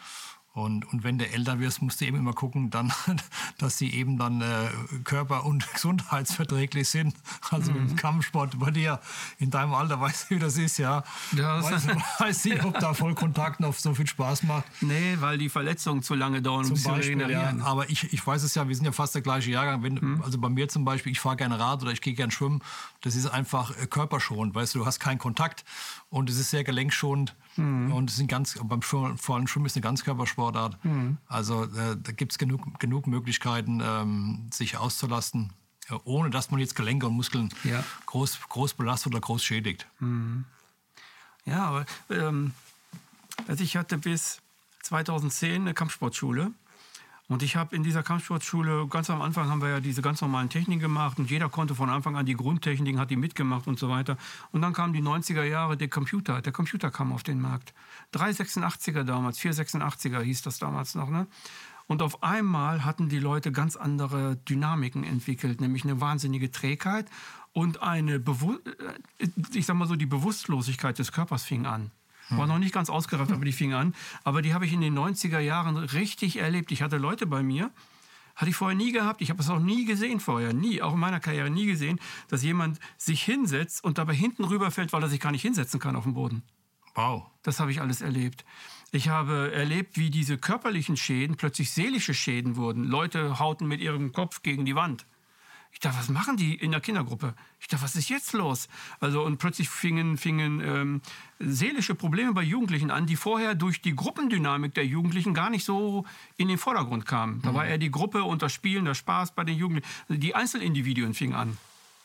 Und, 0.53 0.85
und 0.93 1.05
wenn 1.05 1.17
du 1.17 1.29
älter 1.29 1.61
wirst, 1.61 1.81
musst 1.81 2.01
du 2.01 2.07
eben 2.07 2.17
immer 2.17 2.33
gucken, 2.33 2.71
dann, 2.71 2.93
dass 3.59 3.79
sie 3.79 3.93
eben 3.95 4.19
dann 4.19 4.41
äh, 4.41 4.69
körper- 5.05 5.45
und 5.45 5.73
gesundheitsverträglich 5.75 6.89
sind. 6.89 7.15
Also 7.51 7.71
mhm. 7.71 7.91
im 7.91 7.97
Kampfsport 7.97 8.59
bei 8.59 8.73
dir 8.73 9.01
in 9.39 9.51
deinem 9.51 9.75
Alter, 9.75 10.01
weißt 10.01 10.29
du, 10.29 10.35
wie 10.35 10.39
das 10.41 10.59
ist, 10.59 10.79
ja. 10.79 11.05
ja 11.37 11.63
weiß, 11.63 11.87
weiß 12.19 12.45
nicht, 12.47 12.65
ob 12.65 12.79
da 12.81 12.95
Vollkontakt 12.95 13.61
noch 13.61 13.75
so 13.75 13.95
viel 13.95 14.09
Spaß 14.09 14.43
macht. 14.43 14.65
Nee, 14.81 15.17
weil 15.21 15.39
die 15.39 15.49
Verletzungen 15.49 16.03
zu 16.03 16.15
lange 16.15 16.43
dauern, 16.43 16.67
um 16.67 16.75
zu 16.75 16.91
regenerieren. 16.91 17.61
Ja, 17.61 17.65
aber 17.65 17.89
ich, 17.89 18.13
ich 18.13 18.27
weiß 18.27 18.43
es 18.43 18.57
ja, 18.57 18.67
wir 18.67 18.75
sind 18.75 18.85
ja 18.85 18.93
fast 18.93 19.15
der 19.15 19.23
gleiche 19.23 19.53
Jahrgang. 19.53 19.85
Wenn, 19.85 19.95
mhm. 19.95 20.23
Also 20.23 20.39
bei 20.39 20.49
mir 20.49 20.69
zum 20.69 20.85
Beispiel, 20.85 21.13
ich 21.13 21.21
fahre 21.21 21.37
gerne 21.37 21.61
Rad 21.61 21.83
oder 21.83 21.93
ich 21.93 22.01
gehe 22.01 22.15
gerne 22.15 22.33
schwimmen. 22.33 22.61
Das 23.03 23.15
ist 23.15 23.27
einfach 23.27 23.71
äh, 23.77 23.87
körperschonend, 23.87 24.55
weißt 24.57 24.75
du, 24.75 24.81
du 24.81 24.87
hast 24.87 24.99
keinen 24.99 25.19
Kontakt 25.19 25.65
und 26.11 26.29
es 26.29 26.39
ist 26.39 26.51
sehr 26.51 26.65
gelenkschonend. 26.65 27.35
Mhm. 27.57 27.93
Und 27.93 28.11
es 28.11 28.17
sind 28.17 28.29
ganz, 28.29 28.59
beim 28.63 28.83
vor 28.83 29.17
allem 29.29 29.47
Schwimmen 29.47 29.67
ist 29.67 29.77
eine 29.77 29.83
Ganzkörpersportart. 29.83 30.85
Mhm. 30.85 31.19
Also 31.27 31.65
äh, 31.65 31.97
da 32.01 32.13
gibt 32.13 32.33
es 32.33 32.39
genug, 32.39 32.79
genug 32.79 33.07
Möglichkeiten, 33.07 33.81
ähm, 33.83 34.49
sich 34.53 34.77
auszulasten, 34.77 35.53
äh, 35.89 35.95
ohne 36.05 36.31
dass 36.31 36.51
man 36.51 36.61
jetzt 36.61 36.75
Gelenke 36.75 37.07
und 37.07 37.15
Muskeln 37.15 37.49
ja. 37.65 37.83
groß, 38.07 38.41
groß 38.49 38.75
belastet 38.75 39.13
oder 39.13 39.21
groß 39.21 39.43
schädigt. 39.43 39.87
Mhm. 40.01 40.45
Ja, 41.47 41.65
aber 41.65 41.87
ähm, 42.11 42.53
also 43.47 43.65
ich 43.65 43.77
hatte 43.77 43.99
bis 43.99 44.41
2010 44.83 45.63
eine 45.63 45.75
Kampfsportschule. 45.75 46.53
Und 47.31 47.45
ich 47.45 47.55
habe 47.55 47.77
in 47.77 47.85
dieser 47.85 48.03
Kampfsportschule, 48.03 48.89
ganz 48.89 49.09
am 49.09 49.23
Anfang 49.23 49.49
haben 49.49 49.63
wir 49.63 49.69
ja 49.69 49.79
diese 49.79 50.03
ganz 50.03 50.21
normalen 50.21 50.49
Techniken 50.49 50.81
gemacht 50.81 51.17
und 51.21 51.31
jeder 51.31 51.49
konnte 51.49 51.77
von 51.77 51.89
Anfang 51.89 52.17
an 52.17 52.27
die 52.27 52.35
Grundtechniken, 52.35 52.99
hat 52.99 53.09
die 53.13 53.17
mitgemacht 53.17 53.69
und 53.69 53.79
so 53.79 53.89
weiter. 53.89 54.17
Und 54.51 54.63
dann 54.63 54.73
kamen 54.73 54.93
die 54.93 55.01
90er 55.01 55.45
Jahre, 55.45 55.77
der 55.77 55.87
Computer, 55.87 56.43
der 56.43 56.53
Computer 56.53 56.91
kam 56.91 57.13
auf 57.13 57.23
den 57.23 57.41
Markt. 57.41 57.73
386er 58.15 59.05
damals, 59.05 59.39
486er 59.39 60.21
hieß 60.23 60.43
das 60.43 60.59
damals 60.59 60.97
noch, 60.97 61.09
ne? 61.09 61.29
Und 61.87 62.03
auf 62.03 62.25
einmal 62.25 62.85
hatten 62.85 63.09
die 63.09 63.21
Leute 63.21 63.53
ganz 63.53 63.77
andere 63.77 64.35
Dynamiken 64.49 65.05
entwickelt, 65.05 65.61
nämlich 65.61 65.85
eine 65.85 66.01
wahnsinnige 66.01 66.51
Trägheit 66.51 67.09
und 67.53 67.81
eine, 67.81 68.19
Bewu 68.19 68.55
äh, 69.21 69.29
ich 69.55 69.67
sag 69.67 69.77
mal 69.77 69.87
so, 69.87 69.95
die 69.95 70.07
Bewusstlosigkeit 70.07 70.99
des 70.99 71.13
Körpers 71.13 71.45
fing 71.45 71.65
an. 71.65 71.93
War 72.31 72.47
noch 72.47 72.59
nicht 72.59 72.73
ganz 72.73 72.91
ausgereift, 72.91 73.33
aber 73.33 73.45
die 73.45 73.53
fing 73.53 73.73
an. 73.75 73.95
Aber 74.25 74.43
die 74.43 74.55
habe 74.55 74.67
ich 74.67 74.73
in 74.73 74.81
den 74.81 74.97
90er 74.97 75.41
Jahren 75.41 75.77
richtig 75.77 76.37
erlebt. 76.37 76.71
Ich 76.73 76.83
hatte 76.83 76.97
Leute 76.97 77.27
bei 77.27 77.43
mir, 77.43 77.71
hatte 78.37 78.51
ich 78.51 78.57
vorher 78.57 78.77
nie 78.77 78.93
gehabt. 78.93 79.21
Ich 79.21 79.31
habe 79.31 79.41
es 79.43 79.51
auch 79.51 79.59
nie 79.59 79.85
gesehen 79.85 80.21
vorher. 80.21 80.53
Nie, 80.53 80.83
auch 80.83 80.95
in 80.95 81.01
meiner 81.01 81.21
Karriere 81.21 81.51
nie 81.51 81.67
gesehen, 81.67 82.01
dass 82.29 82.43
jemand 82.43 82.79
sich 82.97 83.23
hinsetzt 83.23 83.85
und 83.85 83.99
dabei 83.99 84.15
hinten 84.15 84.45
rüberfällt, 84.45 84.93
weil 84.93 85.03
er 85.03 85.09
sich 85.09 85.21
gar 85.21 85.33
nicht 85.33 85.43
hinsetzen 85.43 85.81
kann 85.81 85.97
auf 85.97 86.05
dem 86.05 86.15
Boden. 86.15 86.43
Wow. 86.95 87.27
Das 87.43 87.61
habe 87.61 87.71
ich 87.71 87.81
alles 87.81 88.01
erlebt. 88.01 88.45
Ich 88.93 89.09
habe 89.09 89.53
erlebt, 89.53 89.97
wie 89.97 90.11
diese 90.11 90.37
körperlichen 90.37 90.97
Schäden 90.97 91.37
plötzlich 91.37 91.71
seelische 91.71 92.15
Schäden 92.15 92.57
wurden. 92.57 92.85
Leute 92.85 93.39
hauten 93.39 93.67
mit 93.67 93.81
ihrem 93.81 94.13
Kopf 94.13 94.43
gegen 94.43 94.65
die 94.65 94.75
Wand. 94.75 95.07
Ich 95.73 95.81
dachte, 95.81 95.99
was 95.99 96.09
machen 96.09 96.37
die 96.37 96.55
in 96.55 96.73
der 96.73 96.81
Kindergruppe? 96.81 97.35
Ich 97.61 97.69
dachte, 97.69 97.85
was 97.85 97.97
ist 97.97 98.09
jetzt 98.09 98.33
los? 98.33 98.69
Also 98.99 99.23
und 99.23 99.39
plötzlich 99.39 99.69
fingen, 99.69 100.19
fingen 100.19 100.61
ähm, 100.61 101.01
seelische 101.39 101.95
Probleme 101.95 102.33
bei 102.33 102.43
Jugendlichen 102.43 102.91
an, 102.91 103.07
die 103.07 103.17
vorher 103.17 103.55
durch 103.55 103.81
die 103.81 103.95
Gruppendynamik 103.95 104.75
der 104.75 104.87
Jugendlichen 104.87 105.33
gar 105.33 105.49
nicht 105.49 105.65
so 105.65 106.05
in 106.37 106.49
den 106.49 106.59
Vordergrund 106.59 107.07
kamen. 107.07 107.41
Da 107.43 107.55
war 107.55 107.65
mhm. 107.65 107.71
eher 107.71 107.79
die 107.79 107.91
Gruppe 107.91 108.25
und 108.25 108.43
das 108.43 108.53
Spielen, 108.53 108.85
der 108.85 108.95
Spaß 108.95 109.35
bei 109.35 109.45
den 109.45 109.57
Jugendlichen. 109.57 109.89
Also 110.09 110.21
die 110.21 110.35
Einzelindividuen 110.35 111.15
fingen 111.15 111.35
an. 111.35 111.57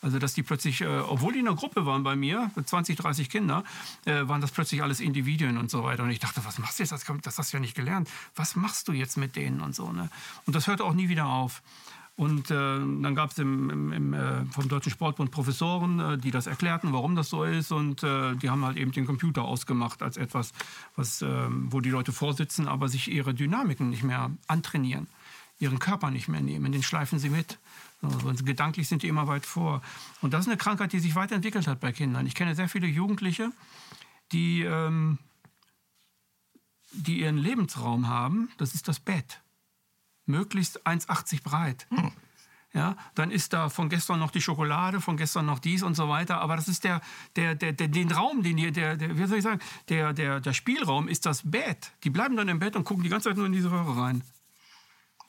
Also 0.02 0.18
dass 0.18 0.34
die 0.34 0.42
plötzlich, 0.42 0.82
äh, 0.82 0.86
obwohl 0.86 1.32
die 1.32 1.40
in 1.40 1.48
einer 1.48 1.56
Gruppe 1.56 1.84
waren 1.84 2.02
bei 2.02 2.16
mir, 2.16 2.50
20, 2.64 2.96
30 2.96 3.28
Kinder, 3.28 3.64
äh, 4.04 4.28
waren 4.28 4.40
das 4.40 4.52
plötzlich 4.52 4.82
alles 4.82 5.00
Individuen 5.00 5.56
und 5.58 5.70
so 5.70 5.82
weiter. 5.82 6.04
Und 6.04 6.10
ich 6.10 6.20
dachte, 6.20 6.44
was 6.44 6.58
machst 6.58 6.78
du 6.78 6.82
jetzt? 6.82 6.92
Das, 6.92 7.04
das 7.22 7.38
hast 7.38 7.52
du 7.52 7.56
ja 7.56 7.60
nicht 7.60 7.74
gelernt. 7.74 8.08
Was 8.34 8.56
machst 8.56 8.88
du 8.88 8.92
jetzt 8.92 9.16
mit 9.16 9.36
denen 9.36 9.60
und 9.60 9.74
so. 9.74 9.90
Ne? 9.90 10.08
Und 10.44 10.54
das 10.54 10.66
hörte 10.66 10.84
auch 10.84 10.94
nie 10.94 11.08
wieder 11.08 11.26
auf. 11.26 11.62
Und 12.16 12.50
äh, 12.50 12.54
dann 12.54 13.14
gab 13.14 13.30
es 13.30 13.38
äh, 13.38 13.42
vom 13.42 14.68
Deutschen 14.68 14.90
Sportbund 14.90 15.30
Professoren, 15.30 16.00
äh, 16.00 16.18
die 16.18 16.30
das 16.30 16.46
erklärten, 16.46 16.94
warum 16.94 17.14
das 17.14 17.28
so 17.28 17.44
ist. 17.44 17.72
Und 17.72 18.02
äh, 18.02 18.34
die 18.36 18.48
haben 18.48 18.64
halt 18.64 18.78
eben 18.78 18.90
den 18.90 19.04
Computer 19.04 19.44
ausgemacht 19.44 20.02
als 20.02 20.16
etwas, 20.16 20.52
was, 20.96 21.20
ähm, 21.20 21.70
wo 21.70 21.82
die 21.82 21.90
Leute 21.90 22.12
vorsitzen, 22.12 22.68
aber 22.68 22.88
sich 22.88 23.10
ihre 23.10 23.34
Dynamiken 23.34 23.90
nicht 23.90 24.02
mehr 24.02 24.30
antrainieren, 24.46 25.08
ihren 25.58 25.78
Körper 25.78 26.10
nicht 26.10 26.28
mehr 26.28 26.40
nehmen. 26.40 26.72
Den 26.72 26.82
schleifen 26.82 27.18
sie 27.18 27.28
mit. 27.28 27.58
Also, 28.00 28.44
gedanklich 28.44 28.88
sind 28.88 29.02
die 29.02 29.08
immer 29.08 29.26
weit 29.26 29.44
vor. 29.44 29.82
Und 30.22 30.32
das 30.32 30.42
ist 30.42 30.48
eine 30.48 30.56
Krankheit, 30.56 30.94
die 30.94 31.00
sich 31.00 31.14
weiterentwickelt 31.16 31.66
hat 31.66 31.80
bei 31.80 31.92
Kindern. 31.92 32.26
Ich 32.26 32.34
kenne 32.34 32.54
sehr 32.54 32.70
viele 32.70 32.86
Jugendliche, 32.86 33.52
die, 34.32 34.62
ähm, 34.62 35.18
die 36.92 37.20
ihren 37.20 37.36
Lebensraum 37.36 38.08
haben. 38.08 38.48
Das 38.56 38.74
ist 38.74 38.88
das 38.88 39.00
Bett 39.00 39.42
möglichst 40.26 40.86
1,80 40.86 41.42
breit. 41.42 41.86
Hm. 41.90 42.12
Ja, 42.76 42.94
dann 43.14 43.30
ist 43.30 43.54
da 43.54 43.70
von 43.70 43.88
gestern 43.88 44.18
noch 44.18 44.30
die 44.30 44.42
Schokolade, 44.42 45.00
von 45.00 45.16
gestern 45.16 45.46
noch 45.46 45.60
dies 45.60 45.82
und 45.82 45.94
so 45.94 46.10
weiter. 46.10 46.42
Aber 46.42 46.56
das 46.56 46.68
ist 46.68 46.84
der, 46.84 47.00
der, 47.34 47.54
der, 47.54 47.72
der 47.72 47.88
den 47.88 48.12
Raum, 48.12 48.42
den 48.42 48.58
die, 48.58 48.70
der, 48.70 48.96
der, 48.96 49.16
wie 49.16 49.26
soll 49.26 49.38
ich 49.38 49.44
sagen, 49.44 49.60
der, 49.88 50.12
der, 50.12 50.40
der 50.40 50.52
Spielraum 50.52 51.08
ist 51.08 51.24
das 51.24 51.40
Bett. 51.50 51.92
Die 52.04 52.10
bleiben 52.10 52.36
dann 52.36 52.48
im 52.48 52.58
Bett 52.58 52.76
und 52.76 52.84
gucken 52.84 53.02
die 53.02 53.08
ganze 53.08 53.30
Zeit 53.30 53.38
nur 53.38 53.46
in 53.46 53.52
diese 53.52 53.70
Röhre 53.70 53.96
rein. 53.96 54.22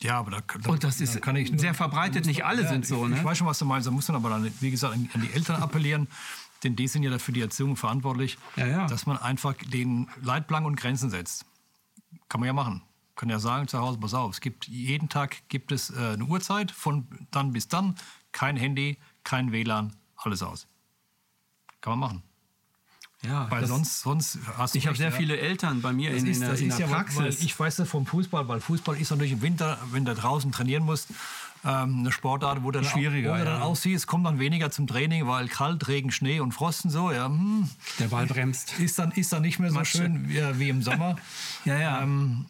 Ja, 0.02 0.20
aber 0.20 0.32
da, 0.32 0.40
da 0.62 0.70
und 0.70 0.84
das 0.84 1.00
ist 1.00 1.26
da 1.26 1.32
nur, 1.32 1.46
sehr 1.58 1.74
verbreitet. 1.74 2.26
Nicht 2.26 2.44
alle 2.44 2.64
ja, 2.64 2.70
sind 2.70 2.86
so. 2.86 3.06
Ich, 3.06 3.12
ne? 3.12 3.18
ich 3.18 3.24
weiß 3.24 3.38
schon, 3.38 3.48
was 3.48 3.60
du 3.60 3.66
meinst. 3.66 3.88
Da 3.88 3.92
muss 3.92 4.10
man 4.10 4.18
aber 4.18 4.30
dann, 4.30 4.52
wie 4.60 4.72
gesagt, 4.72 4.94
an, 4.94 5.10
an 5.14 5.22
die 5.22 5.32
Eltern 5.32 5.62
appellieren 5.62 6.08
denn 6.64 6.76
die 6.76 6.88
sind 6.88 7.04
ja 7.04 7.12
dafür 7.12 7.36
die 7.36 7.42
Erziehung 7.42 7.76
verantwortlich, 7.76 8.40
ja, 8.56 8.66
ja. 8.66 8.88
dass 8.88 9.06
man 9.06 9.18
einfach 9.18 9.54
den 9.54 10.10
Leitplanken 10.24 10.66
und 10.66 10.76
Grenzen 10.76 11.12
setzt. 11.12 11.46
Kann 12.30 12.42
man 12.42 12.48
ja 12.48 12.54
machen 12.54 12.82
kann 13.18 13.30
ja 13.30 13.40
sagen 13.40 13.68
zu 13.68 13.80
Hause, 13.80 14.00
pass 14.00 14.14
auf, 14.14 14.32
es 14.32 14.42
gibt 14.42 14.68
jeden 14.68 15.10
Tag 15.10 15.50
gibt 15.50 15.72
es 15.72 15.90
äh, 15.90 16.14
eine 16.14 16.24
Uhrzeit 16.24 16.72
von 16.72 17.08
dann 17.32 17.52
bis 17.52 17.68
dann, 17.68 17.96
kein 18.32 18.56
Handy, 18.56 18.98
kein 19.24 19.52
WLAN, 19.52 19.96
alles 20.16 20.42
aus. 20.42 20.68
Kann 21.82 22.00
man 22.00 22.00
machen. 22.00 22.24
Ja, 23.24 23.50
weil 23.50 23.66
sonst, 23.66 24.02
sonst 24.02 24.38
hast 24.58 24.76
du. 24.76 24.78
Ich 24.78 24.86
habe 24.86 24.96
sehr 24.96 25.10
ja. 25.10 25.16
viele 25.16 25.40
Eltern 25.40 25.82
bei 25.82 25.92
mir 25.92 26.12
in, 26.12 26.28
ist, 26.28 26.38
in, 26.38 26.42
der, 26.42 26.60
in 26.60 26.70
der 26.70 26.80
ja, 26.80 26.88
Praxis. 26.88 27.42
ich 27.42 27.60
weiß 27.60 27.78
das 27.78 27.90
vom 27.90 28.06
Fußball, 28.06 28.48
weil 28.48 28.60
Fußball 28.60 28.96
ist 28.96 29.10
natürlich 29.10 29.34
im 29.34 29.42
Winter, 29.42 29.80
wenn 29.92 30.06
du 30.06 30.14
draußen 30.14 30.52
trainieren 30.52 30.84
musst, 30.84 31.10
ähm, 31.66 32.00
eine 32.00 32.12
Sportart, 32.12 32.64
wo 32.64 32.70
du 32.70 32.80
dann, 32.80 32.90
Schwieriger, 32.90 33.34
wo 33.34 33.38
du 33.38 33.46
dann 33.46 33.62
aussiehst, 33.62 34.06
kommt 34.06 34.28
dann 34.28 34.40
weniger 34.40 34.70
zum 34.70 34.86
Training, 34.86 35.26
weil 35.28 35.48
kalt, 35.48 35.88
Regen, 35.88 36.12
Schnee 36.12 36.40
und 36.40 36.52
Frost 36.52 36.86
und 36.86 36.92
so. 36.92 37.12
Ja, 37.12 37.26
hm, 37.26 37.68
der 38.00 38.08
Ball 38.08 38.28
bremst. 38.28 38.80
Ist 38.80 39.00
dann, 39.00 39.12
ist 39.12 39.34
dann 39.34 39.42
nicht 39.42 39.58
mehr 39.58 39.72
so 39.72 39.76
Matsche. 39.76 39.98
schön 39.98 40.30
wie, 40.30 40.60
wie, 40.60 40.70
im 40.70 40.84
Sommer. 40.84 41.16
ja, 41.66 41.78
ja. 41.80 42.02
Ähm, 42.04 42.46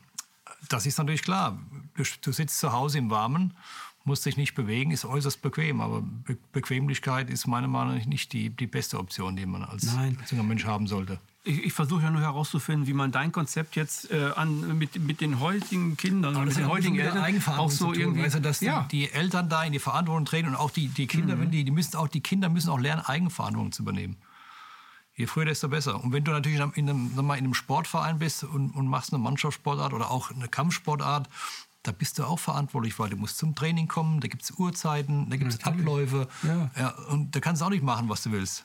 das 0.70 0.86
ist 0.86 0.98
natürlich 0.98 1.24
klar. 1.24 1.58
Du, 1.96 2.04
du, 2.22 2.32
sitzt 2.32 2.60
zu 2.60 2.72
Hause 2.72 2.98
im 2.98 3.10
Warmen, 3.10 3.54
musst 4.04 4.26
dich 4.26 4.38
nicht 4.38 4.56
bewegen, 4.56 4.92
ist 4.92 5.06
äußerst 5.06 5.42
bequem. 5.42 5.82
Aber 5.82 6.02
Be 6.02 6.38
Bequemlichkeit 6.54 7.30
ist 7.30 7.48
meiner 7.48 7.68
Meinung 7.68 7.98
nach 7.98 8.06
nicht 8.06 8.34
die, 8.34 8.50
die 8.50 8.68
beste 8.68 8.98
Option, 8.98 9.36
die 9.36 9.46
man 9.46 9.64
als 9.64 9.88
junger 10.32 10.44
Mensch 10.44 10.66
haben 10.66 10.88
sollte. 10.88 11.20
Ich, 11.44 11.64
ich 11.64 11.74
versuche 11.74 12.04
ja 12.04 12.10
nur 12.10 12.22
herauszufinden, 12.22 12.88
wie 12.88 12.94
man 12.94 13.12
dein 13.12 13.32
Konzept 13.32 13.76
jetzt 13.76 14.12
äh, 14.12 14.32
an, 14.36 14.78
mit, 14.78 15.00
mit 15.00 15.22
den 15.22 15.40
heutigen 15.40 15.96
Kindern, 15.96 16.44
mit 16.44 16.58
den 16.58 16.68
heutigen 16.68 17.00
Eltern 17.00 17.42
auch 17.58 17.72
so 17.72 17.86
tun, 17.86 18.00
irgendwie, 18.00 18.30
du, 18.30 18.42
dass 18.42 18.60
ja. 18.60 18.86
die, 18.92 19.08
die, 19.08 19.12
Eltern 19.12 19.48
da 19.48 19.64
in 19.64 19.72
die 19.72 19.80
Verantwortung 19.80 20.26
treten 20.26 20.50
und 20.50 20.56
auch 20.56 20.72
die, 20.72 20.90
die 20.90 21.08
Kinder, 21.08 21.36
mhm. 21.36 21.42
wenn 21.42 21.52
die, 21.52 21.64
die 21.64 21.72
müssen 21.72 21.96
auch 21.96 22.10
die 22.10 22.22
Kinder 22.22 22.50
müssen 22.50 22.70
auch 22.70 22.80
lernen, 22.80 23.02
Eigenverantwortung 23.06 23.72
zu 23.72 23.84
übernehmen. 23.84 24.18
Je 25.18 25.26
früher, 25.26 25.46
desto 25.46 25.68
besser. 25.68 26.02
Und 26.02 26.14
wenn 26.14 26.24
du 26.24 26.32
natürlich 26.32 26.60
in 26.76 26.90
einem, 26.90 27.12
in 27.18 27.32
einem 27.32 27.54
Sportverein 27.56 28.20
bist 28.20 28.44
und, 28.44 28.70
und 28.72 28.88
machst 28.88 29.12
eine 29.12 29.22
Mannschaftssportart 29.22 29.94
oder 29.94 30.12
auch 30.12 30.30
eine 30.30 30.48
Kampfsportart, 30.48 31.28
da 31.82 31.92
bist 31.92 32.20
du 32.20 32.24
auch 32.24 32.38
verantwortlich, 32.38 33.00
weil 33.00 33.10
du 33.10 33.18
musst 33.18 33.40
zum 33.40 33.56
Training 33.56 33.88
kommen, 33.88 34.20
da 34.20 34.28
gibt 34.28 34.44
es 34.44 34.52
Uhrzeiten, 34.52 35.30
da 35.30 35.38
gibt 35.38 35.52
es 35.52 35.64
Abläufe. 35.64 36.28
Ja. 36.44 36.70
ja. 36.78 36.90
Und 37.10 37.36
da 37.36 37.40
kannst 37.40 37.62
du 37.62 37.66
auch 37.66 37.72
nicht 37.72 37.84
machen, 37.84 38.10
was 38.10 38.22
du 38.24 38.32
willst. 38.32 38.64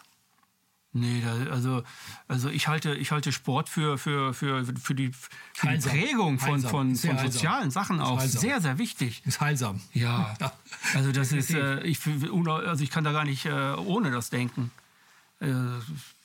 Nee, 0.95 1.23
da, 1.25 1.51
also, 1.51 1.83
also 2.29 2.51
ich, 2.51 2.69
halte, 2.69 2.95
ich 2.95 3.13
halte 3.13 3.33
Sport 3.33 3.71
für, 3.71 3.97
für, 3.97 4.35
für, 4.35 4.67
für, 4.67 4.95
die, 4.95 5.11
für 5.55 5.69
die 5.69 5.79
Prägung 5.79 6.39
von, 6.39 6.61
von, 6.61 6.95
von 6.97 7.19
sozialen 7.19 7.71
Sachen 7.71 7.99
auch 7.99 8.21
sehr, 8.21 8.61
sehr 8.61 8.77
wichtig. 8.77 9.23
Ist 9.25 9.41
heilsam. 9.41 9.81
Ja. 9.95 10.37
ja. 10.39 10.53
Also 10.95 11.13
das 11.13 11.33
ist, 11.33 11.55
äh, 11.55 11.81
ich, 11.85 11.99
also 12.07 12.85
ich 12.85 12.91
kann 12.91 13.05
da 13.05 13.13
gar 13.13 13.25
nicht 13.25 13.47
äh, 13.47 13.73
ohne 13.77 14.11
das 14.11 14.29
denken. 14.29 14.71
Äh, 15.41 15.47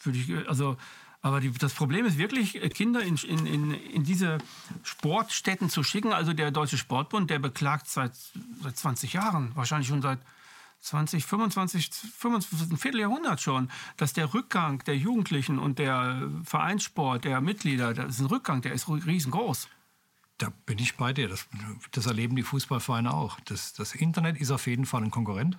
würde 0.07 0.17
ich, 0.17 0.49
also, 0.49 0.77
aber 1.21 1.39
die, 1.39 1.51
das 1.51 1.73
Problem 1.73 2.05
ist 2.05 2.17
wirklich, 2.17 2.63
äh, 2.63 2.69
Kinder 2.69 3.01
in, 3.01 3.17
in, 3.17 3.73
in, 3.73 4.03
diese 4.03 4.39
Sportstätten 4.83 5.69
zu 5.69 5.83
schicken. 5.83 6.13
Also 6.13 6.33
der 6.33 6.51
Deutsche 6.51 6.77
Sportbund, 6.77 7.29
der 7.29 7.39
beklagt 7.39 7.87
seit, 7.87 8.13
seit 8.63 8.77
20 8.77 9.13
Jahren, 9.13 9.51
wahrscheinlich 9.55 9.87
schon 9.87 10.01
seit 10.01 10.19
20, 10.79 11.25
25, 11.25 11.89
25, 11.89 12.71
ein 12.71 12.77
Vierteljahrhundert 12.77 13.41
schon, 13.41 13.69
dass 13.97 14.13
der 14.13 14.33
Rückgang 14.33 14.83
der 14.85 14.95
Jugendlichen 14.95 15.59
und 15.59 15.79
der 15.79 16.29
Vereinssport, 16.43 17.25
der 17.25 17.41
Mitglieder, 17.41 17.93
das 17.93 18.15
ist 18.15 18.19
ein 18.21 18.27
Rückgang, 18.27 18.61
der 18.61 18.73
ist 18.73 18.87
riesengroß. 18.87 19.67
Da 20.37 20.51
bin 20.67 20.77
ich 20.77 20.95
bei 20.95 21.13
dir. 21.13 21.27
Das, 21.27 21.47
das 21.91 22.05
erleben 22.05 22.35
die 22.35 22.43
Fußballvereine 22.43 23.11
auch. 23.11 23.39
Das, 23.45 23.73
das 23.73 23.95
Internet 23.95 24.37
ist 24.37 24.51
auf 24.51 24.67
jeden 24.67 24.85
Fall 24.85 25.03
ein 25.03 25.11
Konkurrent 25.11 25.57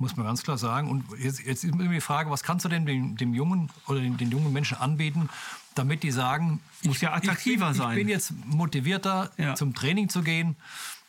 muss 0.00 0.16
man 0.16 0.26
ganz 0.26 0.42
klar 0.42 0.58
sagen. 0.58 0.90
Und 0.90 1.04
jetzt, 1.18 1.40
jetzt 1.40 1.64
ist 1.64 1.72
immer 1.72 1.84
die 1.84 2.00
Frage, 2.00 2.30
was 2.30 2.42
kannst 2.42 2.64
du 2.64 2.68
denn 2.68 2.86
dem, 2.86 3.16
dem 3.16 3.34
Jungen 3.34 3.70
oder 3.86 4.00
den, 4.00 4.16
den, 4.16 4.30
jungen 4.30 4.52
Menschen 4.52 4.78
anbieten, 4.78 5.28
damit 5.74 6.02
die 6.02 6.10
sagen, 6.10 6.60
muss 6.82 6.96
ich, 6.96 7.02
ja 7.02 7.12
attraktiver 7.12 7.70
ich 7.70 7.76
sein. 7.76 7.90
Ich 7.90 7.96
bin 7.96 8.08
jetzt 8.08 8.32
motivierter, 8.46 9.30
ja. 9.36 9.54
zum 9.54 9.74
Training 9.74 10.08
zu 10.08 10.22
gehen. 10.22 10.56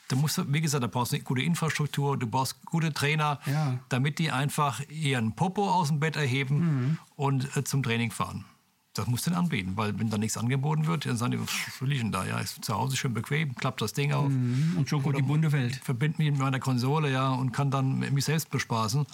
Da 0.10 0.18
musst 0.18 0.38
du, 0.38 0.44
wie 0.54 0.60
gesagt, 0.60 0.84
da 0.84 0.88
brauchst 0.88 1.14
du 1.14 1.16
eine 1.16 1.24
gute 1.24 1.42
Infrastruktur, 1.42 2.18
du 2.18 2.28
brauchst 2.28 2.66
gute 2.66 2.92
Trainer, 2.92 3.40
ja. 3.46 3.80
damit 3.88 4.20
die 4.20 4.30
einfach 4.30 4.82
ihren 4.90 5.36
Popo 5.36 5.72
aus 5.72 5.88
dem 5.88 6.02
Bett 6.02 6.18
erheben 6.18 6.58
mhm. 6.58 6.98
und 7.16 7.56
äh, 7.56 7.64
zum 7.64 7.82
Training 7.82 8.12
fahren 8.12 8.46
das 8.94 9.08
musst 9.08 9.26
du 9.26 9.32
dann 9.32 9.40
anbieten, 9.40 9.74
weil 9.76 9.98
wenn 10.00 10.10
da 10.10 10.18
nichts 10.18 10.38
angeboten 10.38 10.86
wird, 10.86 11.06
dann 11.06 11.16
sagen 11.16 11.32
die, 11.32 11.40
was 11.40 11.50
will 11.80 11.92
ich 11.94 12.00
denn 12.00 12.12
da? 12.12 12.26
Ja, 12.26 12.40
ist 12.40 12.64
zu 12.64 12.74
Hause 12.74 12.98
schön 12.98 13.14
bequem, 13.14 13.56
klappt 13.56 13.82
das 13.82 13.94
Ding 13.94 14.12
auf. 14.12 14.30
Mhm. 14.30 14.76
Und 14.78 14.90
schon 14.90 15.02
kommt 15.02 15.18
die 15.18 15.22
bunte 15.22 15.52
Welt. 15.52 15.76
Verbind 15.76 16.20
mich 16.20 16.32
mit 16.32 16.40
meiner 16.40 16.60
Konsole, 16.60 17.12
ja, 17.12 17.30
und 17.30 17.52
kann 17.54 17.72
dann 17.72 18.00
mich 18.00 18.26
selbst 18.26 18.50
bespaßen. 18.50 19.06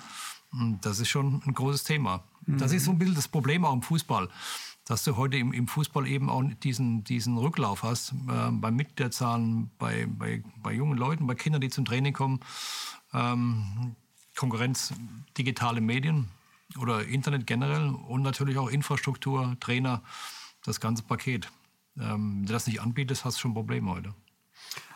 Und 0.52 0.80
das 0.86 1.00
ist 1.00 1.10
schon 1.10 1.42
ein 1.46 1.54
großes 1.54 1.84
Thema. 1.84 2.24
Mhm. 2.46 2.58
Das 2.58 2.72
ist 2.72 2.86
so 2.86 2.92
ein 2.92 2.98
bisschen 2.98 3.16
das 3.16 3.28
Problem 3.28 3.66
auch 3.66 3.74
im 3.74 3.84
Fußball. 3.84 4.30
dass 4.86 5.04
du 5.04 5.18
heute 5.18 5.38
im, 5.38 5.52
im 5.52 5.68
Fußball 5.68 6.08
eben 6.08 6.30
auch 6.30 6.44
diesen, 6.64 7.04
diesen 7.04 7.38
Rücklauf 7.38 7.84
hast, 7.84 8.14
äh, 8.14 8.52
bei 8.52 8.72
Mitgliederzahlen, 8.72 9.70
bei, 9.78 10.08
bei, 10.08 10.42
bei 10.64 10.74
jungen 10.74 10.98
Leuten, 10.98 11.28
bei 11.28 11.36
Kindern, 11.36 11.62
die 11.62 11.70
zum 11.70 11.84
Training 11.86 12.14
kommen. 12.14 12.40
Ähm, 13.14 13.96
Konkurrenz, 14.36 14.94
digitale 15.38 15.82
Medien 15.82 16.30
oder 16.80 17.06
Internet 17.06 17.48
generell 17.48 17.90
und 17.90 18.22
natürlich 18.22 18.58
auch 18.58 18.70
Infrastruktur, 18.70 19.56
Trainer, 19.60 20.02
das 20.64 20.80
ganze 20.80 21.04
Paket. 21.04 21.50
Ähm, 21.98 22.40
wenn 22.40 22.46
du 22.46 22.54
das 22.54 22.68
nicht 22.68 22.82
anbietest, 22.82 23.26
hast 23.26 23.38
du 23.38 23.42
schon 23.42 23.54
Probleme 23.54 23.90
heute. 23.90 24.14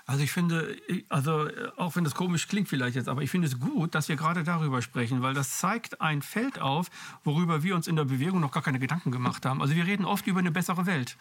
Also 0.06 0.24
ich 0.24 0.32
finde, 0.32 0.76
also 1.10 1.48
auch 1.78 1.96
wenn 1.96 2.04
das 2.04 2.16
komisch 2.16 2.48
klingt 2.48 2.68
vielleicht 2.68 2.96
jetzt, 2.96 3.08
aber 3.08 3.22
ich 3.22 3.30
finde 3.30 3.48
es 3.48 3.60
gut, 3.60 3.96
dass 3.96 4.10
wir 4.10 4.16
gerade 4.16 4.44
darüber 4.44 4.82
sprechen, 4.82 5.22
weil 5.22 5.34
das 5.34 5.60
zeigt 5.60 6.02
ein 6.02 6.22
Feld 6.22 6.60
auf, 6.60 6.90
worüber 7.24 7.64
wir 7.64 7.76
uns 7.76 7.88
in 7.88 7.96
der 7.96 8.06
Bewegung 8.06 8.42
noch 8.42 8.52
gar 8.52 8.64
keine 8.64 8.80
Gedanken 8.80 9.12
gemacht 9.12 9.46
haben. 9.46 9.62
Also 9.62 9.76
wir 9.76 9.86
reden 9.86 10.04
oft 10.04 10.28
über 10.28 10.40
eine 10.40 10.52
bessere 10.52 10.86
Welt, 10.86 11.18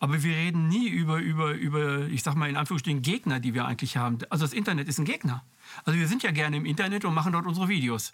aber 0.00 0.22
wir 0.22 0.36
reden 0.36 0.68
nie 0.68 0.88
über, 0.88 1.18
über, 1.18 1.52
über 1.52 2.06
ich 2.08 2.22
sag 2.22 2.34
mal 2.34 2.50
in 2.50 2.56
Anführungsstrichen, 2.56 3.02
Gegner, 3.02 3.40
die 3.40 3.54
wir 3.54 3.64
eigentlich 3.64 3.96
haben. 3.96 4.18
Also 4.30 4.44
das 4.44 4.52
Internet 4.52 4.88
ist 4.88 4.98
ein 4.98 5.04
Gegner. 5.04 5.44
Also 5.84 5.98
wir 5.98 6.08
sind 6.08 6.22
ja 6.22 6.30
gerne 6.30 6.56
im 6.56 6.66
Internet 6.66 7.04
und 7.04 7.14
machen 7.14 7.32
dort 7.32 7.46
unsere 7.46 7.68
Videos. 7.68 8.12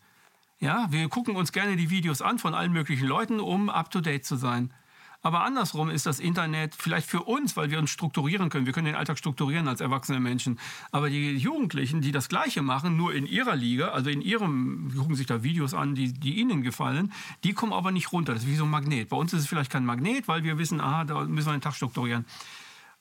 Ja, 0.62 0.88
wir 0.90 1.08
gucken 1.08 1.36
uns 1.36 1.52
gerne 1.52 1.76
die 1.76 1.88
Videos 1.88 2.20
an 2.20 2.38
von 2.38 2.54
allen 2.54 2.72
möglichen 2.72 3.06
Leuten, 3.06 3.40
um 3.40 3.70
up-to-date 3.70 4.26
zu 4.26 4.36
sein. 4.36 4.74
Aber 5.22 5.42
andersrum 5.42 5.88
ist 5.88 6.04
das 6.04 6.20
Internet 6.20 6.74
vielleicht 6.74 7.08
für 7.08 7.22
uns, 7.22 7.56
weil 7.56 7.70
wir 7.70 7.78
uns 7.78 7.88
strukturieren 7.88 8.50
können. 8.50 8.66
Wir 8.66 8.74
können 8.74 8.86
den 8.86 8.94
Alltag 8.94 9.16
strukturieren 9.16 9.68
als 9.68 9.80
erwachsene 9.80 10.20
Menschen. 10.20 10.58
Aber 10.92 11.08
die 11.08 11.34
Jugendlichen, 11.34 12.02
die 12.02 12.12
das 12.12 12.28
Gleiche 12.28 12.60
machen, 12.60 12.98
nur 12.98 13.14
in 13.14 13.24
ihrer 13.24 13.56
Liga, 13.56 13.88
also 13.88 14.10
in 14.10 14.20
ihrem, 14.20 14.92
gucken 14.94 15.14
sich 15.14 15.26
da 15.26 15.42
Videos 15.42 15.72
an, 15.72 15.94
die, 15.94 16.12
die 16.12 16.38
ihnen 16.38 16.62
gefallen, 16.62 17.10
die 17.42 17.54
kommen 17.54 17.72
aber 17.72 17.90
nicht 17.90 18.12
runter. 18.12 18.34
Das 18.34 18.42
ist 18.42 18.48
wie 18.48 18.56
so 18.56 18.64
ein 18.64 18.70
Magnet. 18.70 19.08
Bei 19.08 19.16
uns 19.16 19.32
ist 19.32 19.40
es 19.40 19.46
vielleicht 19.46 19.70
kein 19.70 19.86
Magnet, 19.86 20.28
weil 20.28 20.44
wir 20.44 20.58
wissen, 20.58 20.78
aha, 20.80 21.04
da 21.04 21.24
müssen 21.24 21.48
wir 21.48 21.56
den 21.56 21.62
Tag 21.62 21.74
strukturieren. 21.74 22.26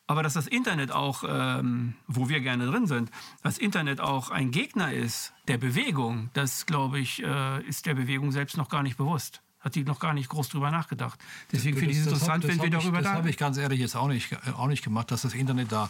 Aber 0.10 0.24
dass 0.24 0.34
das 0.34 0.48
Internet 0.48 0.92
auch, 0.92 1.24
ähm, 1.24 1.94
wo 2.08 2.30
wir 2.30 2.40
gerne 2.40 2.66
drin 2.66 2.88
sind, 2.88 3.12
das 3.44 3.60
Internet 3.60 4.02
auch 4.02 4.32
ein 4.32 4.50
Gegner 4.50 4.92
ist 4.92 5.34
der 5.48 5.60
Bewegung, 5.60 6.32
das 6.34 6.66
glaube 6.66 6.98
ich, 6.98 7.22
äh, 7.22 7.62
ist 7.68 7.86
der 7.86 7.94
Bewegung 7.94 8.32
selbst 8.32 8.58
noch 8.58 8.70
gar 8.70 8.82
nicht 8.82 8.98
bewusst 8.98 9.44
hat 9.60 9.76
die 9.76 9.84
noch 9.84 10.00
gar 10.00 10.14
nicht 10.14 10.30
groß 10.30 10.48
drüber 10.48 10.72
nachgedacht. 10.72 11.20
Deswegen 11.52 11.78
finde 11.78 11.92
ich 11.92 12.00
es 12.00 12.06
interessant, 12.06 12.46
hab, 12.46 12.50
wenn 12.50 12.62
wir 12.62 12.70
darüber 12.70 13.00
ich, 13.00 13.04
Das 13.04 13.14
habe 13.14 13.30
ich 13.30 13.36
ganz 13.36 13.58
ehrlich 13.58 13.82
jetzt 13.82 13.94
auch 13.98 14.08
nicht, 14.08 14.30
auch 14.58 14.68
nicht 14.68 14.86
gemacht, 14.86 15.12
dass 15.12 15.24
das 15.24 15.34
Internet 15.34 15.74
da 15.74 15.90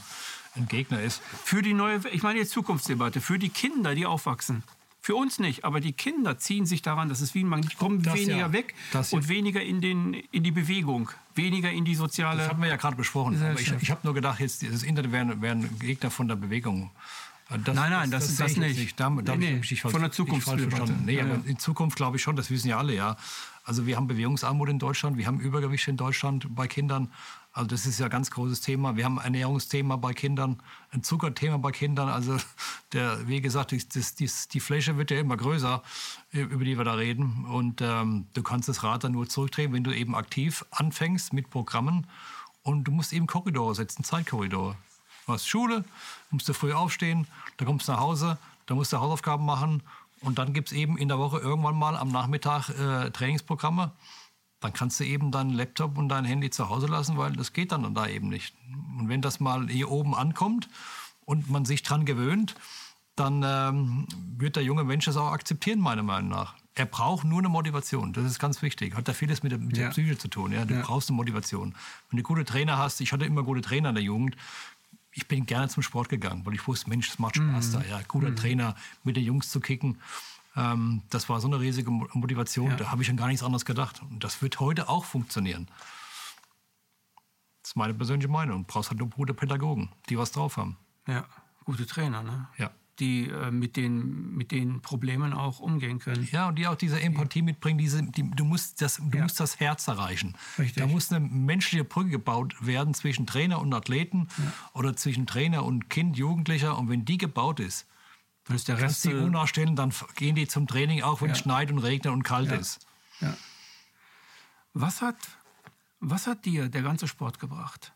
ein 0.56 0.68
Gegner 0.68 1.04
ist. 1.04 1.22
Für 1.44 1.62
die 1.62 1.76
neue, 1.76 2.02
ich 2.12 2.24
meine 2.24 2.40
jetzt 2.40 2.50
Zukunftsdebatte, 2.50 3.22
für 3.22 3.38
die 3.38 3.50
Kinder, 3.50 3.94
die 3.94 4.08
aufwachsen. 4.08 4.64
Für 5.10 5.16
uns 5.16 5.40
nicht, 5.40 5.66
aber 5.66 5.80
die 5.80 5.94
Kinder 5.94 6.38
ziehen 6.38 6.68
sich 6.68 6.84
daran, 6.84 7.10
dass 7.10 7.20
es 7.20 7.34
wie 7.34 7.44
ein 7.44 7.48
Magnet, 7.48 7.80
kommen 7.80 8.04
das 8.04 8.14
weniger 8.14 8.38
ja, 8.38 8.54
weg 8.54 8.76
und 9.10 9.24
ja. 9.24 9.28
weniger 9.28 9.60
in, 9.60 9.82
den, 9.82 10.14
in 10.14 10.44
die 10.44 10.52
Bewegung, 10.52 11.10
weniger 11.34 11.72
in 11.72 11.84
die 11.84 11.96
soziale. 11.96 12.38
Das 12.38 12.50
hatten 12.50 12.62
wir 12.62 12.70
ja 12.70 12.76
gerade 12.76 12.96
besprochen. 12.96 13.44
Ich, 13.58 13.74
ich 13.82 13.90
habe 13.90 14.02
nur 14.04 14.14
gedacht, 14.14 14.40
jetzt 14.40 14.62
das 14.62 14.84
Internet 14.84 15.12
wäre 15.12 15.42
wär 15.42 15.54
ein 15.54 15.80
Gegner 15.80 16.12
von 16.12 16.28
der 16.28 16.36
Bewegung. 16.36 16.92
Das, 17.50 17.76
nein, 17.76 17.90
nein, 17.90 18.12
das, 18.12 18.28
das, 18.28 18.38
das, 18.38 18.48
das 18.54 18.58
nicht. 18.58 18.78
nicht. 18.78 19.00
Da, 19.00 19.10
da 19.10 19.36
nee, 19.36 19.54
nee, 19.54 19.60
ich, 19.60 19.72
ich 19.72 19.82
von 19.82 20.00
der 20.00 20.12
Zukunft. 20.12 20.48
Nee, 21.04 21.16
ja, 21.16 21.24
aber 21.24 21.44
in 21.46 21.58
Zukunft 21.58 21.96
glaube 21.96 22.18
ich 22.18 22.22
schon, 22.22 22.36
das 22.36 22.52
wissen 22.52 22.68
ja 22.68 22.78
alle, 22.78 22.94
ja. 22.94 23.18
Also 23.64 23.88
wir 23.88 23.98
haben 23.98 24.08
Bewegungsarmut 24.08 24.70
in 24.70 24.80
Deutschland, 24.80 25.18
wir 25.18 25.26
haben 25.26 25.40
Übergewicht 25.40 25.88
in 25.88 25.98
Deutschland 25.98 26.56
bei 26.56 26.68
Kindern. 26.68 27.12
Also 27.52 27.68
das 27.68 27.88
ist 27.88 28.00
ja 28.00 28.06
ein 28.06 28.12
ganz 28.12 28.30
großes 28.30 28.62
Thema. 28.62 28.96
Wir 28.96 29.06
haben 29.06 29.18
ein 29.18 29.26
Ernährungsthema 29.26 29.96
bei 29.96 30.14
Kindern, 30.14 30.62
ein 30.92 31.02
Zuckerthema 31.02 31.58
bei 31.58 31.72
Kindern. 31.72 32.08
Also 32.08 32.38
der, 32.94 33.28
wie 33.28 33.42
gesagt, 33.42 33.72
das, 33.72 34.16
das, 34.16 34.48
die 34.48 34.60
Fläche 34.60 34.98
wird 34.98 35.10
ja 35.10 35.20
immer 35.20 35.36
größer, 35.36 35.82
über 36.32 36.64
die 36.64 36.78
wir 36.78 36.86
da 36.86 36.94
reden. 36.94 37.46
Und 37.46 37.82
ähm, 37.82 38.28
du 38.34 38.44
kannst 38.44 38.70
das 38.70 38.84
Rad 38.84 39.04
dann 39.04 39.14
nur 39.14 39.28
zurückdrehen, 39.28 39.74
wenn 39.74 39.84
du 39.84 39.92
eben 39.92 40.16
aktiv 40.16 40.64
anfängst 40.72 41.34
mit 41.34 41.50
Programmen. 41.50 42.06
Und 42.62 42.84
du 42.84 42.92
musst 42.92 43.12
eben 43.14 43.26
Korridore 43.26 43.74
setzen, 43.74 44.04
Zeitkorridore. 44.04 44.76
Du 45.30 45.34
hast 45.34 45.48
Schule, 45.48 45.86
musst 46.32 46.50
du 46.50 46.54
früh 46.54 46.74
aufstehen, 46.74 47.28
da 47.58 47.66
kommst 47.66 47.88
du 47.88 47.92
nach 47.92 48.00
Hause, 48.00 48.40
da 48.66 48.74
musst 48.74 48.92
du 48.92 48.98
Hausaufgaben 48.98 49.46
machen 49.46 49.84
und 50.22 50.40
dann 50.40 50.54
gibt 50.54 50.70
es 50.70 50.74
eben 50.74 50.98
in 50.98 51.08
der 51.08 51.20
Woche 51.20 51.38
irgendwann 51.38 51.76
mal 51.76 51.96
am 51.96 52.10
Nachmittag 52.10 52.70
äh, 52.70 53.12
Trainingsprogramme. 53.12 53.92
Dann 54.60 54.74
kannst 54.74 55.00
du 55.00 55.04
eben 55.04 55.30
deinen 55.30 55.52
Laptop 55.52 56.00
und 56.00 56.10
dein 56.10 56.26
Handy 56.26 56.50
zu 56.50 56.70
Hause 56.70 56.88
lassen, 56.88 57.20
weil 57.20 57.34
das 57.34 57.54
geht 57.54 57.72
dann 57.72 57.94
da 57.94 58.08
eben 58.08 58.28
nicht. 58.28 58.56
Und 58.98 59.08
wenn 59.08 59.22
das 59.22 59.40
mal 59.40 59.68
hier 59.68 59.92
oben 59.92 60.16
ankommt 60.16 60.68
und 61.26 61.48
man 61.48 61.64
sich 61.64 61.84
dran 61.84 62.06
gewöhnt, 62.06 62.56
dann 63.16 63.44
ähm, 63.46 64.08
wird 64.36 64.56
der 64.56 64.64
junge 64.64 64.84
Mensch 64.84 65.06
das 65.06 65.16
auch 65.16 65.32
akzeptieren, 65.32 65.80
meiner 65.80 66.02
Meinung 66.02 66.32
nach. 66.32 66.56
Er 66.74 66.88
braucht 66.88 67.24
nur 67.24 67.38
eine 67.38 67.50
Motivation. 67.50 68.14
Das 68.14 68.26
ist 68.26 68.40
ganz 68.40 68.64
wichtig. 68.64 68.96
Hat 68.96 69.08
da 69.08 69.14
vieles 69.14 69.44
mit 69.44 69.52
der, 69.52 69.60
mit 69.60 69.78
ja. 69.78 69.84
der 69.84 69.90
Psyche 69.92 70.18
zu 70.18 70.28
tun. 70.28 70.54
Ja? 70.54 70.66
Du 70.66 70.74
ja. 70.74 70.82
brauchst 70.82 71.10
eine 71.10 71.18
Motivation. 71.18 71.76
Wenn 72.10 72.18
du 72.18 72.24
gute 72.24 72.46
Trainer 72.46 72.80
hast, 72.80 73.00
ich 73.02 73.12
hatte 73.12 73.26
immer 73.26 73.44
gute 73.44 73.62
Trainer 73.62 73.90
in 73.90 73.96
der 73.96 74.04
Jugend, 74.04 74.36
ich 75.20 75.28
bin 75.28 75.46
gerne 75.46 75.68
zum 75.68 75.84
Sport 75.84 76.08
gegangen, 76.08 76.46
weil 76.46 76.54
ich 76.54 76.66
wusste, 76.66 76.90
Mensch, 76.90 77.10
es 77.10 77.20
macht 77.20 77.36
Spaß 77.36 77.68
mhm. 77.68 77.74
da. 77.74 77.84
Ja, 77.90 78.02
guter 78.08 78.30
mhm. 78.30 78.36
Trainer, 78.38 78.76
mit 79.04 79.18
den 79.18 79.26
Jungs 79.26 79.50
zu 79.50 79.60
kicken. 79.60 80.00
Ähm, 80.56 81.02
das 81.10 81.28
war 81.28 81.42
so 81.42 81.48
eine 81.48 81.60
riesige 81.60 81.92
Motivation. 81.92 82.72
Ja. 82.72 82.78
Da 82.78 82.92
habe 82.92 83.04
ich 83.04 83.10
an 83.10 83.18
gar 83.18 83.28
nichts 83.28 83.44
anderes 83.44 83.66
gedacht. 83.66 84.02
Und 84.10 84.24
das 84.24 84.42
wird 84.42 84.62
heute 84.62 84.88
auch 84.88 85.04
funktionieren. 85.04 85.68
Das 87.62 87.72
ist 87.72 87.76
meine 87.76 87.94
persönliche 87.94 88.30
Meinung. 88.30 88.66
Du 88.66 88.74
brauchst 88.74 88.92
halt 88.92 89.00
nur 89.00 89.10
gute 89.10 89.34
Pädagogen, 89.34 89.90
die 90.08 90.18
was 90.18 90.32
drauf 90.32 90.56
haben. 90.56 90.78
Ja, 91.06 91.26
gute 91.66 91.86
Trainer, 91.86 92.24
ne? 92.24 92.48
Ja 92.58 92.72
die 93.00 93.30
äh, 93.30 93.52
mit, 93.52 93.76
den, 93.76 94.36
mit 94.36 94.52
den 94.52 94.82
Problemen 94.82 95.34
auch 95.34 95.60
umgehen 95.60 96.00
können. 96.00 96.28
Ja, 96.32 96.50
und 96.50 96.56
die 96.58 96.68
auch 96.68 96.76
diese 96.76 97.00
Empathie 97.00 97.42
mitbringen. 97.42 97.78
Diese, 97.78 98.04
die, 98.04 98.30
du 98.30 98.46
musst 98.46 98.82
das, 98.82 98.98
du 98.98 99.18
ja. 99.18 99.24
musst 99.24 99.40
das 99.40 99.60
Herz 99.60 99.88
erreichen. 99.88 100.36
Richtig. 100.58 100.82
Da 100.82 100.88
muss 100.88 101.12
eine 101.12 101.26
menschliche 101.26 101.84
Brücke 101.84 102.10
gebaut 102.10 102.56
werden 102.66 102.94
zwischen 102.94 103.26
Trainer 103.26 103.60
und 103.60 103.74
Athleten 103.74 104.28
ja. 104.38 104.54
oder 104.74 104.96
zwischen 104.96 105.28
Trainer 105.28 105.66
und 105.66 105.90
Kind, 105.90 106.18
Jugendlicher. 106.18 106.78
Und 106.78 106.90
wenn 106.90 107.06
die 107.06 107.18
gebaut 107.18 107.60
ist, 107.60 107.88
dann 108.46 108.56
ist 108.56 108.68
der 108.68 108.80
Rest 108.80 109.06
die 109.06 109.14
unnachstellen, 109.14 109.76
dann 109.76 109.94
gehen 110.16 110.36
die 110.36 110.48
zum 110.48 110.66
Training, 110.68 111.04
auch 111.04 111.22
wenn 111.22 111.28
ja. 111.30 111.34
es 111.34 111.40
schneit 111.40 111.72
und 111.72 111.80
regnet 111.80 112.12
und 112.12 112.24
kalt 112.24 112.52
ist. 112.52 112.86
Ja. 113.22 113.38
Was, 114.74 115.02
hat, 115.02 115.18
was 116.00 116.26
hat 116.26 116.46
dir 116.46 116.68
der 116.70 116.82
ganze 116.82 117.08
Sport 117.08 117.40
gebracht? 117.40 117.94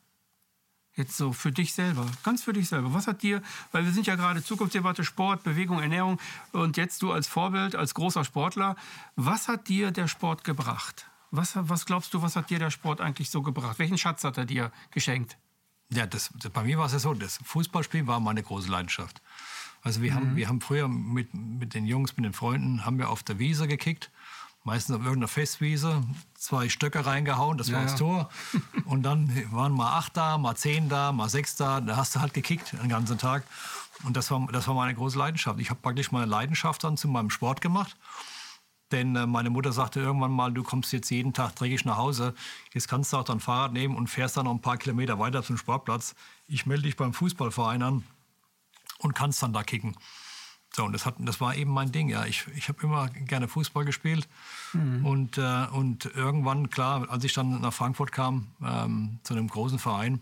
Jetzt 0.95 1.17
so 1.17 1.33
für 1.33 1.51
dich 1.51 1.73
selber, 1.73 2.05
ganz 2.21 2.43
für 2.43 2.53
dich 2.53 2.69
selber. 2.69 2.93
Was 2.93 3.07
hat 3.07 3.23
dir, 3.23 3.41
weil 3.71 3.83
wir 3.83 3.91
sind 3.91 4.05
ja 4.05 4.15
gerade 4.15 4.43
Zukunftsdebatte, 4.43 5.03
Sport, 5.03 5.43
Bewegung, 5.43 5.79
Ernährung 5.79 6.19
und 6.51 6.77
jetzt 6.77 7.01
du 7.01 7.11
als 7.11 7.27
Vorbild, 7.27 7.75
als 7.75 7.95
großer 7.95 8.23
Sportler, 8.23 8.75
was 9.15 9.47
hat 9.47 9.67
dir 9.69 9.89
der 9.89 10.07
Sport 10.07 10.43
gebracht? 10.43 11.07
Was, 11.31 11.53
was 11.55 11.87
glaubst 11.87 12.13
du, 12.13 12.21
was 12.21 12.35
hat 12.35 12.51
dir 12.51 12.59
der 12.59 12.69
Sport 12.69 13.01
eigentlich 13.01 13.31
so 13.31 13.41
gebracht? 13.41 13.79
Welchen 13.79 13.97
Schatz 13.97 14.23
hat 14.23 14.37
er 14.37 14.45
dir 14.45 14.71
geschenkt? 14.91 15.37
Ja, 15.89 16.05
das, 16.05 16.29
bei 16.53 16.63
mir 16.63 16.77
war 16.77 16.85
es 16.85 16.93
ja 16.93 16.99
so, 16.99 17.15
das 17.15 17.39
Fußballspielen 17.43 18.05
war 18.05 18.19
meine 18.19 18.43
große 18.43 18.69
Leidenschaft. 18.69 19.19
Also 19.81 20.01
wir, 20.03 20.11
mhm. 20.11 20.15
haben, 20.15 20.35
wir 20.35 20.47
haben 20.47 20.61
früher 20.61 20.87
mit, 20.87 21.33
mit 21.33 21.73
den 21.73 21.87
Jungs, 21.87 22.15
mit 22.17 22.25
den 22.25 22.33
Freunden, 22.33 22.85
haben 22.85 22.99
wir 22.99 23.09
auf 23.09 23.23
der 23.23 23.39
Wiese 23.39 23.67
gekickt 23.67 24.11
meistens 24.63 24.95
auf 24.95 25.01
irgendeiner 25.01 25.27
Festwiese, 25.27 26.03
zwei 26.35 26.69
Stöcke 26.69 27.05
reingehauen, 27.05 27.57
das 27.57 27.71
war 27.71 27.79
ja, 27.79 27.85
das 27.85 27.95
Tor. 27.95 28.29
Und 28.85 29.03
dann 29.03 29.29
waren 29.51 29.73
mal 29.73 29.97
acht 29.97 30.15
da, 30.15 30.37
mal 30.37 30.55
zehn 30.55 30.89
da, 30.89 31.11
mal 31.11 31.29
sechs 31.29 31.55
da. 31.55 31.81
Da 31.81 31.97
hast 31.97 32.15
du 32.15 32.21
halt 32.21 32.33
gekickt 32.33 32.73
den 32.73 32.89
ganzen 32.89 33.17
Tag. 33.17 33.43
Und 34.03 34.17
das 34.17 34.31
war, 34.31 34.47
das 34.51 34.67
war 34.67 34.75
meine 34.75 34.95
große 34.95 35.17
Leidenschaft. 35.17 35.59
Ich 35.59 35.69
habe 35.69 35.79
praktisch 35.81 36.11
meine 36.11 36.25
Leidenschaft 36.25 36.83
dann 36.83 36.97
zu 36.97 37.07
meinem 37.07 37.29
Sport 37.29 37.61
gemacht. 37.61 37.95
Denn 38.91 39.15
äh, 39.15 39.25
meine 39.25 39.49
Mutter 39.49 39.71
sagte 39.71 39.99
irgendwann 39.99 40.31
mal, 40.31 40.51
du 40.53 40.63
kommst 40.63 40.93
jetzt 40.93 41.09
jeden 41.09 41.33
Tag 41.33 41.55
dreckig 41.55 41.83
nach 41.83 41.97
Hause. 41.97 42.33
Jetzt 42.73 42.87
kannst 42.87 43.11
du 43.11 43.17
auch 43.17 43.23
dein 43.23 43.39
Fahrrad 43.39 43.73
nehmen 43.73 43.95
und 43.95 44.07
fährst 44.07 44.37
dann 44.37 44.45
noch 44.45 44.53
ein 44.53 44.61
paar 44.61 44.77
Kilometer 44.77 45.19
weiter 45.19 45.43
zum 45.43 45.57
Sportplatz. 45.57 46.15
Ich 46.47 46.65
melde 46.65 46.83
dich 46.83 46.95
beim 46.95 47.13
Fußballverein 47.13 47.81
an 47.81 48.03
und 48.99 49.15
kannst 49.15 49.41
dann 49.41 49.51
da 49.51 49.63
kicken. 49.63 49.95
So, 50.75 50.83
und 50.83 50.93
das, 50.93 51.05
hat, 51.05 51.15
das 51.19 51.39
war 51.39 51.55
eben 51.55 51.71
mein 51.71 51.91
Ding. 51.91 52.09
Ja. 52.09 52.25
Ich, 52.25 52.47
ich 52.55 52.67
habe 52.67 52.81
immer 52.83 53.07
gerne 53.09 53.47
Fußball 53.47 53.85
gespielt. 53.85 54.27
Mhm. 54.73 55.05
Und, 55.05 55.37
äh, 55.37 55.67
und 55.71 56.05
irgendwann, 56.05 56.69
klar, 56.69 57.07
als 57.09 57.23
ich 57.23 57.33
dann 57.33 57.61
nach 57.61 57.73
Frankfurt 57.73 58.11
kam, 58.11 58.47
ähm, 58.63 59.19
zu 59.23 59.35
einem 59.35 59.47
großen 59.47 59.77
Verein, 59.77 60.21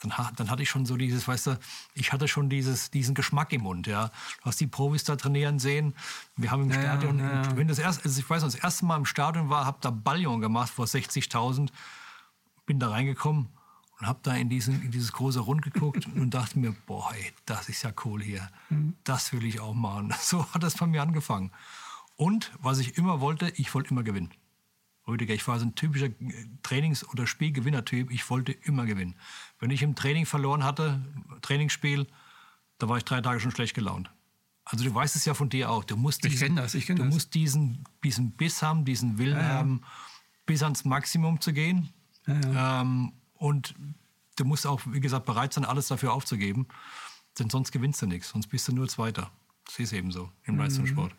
dann, 0.00 0.12
dann, 0.36 0.48
hatte 0.48 0.62
ich 0.62 0.70
schon 0.70 0.86
so 0.86 0.96
dieses, 0.96 1.26
weißt 1.26 1.48
du, 1.48 1.58
ich 1.94 2.12
hatte 2.12 2.28
schon 2.28 2.48
dieses, 2.48 2.92
diesen 2.92 3.16
Geschmack 3.16 3.52
im 3.52 3.62
Mund, 3.62 3.88
ja. 3.88 4.12
Du 4.40 4.44
hast 4.44 4.60
die 4.60 4.68
Profis 4.68 5.02
da 5.02 5.16
trainieren 5.16 5.58
sehen. 5.58 5.92
Wir 6.36 6.52
haben 6.52 6.62
im 6.62 6.70
ja, 6.70 6.80
Stadion, 6.80 7.18
ja, 7.18 7.42
ja. 7.42 7.56
wenn 7.56 7.66
das 7.66 7.80
erst, 7.80 8.04
also 8.04 8.20
ich 8.20 8.30
weiß 8.30 8.44
noch, 8.44 8.52
das 8.52 8.60
erste 8.60 8.84
Mal 8.86 8.96
im 8.96 9.06
Stadion 9.06 9.50
war, 9.50 9.66
habe 9.66 9.78
da 9.80 9.90
Ballon 9.90 10.40
gemacht 10.40 10.70
vor 10.70 10.86
60.000, 10.86 11.70
bin 12.64 12.78
da 12.78 12.90
reingekommen 12.90 13.48
und 14.00 14.06
habe 14.06 14.20
da 14.22 14.34
in, 14.34 14.48
diesen, 14.48 14.82
in 14.82 14.90
dieses 14.90 15.12
große 15.12 15.40
Rund 15.40 15.62
geguckt 15.62 16.06
und 16.14 16.30
dachte 16.30 16.58
mir, 16.58 16.72
boah, 16.86 17.12
ey, 17.14 17.32
das 17.46 17.68
ist 17.68 17.82
ja 17.82 17.92
cool 18.04 18.22
hier. 18.22 18.48
Mhm. 18.70 18.94
Das 19.04 19.32
will 19.32 19.44
ich 19.44 19.60
auch 19.60 19.74
machen. 19.74 20.14
So 20.20 20.46
hat 20.52 20.62
das 20.62 20.76
bei 20.76 20.86
mir 20.86 21.02
angefangen. 21.02 21.50
Und 22.16 22.52
was 22.60 22.78
ich 22.78 22.96
immer 22.96 23.20
wollte, 23.20 23.52
ich 23.56 23.74
wollte 23.74 23.90
immer 23.90 24.02
gewinnen. 24.02 24.30
Rüdiger, 25.06 25.34
ich 25.34 25.46
war 25.48 25.58
so 25.58 25.64
ein 25.64 25.74
typischer 25.74 26.06
äh, 26.06 26.46
Trainings- 26.62 27.08
oder 27.08 27.26
Spielgewinnertyp. 27.26 28.10
Ich 28.10 28.28
wollte 28.30 28.52
immer 28.52 28.84
gewinnen. 28.86 29.14
Wenn 29.58 29.70
ich 29.70 29.82
im 29.82 29.94
Training 29.94 30.26
verloren 30.26 30.62
hatte, 30.64 31.00
Trainingsspiel, 31.40 32.06
da 32.78 32.88
war 32.88 32.98
ich 32.98 33.04
drei 33.04 33.20
Tage 33.20 33.40
schon 33.40 33.50
schlecht 33.50 33.74
gelaunt. 33.74 34.10
Also 34.64 34.84
du 34.84 34.94
weißt 34.94 35.16
es 35.16 35.24
ja 35.24 35.32
von 35.34 35.48
dir 35.48 35.70
auch. 35.70 35.82
Du 35.82 35.96
musst 35.96 36.24
diesen, 36.24 36.34
ich 36.34 36.40
kenne 36.40 36.60
das, 36.60 36.72
Du 36.72 36.94
das. 36.94 37.06
musst 37.14 37.34
diesen, 37.34 37.84
diesen 38.04 38.32
Biss 38.32 38.62
haben, 38.62 38.84
diesen 38.84 39.16
Willen 39.16 39.36
ja, 39.38 39.42
ja. 39.42 39.48
haben, 39.54 39.80
bis 40.44 40.62
ans 40.62 40.84
Maximum 40.84 41.40
zu 41.40 41.52
gehen 41.54 41.88
Ja, 42.26 42.82
ähm, 42.82 43.12
und 43.38 43.74
du 44.36 44.44
musst 44.44 44.66
auch, 44.66 44.80
wie 44.86 45.00
gesagt, 45.00 45.26
bereit 45.26 45.52
sein, 45.52 45.64
alles 45.64 45.88
dafür 45.88 46.12
aufzugeben. 46.12 46.66
Denn 47.38 47.50
sonst 47.50 47.70
gewinnst 47.72 48.02
du 48.02 48.06
nichts, 48.06 48.30
sonst 48.30 48.48
bist 48.48 48.66
du 48.68 48.72
nur 48.72 48.88
Zweiter. 48.88 49.30
Das 49.66 49.78
ist 49.78 49.92
eben 49.92 50.10
so 50.10 50.30
im 50.44 50.54
mhm. 50.54 50.60
Leistungssport. 50.60 51.14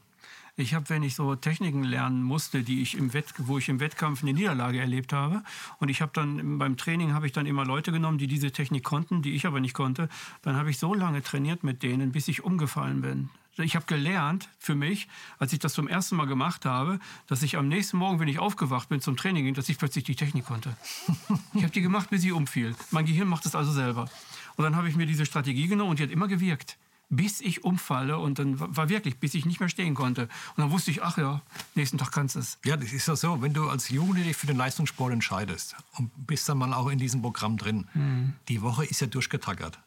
Ich 0.55 0.74
habe, 0.74 0.89
wenn 0.89 1.03
ich 1.03 1.15
so 1.15 1.36
Techniken 1.36 1.84
lernen 1.84 2.22
musste, 2.22 2.63
die 2.63 2.82
ich 2.82 2.97
im 2.97 3.13
Wett, 3.13 3.34
wo 3.38 3.57
ich 3.57 3.70
im 3.70 3.80
Wettkampf 3.80 4.24
eine 4.24 4.34
Niederlage 4.34 4.82
erlebt 4.82 5.13
habe, 5.13 5.41
und 5.80 5.88
ich 5.88 6.01
habe 6.01 6.11
dann 6.13 6.57
beim 6.57 6.76
Training 6.76 7.13
habe 7.13 7.26
ich 7.26 7.32
dann 7.32 7.45
immer 7.45 7.63
Leute 7.63 7.93
genommen, 7.93 8.17
die 8.17 8.28
diese 8.28 8.51
Technik 8.51 8.84
konnten, 8.84 9.22
die 9.22 9.36
ich 9.36 9.45
aber 9.45 9.61
nicht 9.61 9.74
konnte. 9.74 10.09
Dann 10.41 10.57
habe 10.57 10.70
ich 10.70 10.78
so 10.78 10.93
lange 10.93 11.24
trainiert 11.24 11.63
mit 11.63 11.82
denen, 11.82 12.11
bis 12.11 12.28
ich 12.28 12.43
umgefallen 12.43 12.99
bin. 12.99 13.30
Ich 13.60 13.76
habe 13.76 13.86
gelernt 13.86 14.49
für 14.57 14.76
mich, 14.76 15.07
als 15.38 15.53
ich 15.53 15.60
das 15.60 15.74
zum 15.74 15.88
ersten 15.88 16.16
Mal 16.16 16.26
gemacht 16.26 16.66
habe, 16.66 16.99
dass 17.28 17.43
ich 17.43 17.57
am 17.57 17.68
nächsten 17.68 17.97
Morgen, 17.97 18.20
wenn 18.20 18.28
ich 18.28 18.39
aufgewacht 18.39 18.89
bin 18.89 19.01
zum 19.01 19.18
Training 19.18 19.45
ging, 19.45 19.53
dass 19.53 19.70
ich 19.70 19.78
plötzlich 19.78 20.03
die 20.03 20.16
Technik 20.16 20.45
konnte. 20.45 20.76
ich 21.53 21.64
habe 21.64 21.74
die 21.74 21.82
gemacht, 21.82 22.10
bis 22.10 22.22
sie 22.22 22.32
umfiel. 22.32 22.76
Mein 22.91 23.05
Gehirn 23.05 23.28
macht 23.28 23.45
es 23.45 23.55
also 23.55 23.72
selber. 23.72 24.10
Und 24.55 24.64
dann 24.64 24.76
habe 24.76 24.89
ich 24.89 24.95
mir 24.95 25.05
diese 25.05 25.26
Strategie 25.26 25.68
genommen 25.68 25.91
und 25.91 25.99
die 25.99 26.03
hat 26.03 26.12
immer 26.12 26.28
gewirkt 26.28 26.78
bis 27.10 27.41
ich 27.41 27.64
umfalle 27.64 28.20
und 28.20 28.38
dann 28.38 28.60
war 28.60 28.88
wirklich, 28.88 29.18
bis 29.20 29.34
ich 29.34 29.45
nicht 29.45 29.60
mehr 29.60 29.70
stehen 29.70 29.95
konnte. 29.95 30.24
Und 30.55 30.57
dann 30.57 30.72
wusste 30.72 30.91
ich, 30.91 31.01
ach 31.01 31.18
ja, 31.18 31.41
nächsten 31.74 31.97
Tag 31.97 32.12
kannst 32.12 32.36
du 32.36 32.39
es. 32.39 32.60
Ja, 32.64 32.78
das 32.78 32.93
ist 32.93 33.07
ja 33.07 33.16
so, 33.16 33.41
wenn 33.41 33.53
du 33.53 33.68
als 33.68 33.89
Jugendlicher 33.89 34.28
dich 34.28 34.38
für 34.38 34.47
den 34.47 34.57
Leistungssport 34.57 35.12
entscheidest 35.12 35.76
und 35.97 36.12
bist 36.28 36.47
dann 36.47 36.60
mal 36.60 36.74
auch 36.74 36.88
in 36.89 36.99
diesem 36.99 37.22
Programm 37.22 37.57
drin, 37.57 37.88
mhm. 37.93 38.34
die 38.47 38.62
Woche 38.62 38.86
ist 38.86 39.01
ja 39.01 39.07
durchgetackert. 39.07 39.80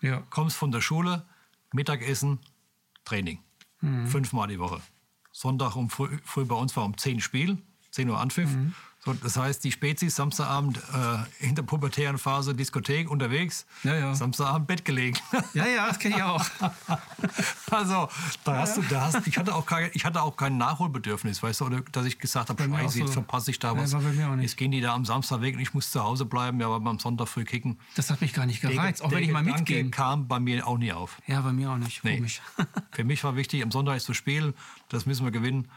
Ja. 0.00 0.22
Kommst 0.30 0.56
von 0.56 0.72
der 0.72 0.80
Schule, 0.80 1.22
Mittagessen, 1.72 2.38
Training. 3.10 3.40
Mhm. 3.80 4.06
Fünfmal 4.06 4.46
die 4.46 4.60
Woche. 4.60 4.80
Sonntag 5.32 5.74
um 5.74 5.90
früh, 5.90 6.18
früh 6.24 6.44
bei 6.44 6.54
uns 6.54 6.76
war 6.76 6.84
um 6.84 6.96
10 6.96 7.20
Spiel, 7.20 7.58
10 7.90 8.08
Uhr 8.08 8.20
Anpfiff. 8.20 8.54
Mhm. 8.54 8.74
So, 9.02 9.14
das 9.14 9.38
heißt, 9.38 9.64
die 9.64 9.72
Spezies 9.72 10.14
Samstagabend 10.14 10.78
äh, 10.78 11.46
in 11.46 11.54
der 11.54 11.62
pubertären 11.62 12.18
Phase 12.18 12.54
Diskothek 12.54 13.10
unterwegs, 13.10 13.64
ja, 13.82 13.94
ja. 13.96 14.14
Samstagabend 14.14 14.66
Bett 14.66 14.84
gelegen. 14.84 15.18
Ja, 15.54 15.66
ja, 15.66 15.88
das 15.88 15.98
kenne 15.98 16.16
ich 16.16 16.22
auch. 16.22 16.44
also, 17.70 18.08
da 18.44 18.58
hast 18.58 18.76
du, 18.76 18.82
da 18.82 19.00
hast, 19.06 19.26
ich, 19.26 19.36
hatte 19.36 19.54
auch 19.54 19.66
kein, 19.66 19.90
ich 19.94 20.04
hatte 20.04 20.22
auch 20.22 20.36
kein 20.36 20.58
Nachholbedürfnis, 20.58 21.42
weißt 21.42 21.60
du, 21.60 21.64
oder 21.66 21.80
dass 21.92 22.04
ich 22.04 22.18
gesagt 22.18 22.50
habe, 22.50 22.62
scheiße, 22.62 22.98
so. 22.98 23.04
jetzt 23.04 23.14
verpasse 23.14 23.50
ich 23.50 23.58
da 23.58 23.76
was. 23.76 23.92
Ja, 23.92 24.34
jetzt 24.36 24.56
gehen 24.56 24.70
die 24.70 24.80
da 24.80 24.94
am 24.94 25.04
Samstag 25.04 25.40
weg 25.40 25.54
und 25.54 25.60
ich 25.60 25.74
muss 25.74 25.90
zu 25.90 26.02
Hause 26.02 26.26
bleiben, 26.26 26.60
ja, 26.60 26.68
aber 26.68 26.88
am 26.88 26.98
Sonntag 26.98 27.28
früh 27.28 27.44
kicken. 27.44 27.78
Das 27.96 28.10
hat 28.10 28.20
mich 28.20 28.32
gar 28.34 28.46
nicht 28.46 28.60
gereizt, 28.60 29.00
der, 29.00 29.06
auch 29.06 29.12
wenn 29.12 29.24
ich 29.24 29.32
mal 29.32 29.42
mitgehe. 29.42 29.88
kam 29.90 30.28
bei 30.28 30.38
mir 30.38 30.66
auch 30.66 30.78
nie 30.78 30.92
auf. 30.92 31.20
Ja, 31.26 31.40
bei 31.40 31.52
mir 31.52 31.70
auch 31.70 31.78
nicht. 31.78 32.04
Nee. 32.04 32.22
Für 32.92 33.04
mich 33.04 33.24
war 33.24 33.34
wichtig, 33.34 33.62
am 33.62 33.70
Sonntag 33.70 33.96
ist 33.96 34.04
zu 34.04 34.14
spielen, 34.14 34.54
das 34.88 35.06
müssen 35.06 35.24
wir 35.24 35.32
gewinnen. 35.32 35.68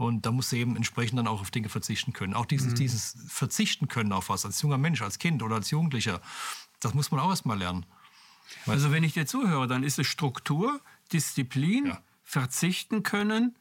Und 0.00 0.24
da 0.24 0.32
musst 0.32 0.50
du 0.50 0.56
eben 0.56 0.76
entsprechend 0.76 1.18
dann 1.18 1.26
auch 1.26 1.42
auf 1.42 1.50
Dinge 1.50 1.68
verzichten 1.68 2.14
können. 2.14 2.32
Auch 2.32 2.46
dieses, 2.46 2.68
mhm. 2.68 2.76
dieses 2.76 3.18
Verzichten 3.28 3.86
können 3.86 4.12
auf 4.12 4.30
was, 4.30 4.46
als 4.46 4.62
junger 4.62 4.78
Mensch, 4.78 5.02
als 5.02 5.18
Kind 5.18 5.42
oder 5.42 5.56
als 5.56 5.70
Jugendlicher, 5.70 6.22
das 6.80 6.94
muss 6.94 7.10
man 7.10 7.20
auch 7.20 7.28
erst 7.28 7.44
mal 7.44 7.58
lernen. 7.58 7.84
Also 8.64 8.92
wenn 8.92 9.04
ich 9.04 9.12
dir 9.12 9.26
zuhöre, 9.26 9.68
dann 9.68 9.82
ist 9.82 9.98
es 9.98 10.06
Struktur, 10.06 10.80
Disziplin, 11.12 11.88
ja. 11.88 12.02
verzichten 12.24 13.02
können, 13.02 13.54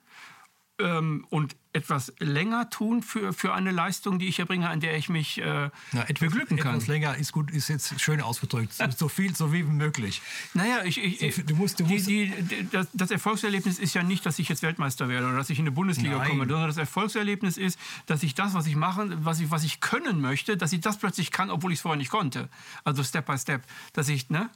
ähm, 0.80 1.26
und 1.30 1.56
etwas 1.72 2.14
länger 2.20 2.70
tun 2.70 3.04
für, 3.04 3.32
für 3.32 3.54
eine 3.54 3.72
Leistung, 3.72 4.18
die 4.18 4.28
ich 4.28 4.40
erbringe, 4.40 4.70
an 4.70 4.80
der 4.80 4.98
ich 4.98 5.08
mich 5.08 5.38
äh, 5.38 5.44
ja, 5.44 5.70
etwas, 6.08 6.20
beglücken 6.20 6.58
kann. 6.58 6.76
Etwas 6.76 6.88
länger 6.88 7.16
ist 7.18 7.32
gut, 7.32 7.52
ist 7.52 7.68
jetzt 7.68 8.00
schön 8.02 8.22
ausgedrückt. 8.22 8.74
So 8.98 9.08
viel, 9.08 9.36
so 9.36 9.54
wie 9.54 9.64
möglich. 9.64 10.22
Naja, 10.56 10.84
ich, 10.84 10.98
ich, 10.98 11.36
so, 11.36 11.44
du 11.44 11.56
musst, 11.56 11.80
du 11.80 11.86
musst 11.86 12.08
die, 12.08 12.32
die, 12.32 12.68
das, 12.72 12.88
das, 12.94 13.12
Erfolgserlebnis 13.12 13.78
ist 13.78 13.94
ja 13.94 14.02
nicht, 14.02 14.26
dass 14.26 14.40
ich 14.40 14.50
jetzt 14.50 14.64
Weltmeister 14.64 15.10
werde 15.10 15.28
oder 15.28 15.38
dass 15.38 15.50
ich 15.52 15.60
in 15.60 15.64
eine 15.64 15.72
Bundesliga 15.72 16.18
Nein. 16.18 16.30
komme, 16.30 16.48
sondern 16.48 16.68
das 16.68 16.78
Erfolgserlebnis 16.78 17.58
ist, 17.58 17.78
dass 18.08 18.24
ich 18.24 18.34
das, 18.34 18.56
was 18.56 18.66
ich 18.66 18.76
mache, 18.76 19.08
was 19.24 19.40
ich, 19.40 19.52
was 19.52 19.64
ich 19.64 19.80
können 19.80 20.22
möchte, 20.22 20.58
dass 20.58 20.74
ich 20.74 20.82
das 20.82 20.98
plötzlich 20.98 21.32
kann, 21.32 21.52
obwohl 21.52 21.72
ich 21.72 21.78
es 21.78 21.82
vorher 21.82 21.98
nicht 21.98 22.12
konnte. 22.12 22.50
Also 22.84 23.04
Step 23.04 23.28
by 23.28 23.38
Step, 23.38 23.62
dass 23.94 24.10
ich, 24.10 24.30
ne? 24.30 24.50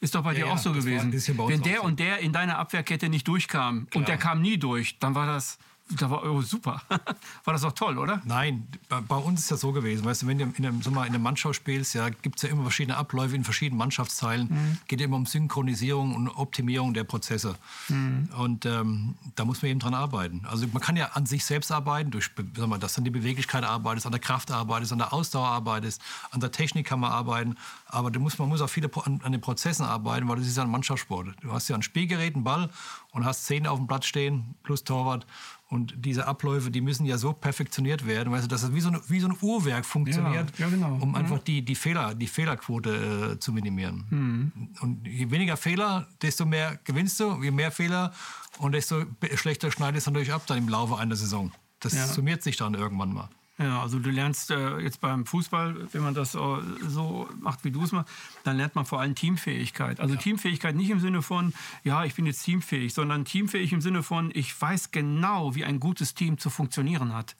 Ist 0.00 0.14
doch 0.14 0.22
bei 0.22 0.32
ja, 0.32 0.44
dir 0.44 0.52
auch 0.52 0.58
so 0.58 0.72
gewesen. 0.72 1.12
Wenn 1.12 1.62
der 1.62 1.82
und 1.82 1.98
der 1.98 2.18
in 2.18 2.32
deiner 2.32 2.58
Abwehrkette 2.58 3.08
nicht 3.08 3.26
durchkam 3.26 3.86
Klar. 3.88 4.00
und 4.00 4.08
der 4.08 4.18
kam 4.18 4.42
nie 4.42 4.58
durch, 4.58 4.98
dann 4.98 5.14
war 5.14 5.26
das 5.26 5.58
da 5.88 6.10
war 6.10 6.24
oh, 6.24 6.42
super. 6.42 6.82
war 7.44 7.54
das 7.54 7.62
auch 7.64 7.72
toll, 7.72 7.98
oder? 7.98 8.20
Nein, 8.24 8.66
bei, 8.88 9.16
uns 9.16 9.42
ist 9.42 9.50
das 9.52 9.60
so 9.60 9.72
gewesen. 9.72 10.04
Weißt 10.04 10.22
du, 10.22 10.26
wenn 10.26 10.38
du 10.38 10.44
in 10.44 10.66
einem, 10.66 10.80
in 10.84 10.98
einem 10.98 11.22
Mannschau 11.22 11.52
spielst, 11.52 11.94
ja, 11.94 12.08
gibt 12.08 12.36
es 12.36 12.42
ja 12.42 12.48
immer 12.48 12.64
verschiedene 12.64 12.96
Abläufe 12.96 13.36
in 13.36 13.44
verschiedenen 13.44 13.78
Mannschaftsteilen. 13.78 14.48
Mhm. 14.48 14.78
Geht 14.88 15.00
immer 15.00 15.16
um 15.16 15.26
Synchronisierung 15.26 16.14
und 16.14 16.28
Optimierung 16.28 16.92
der 16.92 17.04
Prozesse. 17.04 17.54
Mhm. 17.88 18.28
Und 18.36 18.66
ähm, 18.66 19.14
da 19.36 19.44
muss 19.44 19.62
man 19.62 19.70
eben 19.70 19.80
dran 19.80 19.94
arbeiten. 19.94 20.44
Also 20.46 20.66
man 20.72 20.82
kann 20.82 20.96
ja 20.96 21.10
an 21.14 21.24
sich 21.24 21.44
selbst 21.44 21.70
arbeiten, 21.70 22.10
durch, 22.10 22.30
sag 22.56 22.66
mal, 22.66 22.78
dass 22.78 22.94
dann 22.94 23.04
die 23.04 23.10
Beweglichkeit 23.10 23.62
arbeitet, 23.62 24.06
an 24.06 24.12
der 24.12 24.20
Kraft 24.20 24.50
arbeitet, 24.50 24.90
an 24.90 24.98
der 24.98 25.12
Ausdauer 25.12 25.46
arbeitet, 25.46 25.98
an 26.32 26.40
der 26.40 26.50
Technik 26.50 26.86
kann 26.86 26.98
man 26.98 27.12
arbeiten. 27.12 27.56
Aber 27.86 28.10
du 28.10 28.18
musst, 28.18 28.40
man 28.40 28.48
muss 28.48 28.60
auch 28.60 28.70
viele 28.70 28.90
an, 29.04 29.20
an 29.22 29.30
den 29.30 29.40
Prozessen 29.40 29.84
arbeiten, 29.84 30.28
weil 30.28 30.36
das 30.36 30.48
ist 30.48 30.56
ja 30.56 30.64
ein 30.64 30.70
Mannschaftssport. 30.70 31.28
Du 31.40 31.52
hast 31.52 31.68
ja 31.68 31.76
ein 31.76 31.82
Spielgerät, 31.82 32.34
einen 32.34 32.42
Ball 32.42 32.70
und 33.12 33.24
hast 33.24 33.46
zehn 33.46 33.66
auf 33.66 33.78
dem 33.78 33.86
Platz 33.86 34.06
stehen, 34.06 34.56
plus 34.62 34.84
Torwart. 34.84 35.26
Und 35.68 35.94
diese 35.96 36.28
Abläufe, 36.28 36.70
die 36.70 36.80
müssen 36.80 37.06
ja 37.06 37.18
so 37.18 37.32
perfektioniert 37.32 38.06
werden, 38.06 38.32
weißt 38.32 38.44
du, 38.44 38.48
dass 38.48 38.62
es 38.62 38.72
wie 38.72 38.80
so, 38.80 38.90
ein, 38.90 39.00
wie 39.08 39.18
so 39.18 39.26
ein 39.26 39.36
Uhrwerk 39.40 39.84
funktioniert, 39.84 40.56
ja, 40.58 40.66
ja, 40.66 40.70
genau. 40.70 40.94
um 40.94 41.08
mhm. 41.08 41.14
einfach 41.16 41.40
die, 41.40 41.62
die, 41.62 41.74
Fehler, 41.74 42.14
die 42.14 42.28
Fehlerquote 42.28 43.32
äh, 43.34 43.40
zu 43.40 43.52
minimieren. 43.52 44.04
Mhm. 44.08 44.52
Und 44.80 45.06
je 45.08 45.28
weniger 45.30 45.56
Fehler, 45.56 46.06
desto 46.22 46.46
mehr 46.46 46.78
gewinnst 46.84 47.18
du, 47.18 47.42
je 47.42 47.50
mehr 47.50 47.72
Fehler 47.72 48.12
und 48.58 48.72
desto 48.72 49.02
schlechter 49.34 49.72
schneidest 49.72 50.06
du 50.06 50.12
natürlich 50.12 50.32
ab 50.32 50.42
dann 50.46 50.58
im 50.58 50.68
Laufe 50.68 50.98
einer 50.98 51.16
Saison. 51.16 51.50
Das 51.80 51.94
ja. 51.94 52.06
summiert 52.06 52.44
sich 52.44 52.56
dann 52.56 52.74
irgendwann 52.74 53.12
mal. 53.12 53.28
Ja, 53.58 53.82
also 53.82 53.98
du 53.98 54.10
lernst 54.10 54.50
äh, 54.50 54.78
jetzt 54.80 55.00
beim 55.00 55.24
Fußball, 55.24 55.88
wenn 55.92 56.02
man 56.02 56.12
das 56.12 56.34
äh, 56.34 56.38
so 56.86 57.26
macht, 57.40 57.64
wie 57.64 57.70
du 57.70 57.82
es 57.82 57.92
machst, 57.92 58.12
dann 58.44 58.58
lernt 58.58 58.74
man 58.74 58.84
vor 58.84 59.00
allem 59.00 59.14
Teamfähigkeit. 59.14 59.98
Also 59.98 60.14
ja. 60.14 60.20
Teamfähigkeit 60.20 60.76
nicht 60.76 60.90
im 60.90 61.00
Sinne 61.00 61.22
von, 61.22 61.54
ja, 61.82 62.04
ich 62.04 62.14
bin 62.14 62.26
jetzt 62.26 62.44
teamfähig, 62.44 62.92
sondern 62.92 63.24
teamfähig 63.24 63.72
im 63.72 63.80
Sinne 63.80 64.02
von, 64.02 64.30
ich 64.34 64.60
weiß 64.60 64.90
genau, 64.90 65.54
wie 65.54 65.64
ein 65.64 65.80
gutes 65.80 66.12
Team 66.12 66.36
zu 66.36 66.50
funktionieren 66.50 67.14
hat. 67.14 67.34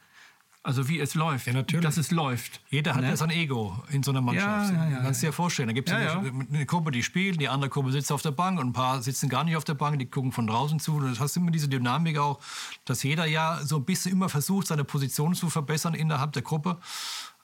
Also 0.67 0.89
wie 0.89 0.99
es 0.99 1.15
läuft, 1.15 1.47
ja, 1.47 1.53
natürlich. 1.53 1.85
dass 1.85 1.97
es 1.97 2.11
läuft. 2.11 2.61
Jeder 2.71 2.97
hat 2.97 3.03
ne? 3.03 3.11
ja 3.11 3.17
sein 3.17 3.31
Ego 3.31 3.81
in 3.93 4.03
so 4.03 4.11
einer 4.11 4.21
Mannschaft. 4.21 4.73
Ja, 4.73 4.85
ja, 4.87 4.91
ja, 4.91 5.03
Kannst 5.03 5.23
du 5.23 5.27
dir 5.27 5.33
vorstellen. 5.33 5.69
Da 5.69 5.73
gibt 5.73 5.89
es 5.89 5.95
eine, 5.95 6.33
eine, 6.53 6.67
Gruppe, 6.67 6.91
die 6.91 7.05
spielt, 7.05 7.41
die 7.41 7.49
andere 7.49 7.71
Gruppe 7.71 7.93
sitzt 7.93 8.11
auf 8.11 8.21
der 8.21 8.33
Bank 8.33 8.59
und 8.59 8.71
ein 8.71 8.73
paar 8.73 9.01
sitzen 9.01 9.29
gar 9.29 9.45
nicht 9.45 9.55
auf 9.55 9.63
der 9.63 9.75
Bank, 9.75 10.01
die 10.01 10.07
gucken 10.07 10.33
von 10.33 10.49
draußen 10.49 10.81
zu. 10.81 10.99
Du 10.99 11.17
hast 11.21 11.37
immer 11.37 11.53
diese 11.53 11.69
Dynamik 11.69 12.19
auch, 12.19 12.41
dass 12.85 13.05
jeder 13.05 13.27
ja 13.27 13.61
so 13.63 13.77
ein 13.77 13.85
bisschen 13.85 14.11
immer 14.11 14.29
versucht, 14.29 14.67
seine 14.67 14.83
Position 14.83 15.35
zu 15.35 15.51
verbessern 15.51 15.95
innerhalb 15.95 16.33
der 16.33 16.43
Gruppe. 16.43 16.79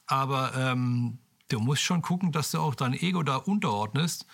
Aber 0.06 0.56
ähm, 0.56 1.18
du 1.48 1.60
musst 1.60 1.82
schon 1.82 2.02
gucken, 2.02 2.32
dass 2.32 2.50
du 2.50 2.58
auch 2.58 2.74
dein 2.74 2.92
Ego 2.92 3.22
da 3.22 3.36
unterordnest, 3.36 4.26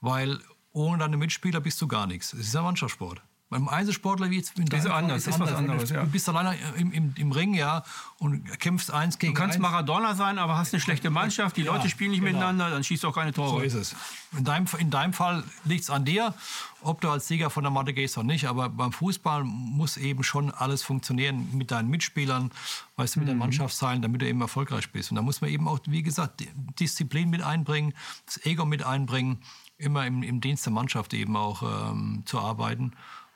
weil 0.00 0.40
ohne 0.72 0.98
deine 0.98 1.16
Mitspieler 1.16 1.60
bist 1.60 1.80
du 1.80 1.86
gar 1.86 2.08
nichts. 2.08 2.32
Es 2.32 2.48
ist 2.48 2.56
ein 2.56 2.64
Mannschaftssport. 2.64 3.22
Beim 3.52 3.68
Einzelsportler 3.68 4.30
wie 4.30 4.36
jetzt 4.36 4.58
in 4.58 4.66
ist 4.66 4.86
anders, 4.86 5.26
ist, 5.26 5.38
was 5.38 5.52
anderes. 5.52 5.90
Du 5.90 6.06
bist 6.06 6.26
alleine 6.26 6.56
im, 6.78 6.90
im, 6.90 7.14
im, 7.18 7.32
Ring, 7.32 7.52
ja, 7.52 7.84
und 8.16 8.58
kämpfst 8.58 8.90
eins 8.90 9.18
gegen. 9.18 9.34
Du 9.34 9.38
kannst 9.38 9.56
eins. 9.56 9.62
Maradona 9.62 10.14
sein, 10.14 10.38
aber 10.38 10.56
hast 10.56 10.72
eine 10.72 10.80
schlechte 10.80 11.10
Mannschaft, 11.10 11.58
die 11.58 11.64
ja, 11.64 11.70
Leute 11.70 11.90
spielen 11.90 12.12
nicht 12.12 12.20
genau. 12.20 12.32
miteinander, 12.32 12.70
dann 12.70 12.82
schießt 12.82 13.04
du 13.04 13.08
auch 13.08 13.14
keine 13.14 13.34
Tore. 13.34 13.50
So 13.50 13.58
ist 13.60 13.74
es. 13.74 13.94
In 14.38 14.44
deinem, 14.44 14.66
in 14.78 14.90
deinem 14.90 15.12
Fall 15.12 15.44
liegt 15.64 15.82
es 15.82 15.90
an 15.90 16.06
dir, 16.06 16.32
ob 16.80 17.02
du 17.02 17.10
als 17.10 17.28
Sieger 17.28 17.50
von 17.50 17.62
der 17.62 17.70
Matte 17.70 17.92
gehst 17.92 18.16
oder 18.16 18.26
nicht, 18.26 18.46
aber 18.46 18.70
beim 18.70 18.90
Fußball 18.90 19.44
muss 19.44 19.98
eben 19.98 20.24
schon 20.24 20.50
alles 20.50 20.82
funktionieren 20.82 21.50
mit 21.52 21.70
deinen 21.70 21.90
Mitspielern, 21.90 22.50
weißt 22.96 23.16
du, 23.16 23.20
mit 23.20 23.26
mhm. 23.26 23.32
den 23.32 23.38
Mannschaftsteilen, 23.38 24.00
damit 24.00 24.22
du 24.22 24.26
eben 24.26 24.40
erfolgreich 24.40 24.90
bist. 24.92 25.10
Und 25.10 25.16
da 25.16 25.22
muss 25.22 25.42
man 25.42 25.50
eben 25.50 25.68
auch, 25.68 25.78
wie 25.86 26.02
gesagt, 26.02 26.42
Disziplin 26.80 27.28
mit 27.28 27.42
einbringen, 27.42 27.92
das 28.24 28.46
Ego 28.46 28.64
mit 28.64 28.82
einbringen, 28.82 29.42
immer 29.76 30.06
im, 30.06 30.22
im 30.22 30.40
Dienst 30.40 30.64
der 30.64 30.72
Mannschaft 30.72 31.12
eben 31.12 31.36
auch 31.36 31.90
ähm, 31.90 32.22
zu 32.24 32.38
arbeiten. 32.38 32.92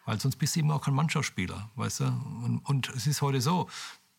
Weil 0.07 0.20
sonst 0.20 0.36
bist 0.36 0.57
du 0.57 0.61
eben 0.61 0.70
auch 0.70 0.82
kein 0.82 0.94
Mannschaftsspieler, 0.94 1.68
weißt 1.74 2.00
du? 2.00 2.04
Und, 2.04 2.61
und 2.64 2.88
es 2.90 3.07
ist 3.07 3.20
heute 3.22 3.40
so, 3.40 3.68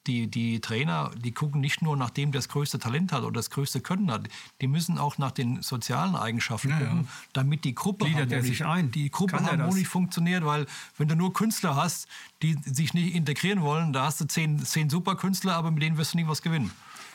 die, 0.08 0.28
die 0.28 0.60
Trainer, 0.60 1.12
die 1.18 1.32
gucken 1.32 1.62
nicht 1.62 1.82
nur 1.82 1.98
nach 1.98 2.10
dem, 2.10 2.32
der 2.32 2.40
das 2.40 2.50
größte 2.50 2.80
Talent 2.80 3.12
hat 3.12 3.24
oder 3.24 3.34
das 3.34 3.50
größte 3.50 3.82
Können 3.82 4.10
hat. 4.10 4.28
Die 4.62 4.68
müssen 4.68 4.98
auch 4.98 5.18
nach 5.18 5.32
den 5.32 5.62
sozialen 5.62 6.16
Eigenschaften 6.16 6.70
ja, 6.70 6.80
gucken, 6.80 7.02
ja. 7.04 7.10
damit 7.34 7.66
die 7.66 7.76
Gruppe 7.76 8.06
Gliedert 8.06 8.32
harmonisch? 8.32 8.92
Die 8.94 9.12
Gruppe 9.12 9.44
harmonisch 9.44 9.88
funktioniert. 9.88 10.46
Weil 10.46 10.66
wenn 10.98 11.08
du 11.08 11.16
nur 11.16 11.34
Künstler 11.34 11.76
hast, 11.76 12.08
die 12.42 12.58
sich 12.64 12.94
nicht 12.94 13.16
integrieren 13.16 13.62
wollen, 13.62 13.94
da 13.94 14.06
hast 14.06 14.22
du 14.22 14.26
zehn, 14.26 14.60
zehn 14.64 14.90
Superkünstler, 14.90 15.56
aber 15.56 15.72
mit 15.72 15.84
denen 15.84 15.98
wirst 15.98 16.14
du 16.14 16.18
nie 16.18 16.28
was 16.28 16.42
gewinnen. 16.42 16.72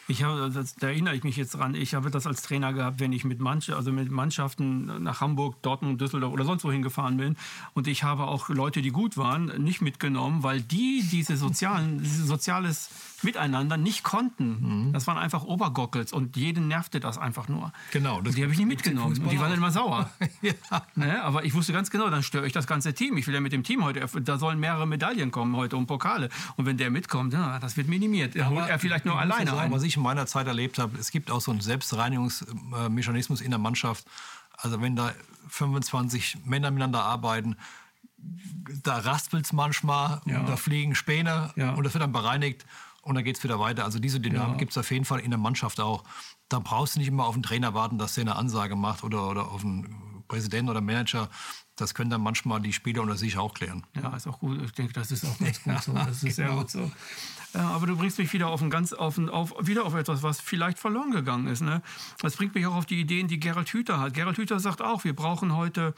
Ich 0.09 0.25
habe, 0.25 0.51
das, 0.51 0.75
da 0.75 0.89
erinnere 0.89 1.15
ich 1.15 1.23
mich 1.23 1.37
jetzt 1.37 1.53
dran, 1.53 1.75
ich 1.75 1.95
habe 1.95 2.11
das 2.11 2.27
als 2.27 2.43
Trainer 2.43 2.73
gehabt, 2.73 2.99
wenn 2.99 3.13
ich 3.13 3.25
mit, 3.25 3.41
Mannschaft, 3.41 3.79
also 3.79 3.93
mit 3.93 4.11
Mannschaften 4.11 5.03
nach 5.03 5.21
Hamburg, 5.21 5.63
Dortmund, 5.63 6.01
Düsseldorf 6.01 6.33
oder 6.33 6.45
sonst 6.45 6.65
wohin 6.65 6.83
gefahren 6.83 7.17
bin. 7.17 7.37
Und 7.75 7.87
ich 7.87 8.03
habe 8.03 8.25
auch 8.25 8.49
Leute, 8.49 8.83
die 8.83 8.91
gut 8.91 9.17
waren, 9.17 9.47
nicht 9.63 9.81
mitgenommen, 9.81 10.43
weil 10.43 10.61
die 10.61 11.05
diese 11.11 11.37
sozialen, 11.37 11.99
dieses 12.03 12.27
soziales 12.27 12.91
Miteinander 13.23 13.77
nicht 13.77 14.03
konnten. 14.03 14.87
Mhm. 14.87 14.93
Das 14.93 15.07
waren 15.07 15.17
einfach 15.17 15.45
Obergockels 15.45 16.13
und 16.13 16.37
jeden 16.37 16.69
nervte 16.69 16.99
das 16.99 17.19
einfach 17.19 17.49
nur. 17.49 17.73
Genau. 17.93 18.21
Das 18.21 18.35
die 18.35 18.43
habe 18.43 18.53
ich 18.53 18.59
nicht 18.59 18.69
mitgenommen. 18.69 19.17
Und 19.17 19.31
die 19.31 19.39
waren 19.39 19.51
dann 19.51 19.59
immer 19.59 19.71
sauer. 19.71 20.11
ja. 20.43 20.53
ne? 20.97 21.23
Aber 21.23 21.45
ich 21.45 21.55
wusste 21.55 21.73
ganz 21.73 21.91
genau, 21.91 22.11
dann 22.11 22.23
störe 22.23 22.47
ich 22.47 22.53
das 22.53 22.67
ganze 22.67 22.95
Team. 22.95 23.17
Ich 23.17 23.27
will 23.27 23.35
ja 23.35 23.41
mit 23.41 23.53
dem 23.53 23.63
Team 23.63 23.85
heute, 23.85 24.05
da 24.23 24.39
sollen 24.39 24.59
mehrere 24.59 24.87
Medaillen 24.87 25.31
kommen 25.31 25.57
heute 25.57 25.77
und 25.77 25.87
Pokale. 25.87 26.29
Und 26.57 26.67
wenn 26.67 26.77
der 26.77 26.91
mitkommt, 26.91 27.33
ja, 27.33 27.59
das 27.61 27.77
wird 27.77 27.89
minimiert. 27.89 28.35
Er 28.35 28.51
holt 28.51 28.69
er 28.69 28.79
vielleicht 28.79 29.05
nur 29.05 29.19
alleine 29.19 29.57
ein. 29.57 29.71
Was 29.71 29.85
ich 29.85 29.97
in 30.03 30.05
meiner 30.05 30.27
Zeit 30.27 30.47
erlebt 30.47 30.79
habe, 30.79 30.99
es 30.99 31.11
gibt 31.11 31.31
auch 31.31 31.41
so 31.41 31.51
einen 31.51 31.61
Selbstreinigungsmechanismus 31.61 33.41
in 33.41 33.51
der 33.51 33.59
Mannschaft. 33.59 34.05
Also 34.57 34.81
wenn 34.81 34.97
da 34.97 35.13
25 35.49 36.45
Männer 36.45 36.71
miteinander 36.71 37.05
arbeiten, 37.05 37.57
da 38.83 38.99
raspelt 38.99 39.47
es 39.47 39.53
manchmal, 39.53 40.21
ja. 40.27 40.43
da 40.43 40.57
fliegen 40.57 40.95
Späne 40.95 41.53
ja. 41.57 41.73
und 41.73 41.85
das 41.85 41.95
wird 41.95 42.03
dann 42.03 42.13
bereinigt 42.13 42.65
und 43.03 43.15
dann 43.15 43.25
geht 43.25 43.37
es 43.37 43.45
wieder 43.45 43.59
weiter. 43.59 43.85
Also 43.85 43.99
diese 43.99 44.21
Dynamik 44.21 44.53
ja. 44.53 44.59
gibt 44.59 44.73
es 44.73 44.79
auf 44.79 44.91
jeden 44.91 45.05
Fall 45.05 45.21
in 45.21 45.31
der 45.31 45.39
Mannschaft 45.39 45.81
auch. 45.81 46.05
Da 46.49 46.59
brauchst 46.59 46.95
du 46.95 47.01
nicht 47.01 47.09
immer 47.09 47.27
auf 47.27 47.35
den 47.35 47.43
Trainer 47.43 47.75
warten, 47.75 47.99
dass 47.99 48.15
der 48.15 48.23
eine 48.23 48.37
Ansage 48.37 48.77
macht 48.77 49.03
oder, 49.05 49.29
oder 49.29 49.51
auf 49.51 49.65
einen 49.65 50.25
Präsidenten 50.29 50.71
oder 50.71 50.81
Manager. 50.81 51.29
Das 51.77 51.95
können 51.95 52.11
dann 52.11 52.21
manchmal 52.21 52.61
die 52.61 52.73
Spieler 52.73 53.03
unter 53.03 53.17
sich 53.17 53.39
auch 53.39 53.55
klären. 53.55 53.85
Ja, 54.01 54.15
ist 54.15 54.27
auch 54.27 54.39
gut. 54.39 54.63
Ich 54.63 54.73
denke, 54.73 54.93
das 54.93 55.11
ist 55.11 55.25
auch 55.25 55.39
ganz 55.39 55.63
gut 55.65 55.83
so. 55.83 55.93
Das 55.93 56.23
ist 56.23 56.37
genau. 56.37 56.49
sehr 56.49 56.49
gut 56.51 56.71
so. 56.71 56.93
Ja, 57.55 57.69
aber 57.71 57.87
du 57.87 57.97
bringst 57.97 58.19
mich 58.19 58.33
wieder 58.33 58.49
auf 58.49 58.63
ein 58.63 58.71
ganz 58.71 58.93
auf, 58.93 59.19
ein, 59.19 59.29
auf 59.29 59.55
wieder 59.61 59.85
auf 59.85 59.95
etwas, 59.95 60.23
was 60.23 60.41
vielleicht 60.41 60.79
verloren 60.79 61.11
gegangen 61.11 61.47
ist. 61.47 61.61
Ne? 61.61 61.83
Das 62.21 62.37
bringt 62.37 62.55
mich 62.55 62.67
auch 62.67 62.75
auf 62.75 62.87
die 62.87 62.99
Ideen, 63.01 63.29
die 63.29 63.39
Gerald 63.39 63.69
Hüther 63.69 64.01
hat. 64.01 64.15
Gerald 64.15 64.39
Hüther 64.39 64.59
sagt 64.59 64.81
auch, 64.81 65.05
wir 65.05 65.15
brauchen 65.15 65.55
heute 65.55 65.95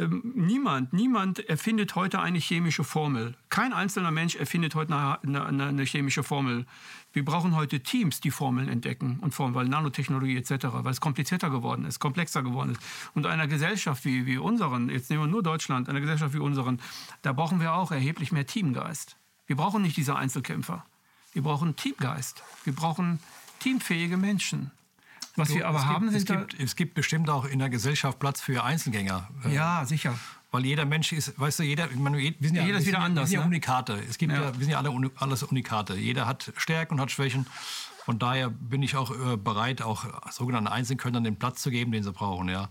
ähm, 0.00 0.32
niemand, 0.34 0.92
niemand 0.92 1.40
erfindet 1.48 1.96
heute 1.96 2.20
eine 2.20 2.38
chemische 2.38 2.84
Formel. 2.84 3.36
Kein 3.48 3.72
einzelner 3.72 4.10
Mensch 4.12 4.36
erfindet 4.36 4.74
heute 4.76 4.94
eine, 4.94 5.44
eine, 5.46 5.66
eine 5.66 5.84
chemische 5.84 6.22
Formel. 6.22 6.66
Wir 7.12 7.24
brauchen 7.24 7.56
heute 7.56 7.80
Teams, 7.80 8.20
die 8.20 8.30
Formeln 8.30 8.68
entdecken 8.68 9.18
und 9.20 9.34
formen, 9.34 9.54
weil 9.54 9.66
Nanotechnologie 9.66 10.36
etc., 10.36 10.66
weil 10.70 10.92
es 10.92 11.00
komplizierter 11.00 11.50
geworden 11.50 11.84
ist, 11.84 11.98
komplexer 11.98 12.42
geworden 12.42 12.72
ist. 12.72 12.80
Und 13.14 13.26
einer 13.26 13.46
Gesellschaft 13.46 14.04
wie, 14.04 14.26
wie 14.26 14.38
unseren, 14.38 14.88
jetzt 14.88 15.10
nehmen 15.10 15.24
wir 15.24 15.28
nur 15.28 15.42
Deutschland, 15.42 15.88
einer 15.88 16.00
Gesellschaft 16.00 16.34
wie 16.34 16.38
unseren, 16.38 16.80
da 17.22 17.32
brauchen 17.32 17.60
wir 17.60 17.74
auch 17.74 17.90
erheblich 17.90 18.32
mehr 18.32 18.46
Teamgeist. 18.46 19.17
Wir 19.48 19.56
brauchen 19.56 19.82
nicht 19.82 19.96
diese 19.96 20.14
Einzelkämpfer. 20.14 20.84
Wir 21.32 21.42
brauchen 21.42 21.74
Teamgeist. 21.74 22.42
Wir 22.64 22.74
brauchen 22.74 23.18
teamfähige 23.58 24.16
Menschen. 24.16 24.70
Was 25.36 25.48
du, 25.48 25.54
wir 25.54 25.66
aber 25.66 25.86
haben, 25.86 26.10
gibt, 26.10 26.26
sind 26.26 26.30
es 26.30 26.48
gibt, 26.50 26.62
es 26.62 26.76
gibt 26.76 26.94
bestimmt 26.94 27.30
auch 27.30 27.44
in 27.44 27.58
der 27.58 27.70
Gesellschaft 27.70 28.18
Platz 28.18 28.40
für 28.40 28.62
Einzelgänger. 28.62 29.28
Äh, 29.44 29.54
ja, 29.54 29.84
sicher. 29.86 30.18
Weil 30.50 30.66
jeder 30.66 30.84
Mensch 30.84 31.12
ist, 31.12 31.38
weißt 31.38 31.60
du, 31.60 31.62
jeder, 31.62 31.88
meine, 31.94 32.18
wir 32.18 32.34
sind 32.40 32.56
ja, 32.56 32.64
jeder 32.64 32.78
ist 32.78 32.86
wieder 32.86 33.00
anders. 33.00 33.30
Wir 33.30 33.38
sind 33.38 33.38
ja 33.38 33.40
ne? 33.40 33.46
Unikate. 33.46 34.02
Es 34.08 34.18
gibt 34.18 34.32
ja. 34.32 34.42
ja. 34.42 34.52
wir 34.52 34.60
sind 34.60 34.70
ja 34.70 34.78
alle 34.78 35.10
alles 35.16 35.42
Unikate. 35.42 35.94
Jeder 35.94 36.26
hat 36.26 36.52
Stärken 36.56 36.94
und 36.94 37.00
hat 37.00 37.10
Schwächen. 37.10 37.46
Von 38.04 38.18
daher 38.18 38.50
bin 38.50 38.82
ich 38.82 38.96
auch 38.96 39.10
äh, 39.10 39.36
bereit, 39.36 39.80
auch 39.80 40.04
sogenannten 40.30 40.68
Einzelkönnern 40.68 41.24
den 41.24 41.36
Platz 41.36 41.62
zu 41.62 41.70
geben, 41.70 41.92
den 41.92 42.02
sie 42.02 42.12
brauchen. 42.12 42.48
Ja. 42.48 42.68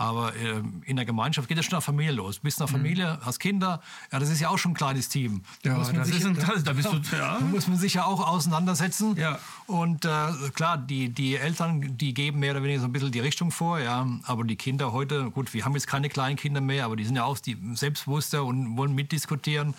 Aber 0.00 0.32
äh, 0.36 0.62
in 0.84 0.94
der 0.94 1.04
Gemeinschaft 1.04 1.48
geht 1.48 1.58
es 1.58 1.64
schon 1.64 1.76
nach 1.76 1.82
Familie 1.82 2.12
los. 2.12 2.36
Du 2.36 2.42
bist 2.42 2.60
in 2.60 2.66
der 2.66 2.72
mhm. 2.72 2.80
Familie, 2.80 3.18
hast 3.20 3.40
Kinder, 3.40 3.82
ja, 4.12 4.20
das 4.20 4.30
ist 4.30 4.40
ja 4.40 4.48
auch 4.48 4.56
schon 4.56 4.70
ein 4.70 4.74
kleines 4.74 5.08
Team. 5.08 5.42
Ja, 5.64 5.76
da, 5.76 5.92
das 5.92 6.08
ist 6.10 6.24
ein, 6.24 6.36
da, 6.36 6.54
da 6.54 6.72
bist 6.72 6.88
du, 6.92 7.16
ja. 7.16 7.38
da 7.38 7.40
muss 7.40 7.66
man 7.66 7.78
sich 7.78 7.94
ja 7.94 8.04
auch 8.04 8.24
auseinandersetzen. 8.24 9.16
Ja. 9.16 9.40
Und 9.66 10.04
äh, 10.04 10.28
klar, 10.54 10.78
die, 10.78 11.08
die 11.08 11.34
Eltern, 11.34 11.98
die 11.98 12.14
geben 12.14 12.38
mehr 12.38 12.52
oder 12.52 12.62
weniger 12.62 12.80
so 12.80 12.86
ein 12.86 12.92
bisschen 12.92 13.10
die 13.10 13.18
Richtung 13.18 13.50
vor, 13.50 13.80
ja. 13.80 14.06
Aber 14.22 14.44
die 14.44 14.54
Kinder 14.54 14.92
heute, 14.92 15.30
gut, 15.30 15.52
wir 15.52 15.64
haben 15.64 15.74
jetzt 15.74 15.88
keine 15.88 16.08
kleinen 16.08 16.36
Kinder 16.36 16.60
mehr, 16.60 16.84
aber 16.84 16.94
die 16.94 17.04
sind 17.04 17.16
ja 17.16 17.24
auch 17.24 17.36
die 17.40 17.58
selbstbewusster 17.74 18.44
und 18.44 18.76
wollen 18.76 18.94
mitdiskutieren. 18.94 19.74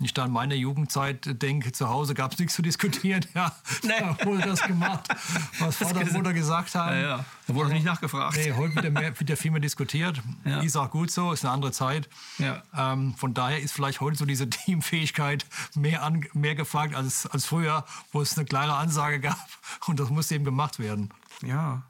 Wenn 0.00 0.06
ich 0.06 0.14
da 0.14 0.24
an 0.24 0.32
meine 0.32 0.54
Jugendzeit 0.54 1.42
denke, 1.42 1.72
zu 1.72 1.90
Hause 1.90 2.14
gab 2.14 2.32
es 2.32 2.38
nichts 2.38 2.54
zu 2.54 2.62
diskutieren. 2.62 3.20
Ja, 3.34 3.52
nee. 3.82 3.92
da 3.98 4.16
wurde 4.24 4.42
das 4.42 4.62
gemacht, 4.62 5.08
was 5.58 5.76
Vater 5.76 6.00
und 6.00 6.12
Mutter 6.12 6.32
gesagt 6.32 6.74
haben. 6.74 6.96
Ja, 6.96 7.02
ja. 7.02 7.24
Da 7.46 7.54
wurde 7.54 7.70
nicht 7.70 7.84
nachgefragt. 7.84 8.36
Nee, 8.36 8.52
heute 8.52 8.74
wird 8.74 8.84
ja, 8.84 8.90
mehr, 8.90 9.18
wird 9.18 9.30
ja 9.30 9.36
viel 9.36 9.50
mehr 9.50 9.59
diskutiert. 9.60 10.20
Ja. 10.44 10.60
Ist 10.60 10.76
auch 10.76 10.90
gut 10.90 11.10
so, 11.10 11.32
ist 11.32 11.44
eine 11.44 11.52
andere 11.52 11.72
Zeit. 11.72 12.08
Ja. 12.38 12.62
Ähm, 12.76 13.14
von 13.14 13.34
daher 13.34 13.60
ist 13.60 13.72
vielleicht 13.72 14.00
heute 14.00 14.16
so 14.16 14.24
diese 14.24 14.48
Teamfähigkeit 14.50 15.46
mehr, 15.74 16.02
an, 16.02 16.26
mehr 16.32 16.54
gefragt 16.54 16.94
als, 16.94 17.26
als 17.26 17.46
früher, 17.46 17.84
wo 18.12 18.20
es 18.20 18.36
eine 18.36 18.44
klare 18.44 18.74
Ansage 18.74 19.20
gab 19.20 19.48
und 19.86 20.00
das 20.00 20.10
musste 20.10 20.34
eben 20.34 20.44
gemacht 20.44 20.78
werden. 20.78 21.10
Ja, 21.42 21.82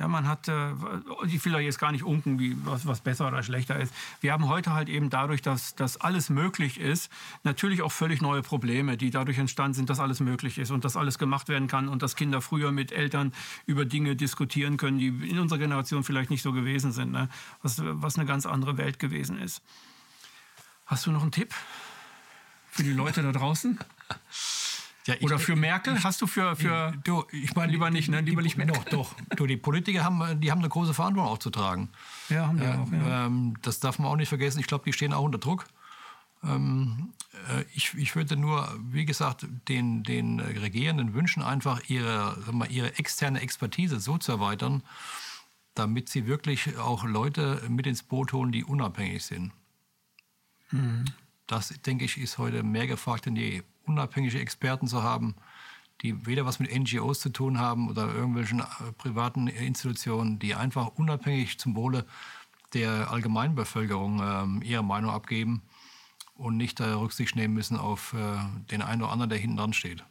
ja, 0.00 0.08
man 0.08 0.26
hat, 0.26 0.48
äh, 0.48 0.72
ich 1.26 1.44
will 1.44 1.52
da 1.52 1.60
jetzt 1.60 1.78
gar 1.78 1.92
nicht 1.92 2.04
unken, 2.04 2.38
wie, 2.38 2.56
was, 2.64 2.86
was 2.86 3.02
besser 3.02 3.28
oder 3.28 3.42
schlechter 3.42 3.78
ist. 3.78 3.92
Wir 4.22 4.32
haben 4.32 4.48
heute 4.48 4.72
halt 4.72 4.88
eben 4.88 5.10
dadurch, 5.10 5.42
dass, 5.42 5.74
dass 5.74 5.98
alles 5.98 6.30
möglich 6.30 6.80
ist, 6.80 7.12
natürlich 7.44 7.82
auch 7.82 7.92
völlig 7.92 8.22
neue 8.22 8.40
Probleme, 8.40 8.96
die 8.96 9.10
dadurch 9.10 9.36
entstanden 9.36 9.74
sind, 9.74 9.90
dass 9.90 10.00
alles 10.00 10.20
möglich 10.20 10.56
ist 10.56 10.70
und 10.70 10.86
dass 10.86 10.96
alles 10.96 11.18
gemacht 11.18 11.48
werden 11.48 11.68
kann 11.68 11.86
und 11.86 12.02
dass 12.02 12.16
Kinder 12.16 12.40
früher 12.40 12.72
mit 12.72 12.92
Eltern 12.92 13.34
über 13.66 13.84
Dinge 13.84 14.16
diskutieren 14.16 14.78
können, 14.78 14.98
die 14.98 15.08
in 15.08 15.38
unserer 15.38 15.58
Generation 15.58 16.02
vielleicht 16.02 16.30
nicht 16.30 16.42
so 16.42 16.52
gewesen 16.52 16.92
sind, 16.92 17.12
ne? 17.12 17.28
was, 17.60 17.82
was 17.84 18.16
eine 18.16 18.24
ganz 18.24 18.46
andere 18.46 18.78
Welt 18.78 18.98
gewesen 18.98 19.38
ist. 19.38 19.62
Hast 20.86 21.04
du 21.04 21.12
noch 21.12 21.22
einen 21.22 21.30
Tipp 21.30 21.52
für 22.70 22.84
die 22.84 22.94
Leute 22.94 23.22
da 23.22 23.32
draußen? 23.32 23.78
Ja, 25.06 25.14
ich, 25.14 25.22
Oder 25.22 25.38
für 25.38 25.56
Merkel? 25.56 26.02
Hast 26.04 26.20
du 26.20 26.26
für, 26.26 26.54
für 26.56 26.92
du, 27.04 27.24
ich 27.32 27.54
meine 27.54 27.72
lieber 27.72 27.90
nicht, 27.90 28.10
ne? 28.10 28.20
lieber 28.20 28.42
nicht 28.42 28.56
Merkel. 28.56 28.76
Doch, 28.76 28.84
doch. 28.84 29.14
Du, 29.36 29.46
die 29.46 29.56
Politiker 29.56 30.04
haben, 30.04 30.40
die 30.40 30.50
haben 30.50 30.58
eine 30.58 30.68
große 30.68 30.92
Verantwortung 30.92 31.32
auch 31.32 31.38
zu 31.38 31.50
tragen. 31.50 31.88
Ja, 32.28 32.46
haben 32.48 32.58
die 32.58 32.64
äh, 32.64 32.74
auch. 32.74 32.92
Ja. 32.92 33.26
Ähm, 33.26 33.54
das 33.62 33.80
darf 33.80 33.98
man 33.98 34.08
auch 34.08 34.16
nicht 34.16 34.28
vergessen. 34.28 34.60
Ich 34.60 34.66
glaube, 34.66 34.84
die 34.84 34.92
stehen 34.92 35.12
auch 35.14 35.22
unter 35.22 35.38
Druck. 35.38 35.66
Ähm, 36.44 37.12
äh, 37.48 37.64
ich, 37.74 37.94
ich 37.94 38.14
würde 38.14 38.36
nur, 38.36 38.68
wie 38.90 39.04
gesagt, 39.04 39.46
den, 39.68 40.02
den 40.02 40.40
Regierenden 40.40 41.14
wünschen, 41.14 41.42
einfach 41.42 41.82
ihre, 41.88 42.36
mal, 42.52 42.70
ihre 42.70 42.98
externe 42.98 43.40
Expertise 43.40 44.00
so 44.00 44.18
zu 44.18 44.32
erweitern, 44.32 44.82
damit 45.74 46.08
sie 46.08 46.26
wirklich 46.26 46.76
auch 46.78 47.04
Leute 47.04 47.62
mit 47.68 47.86
ins 47.86 48.02
Boot 48.02 48.32
holen, 48.32 48.52
die 48.52 48.64
unabhängig 48.64 49.24
sind. 49.24 49.52
Mhm. 50.70 51.06
Das, 51.50 51.70
denke 51.84 52.04
ich, 52.04 52.16
ist 52.16 52.38
heute 52.38 52.62
mehr 52.62 52.86
gefragt 52.86 53.26
denn 53.26 53.34
je 53.34 53.64
unabhängige 53.84 54.38
Experten 54.38 54.86
zu 54.86 55.02
haben, 55.02 55.34
die 56.00 56.24
weder 56.24 56.46
was 56.46 56.60
mit 56.60 56.72
NGOs 56.72 57.18
zu 57.18 57.30
tun 57.30 57.58
haben 57.58 57.90
oder 57.90 58.06
irgendwelchen 58.14 58.60
äh, 58.60 58.92
privaten 58.96 59.48
Institutionen, 59.48 60.38
die 60.38 60.54
einfach 60.54 60.92
unabhängig 60.94 61.58
zum 61.58 61.74
Wohle 61.74 62.06
der 62.72 63.10
Allgemeinbevölkerung 63.10 64.60
äh, 64.62 64.64
ihre 64.64 64.84
Meinung 64.84 65.10
abgeben 65.10 65.62
und 66.34 66.56
nicht 66.56 66.78
da 66.78 66.96
Rücksicht 67.00 67.34
nehmen 67.34 67.54
müssen 67.54 67.76
auf 67.76 68.12
äh, 68.12 68.38
den 68.70 68.80
einen 68.80 69.02
oder 69.02 69.10
anderen, 69.10 69.30
der 69.30 69.38
hinten 69.40 69.56
dran 69.56 69.72
steht. 69.72 70.04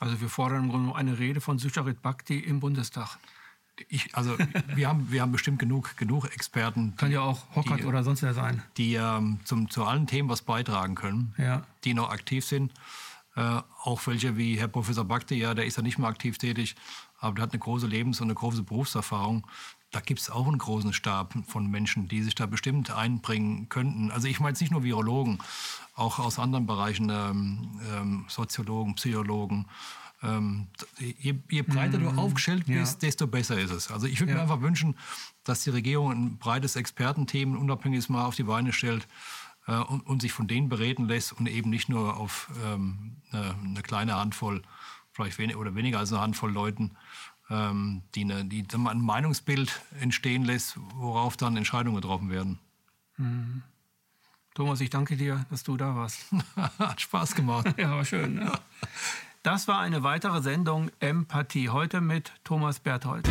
Also 0.00 0.20
wir 0.20 0.28
fordern 0.28 0.64
im 0.64 0.70
Grunde 0.70 0.96
eine 0.96 1.20
Rede 1.20 1.40
von 1.40 1.60
Sucharit 1.60 2.02
Bhakti 2.02 2.40
im 2.40 2.58
Bundestag. 2.58 3.16
Ich, 3.88 4.14
also 4.14 4.36
wir 4.74 4.88
haben, 4.88 5.10
wir 5.10 5.22
haben 5.22 5.32
bestimmt 5.32 5.58
genug, 5.58 5.96
genug 5.96 6.26
Experten. 6.32 6.94
Kann 6.96 7.10
ja 7.10 7.20
auch 7.20 7.42
Hockert 7.54 7.80
die, 7.80 7.84
oder 7.84 8.04
sonst 8.04 8.22
wer 8.22 8.34
sein. 8.34 8.62
Die 8.76 8.94
ähm, 8.94 9.40
zum, 9.44 9.70
zu 9.70 9.84
allen 9.84 10.06
Themen 10.06 10.28
was 10.28 10.42
beitragen 10.42 10.94
können, 10.94 11.34
ja. 11.38 11.62
die 11.84 11.94
noch 11.94 12.10
aktiv 12.10 12.44
sind. 12.44 12.72
Äh, 13.36 13.60
auch 13.82 14.06
welche 14.06 14.36
wie 14.36 14.58
Herr 14.58 14.68
Professor 14.68 15.04
Bakte, 15.04 15.34
ja, 15.34 15.54
der 15.54 15.66
ist 15.66 15.76
ja 15.76 15.82
nicht 15.82 15.98
mehr 15.98 16.08
aktiv 16.08 16.38
tätig, 16.38 16.76
aber 17.18 17.34
der 17.34 17.42
hat 17.42 17.52
eine 17.52 17.58
große 17.58 17.86
Lebens- 17.86 18.20
und 18.20 18.28
eine 18.28 18.34
große 18.34 18.62
Berufserfahrung. 18.62 19.46
Da 19.90 20.00
gibt 20.00 20.20
es 20.20 20.30
auch 20.30 20.46
einen 20.46 20.58
großen 20.58 20.92
Stab 20.92 21.34
von 21.46 21.68
Menschen, 21.68 22.08
die 22.08 22.22
sich 22.22 22.34
da 22.34 22.46
bestimmt 22.46 22.90
einbringen 22.90 23.68
könnten. 23.68 24.10
Also 24.10 24.28
ich 24.28 24.40
meine 24.40 24.50
jetzt 24.50 24.60
nicht 24.60 24.72
nur 24.72 24.82
Virologen, 24.82 25.38
auch 25.94 26.18
aus 26.18 26.38
anderen 26.38 26.66
Bereichen, 26.66 27.10
ähm, 27.10 27.80
ähm, 27.92 28.24
Soziologen, 28.28 28.94
Psychologen. 28.94 29.66
Ähm, 30.24 30.68
je, 30.98 31.34
je, 31.50 31.62
breiter 31.62 31.98
mm, 31.98 32.02
du 32.02 32.08
aufgestellt 32.20 32.66
bist, 32.66 33.02
ja. 33.02 33.08
desto 33.08 33.26
besser 33.26 33.58
ist 33.58 33.70
es. 33.70 33.90
Also 33.90 34.06
ich 34.06 34.20
würde 34.20 34.32
ja. 34.32 34.36
mir 34.36 34.42
einfach 34.42 34.60
wünschen, 34.60 34.96
dass 35.44 35.62
die 35.64 35.70
Regierung 35.70 36.10
ein 36.10 36.38
breites 36.38 36.76
Expertenthemen 36.76 37.56
unabhängiges 37.56 38.08
Mal 38.08 38.24
auf 38.24 38.34
die 38.34 38.44
Beine 38.44 38.72
stellt 38.72 39.06
äh, 39.66 39.76
und, 39.76 40.06
und, 40.06 40.22
sich 40.22 40.32
von 40.32 40.46
denen 40.46 40.68
bereden 40.68 41.06
lässt 41.06 41.32
und 41.32 41.46
eben 41.46 41.70
nicht 41.70 41.88
nur 41.88 42.16
auf 42.16 42.50
ähm, 42.64 43.16
eine, 43.32 43.54
eine, 43.54 43.82
kleine 43.82 44.16
Handvoll, 44.16 44.62
vielleicht 45.12 45.38
wenig, 45.38 45.56
oder 45.56 45.74
weniger 45.74 45.98
als 45.98 46.12
eine 46.12 46.22
Handvoll 46.22 46.52
Leuten, 46.52 46.92
ähm, 47.50 48.02
die, 48.14 48.22
eine, 48.22 48.44
die 48.46 48.66
ein 48.72 49.00
Meinungsbild 49.00 49.82
entstehen 50.00 50.44
lässt, 50.44 50.78
worauf 50.94 51.36
dann 51.36 51.56
Entscheidungen 51.56 51.96
getroffen 51.96 52.30
werden. 52.30 52.58
Mhm. 53.18 53.62
Thomas, 54.54 54.80
ich 54.80 54.88
danke 54.88 55.16
dir, 55.16 55.44
dass 55.50 55.64
du 55.64 55.76
da 55.76 55.96
warst. 55.96 56.26
Hat 56.78 57.00
Spaß 57.00 57.34
gemacht. 57.34 57.74
ja, 57.76 57.90
war 57.90 58.04
schön. 58.04 58.36
Ne? 58.36 58.52
Das 59.44 59.68
war 59.68 59.78
eine 59.78 60.02
weitere 60.02 60.40
Sendung 60.40 60.90
Empathie. 61.00 61.68
Heute 61.68 62.00
mit 62.00 62.32
Thomas 62.44 62.80
Berthold. 62.80 63.28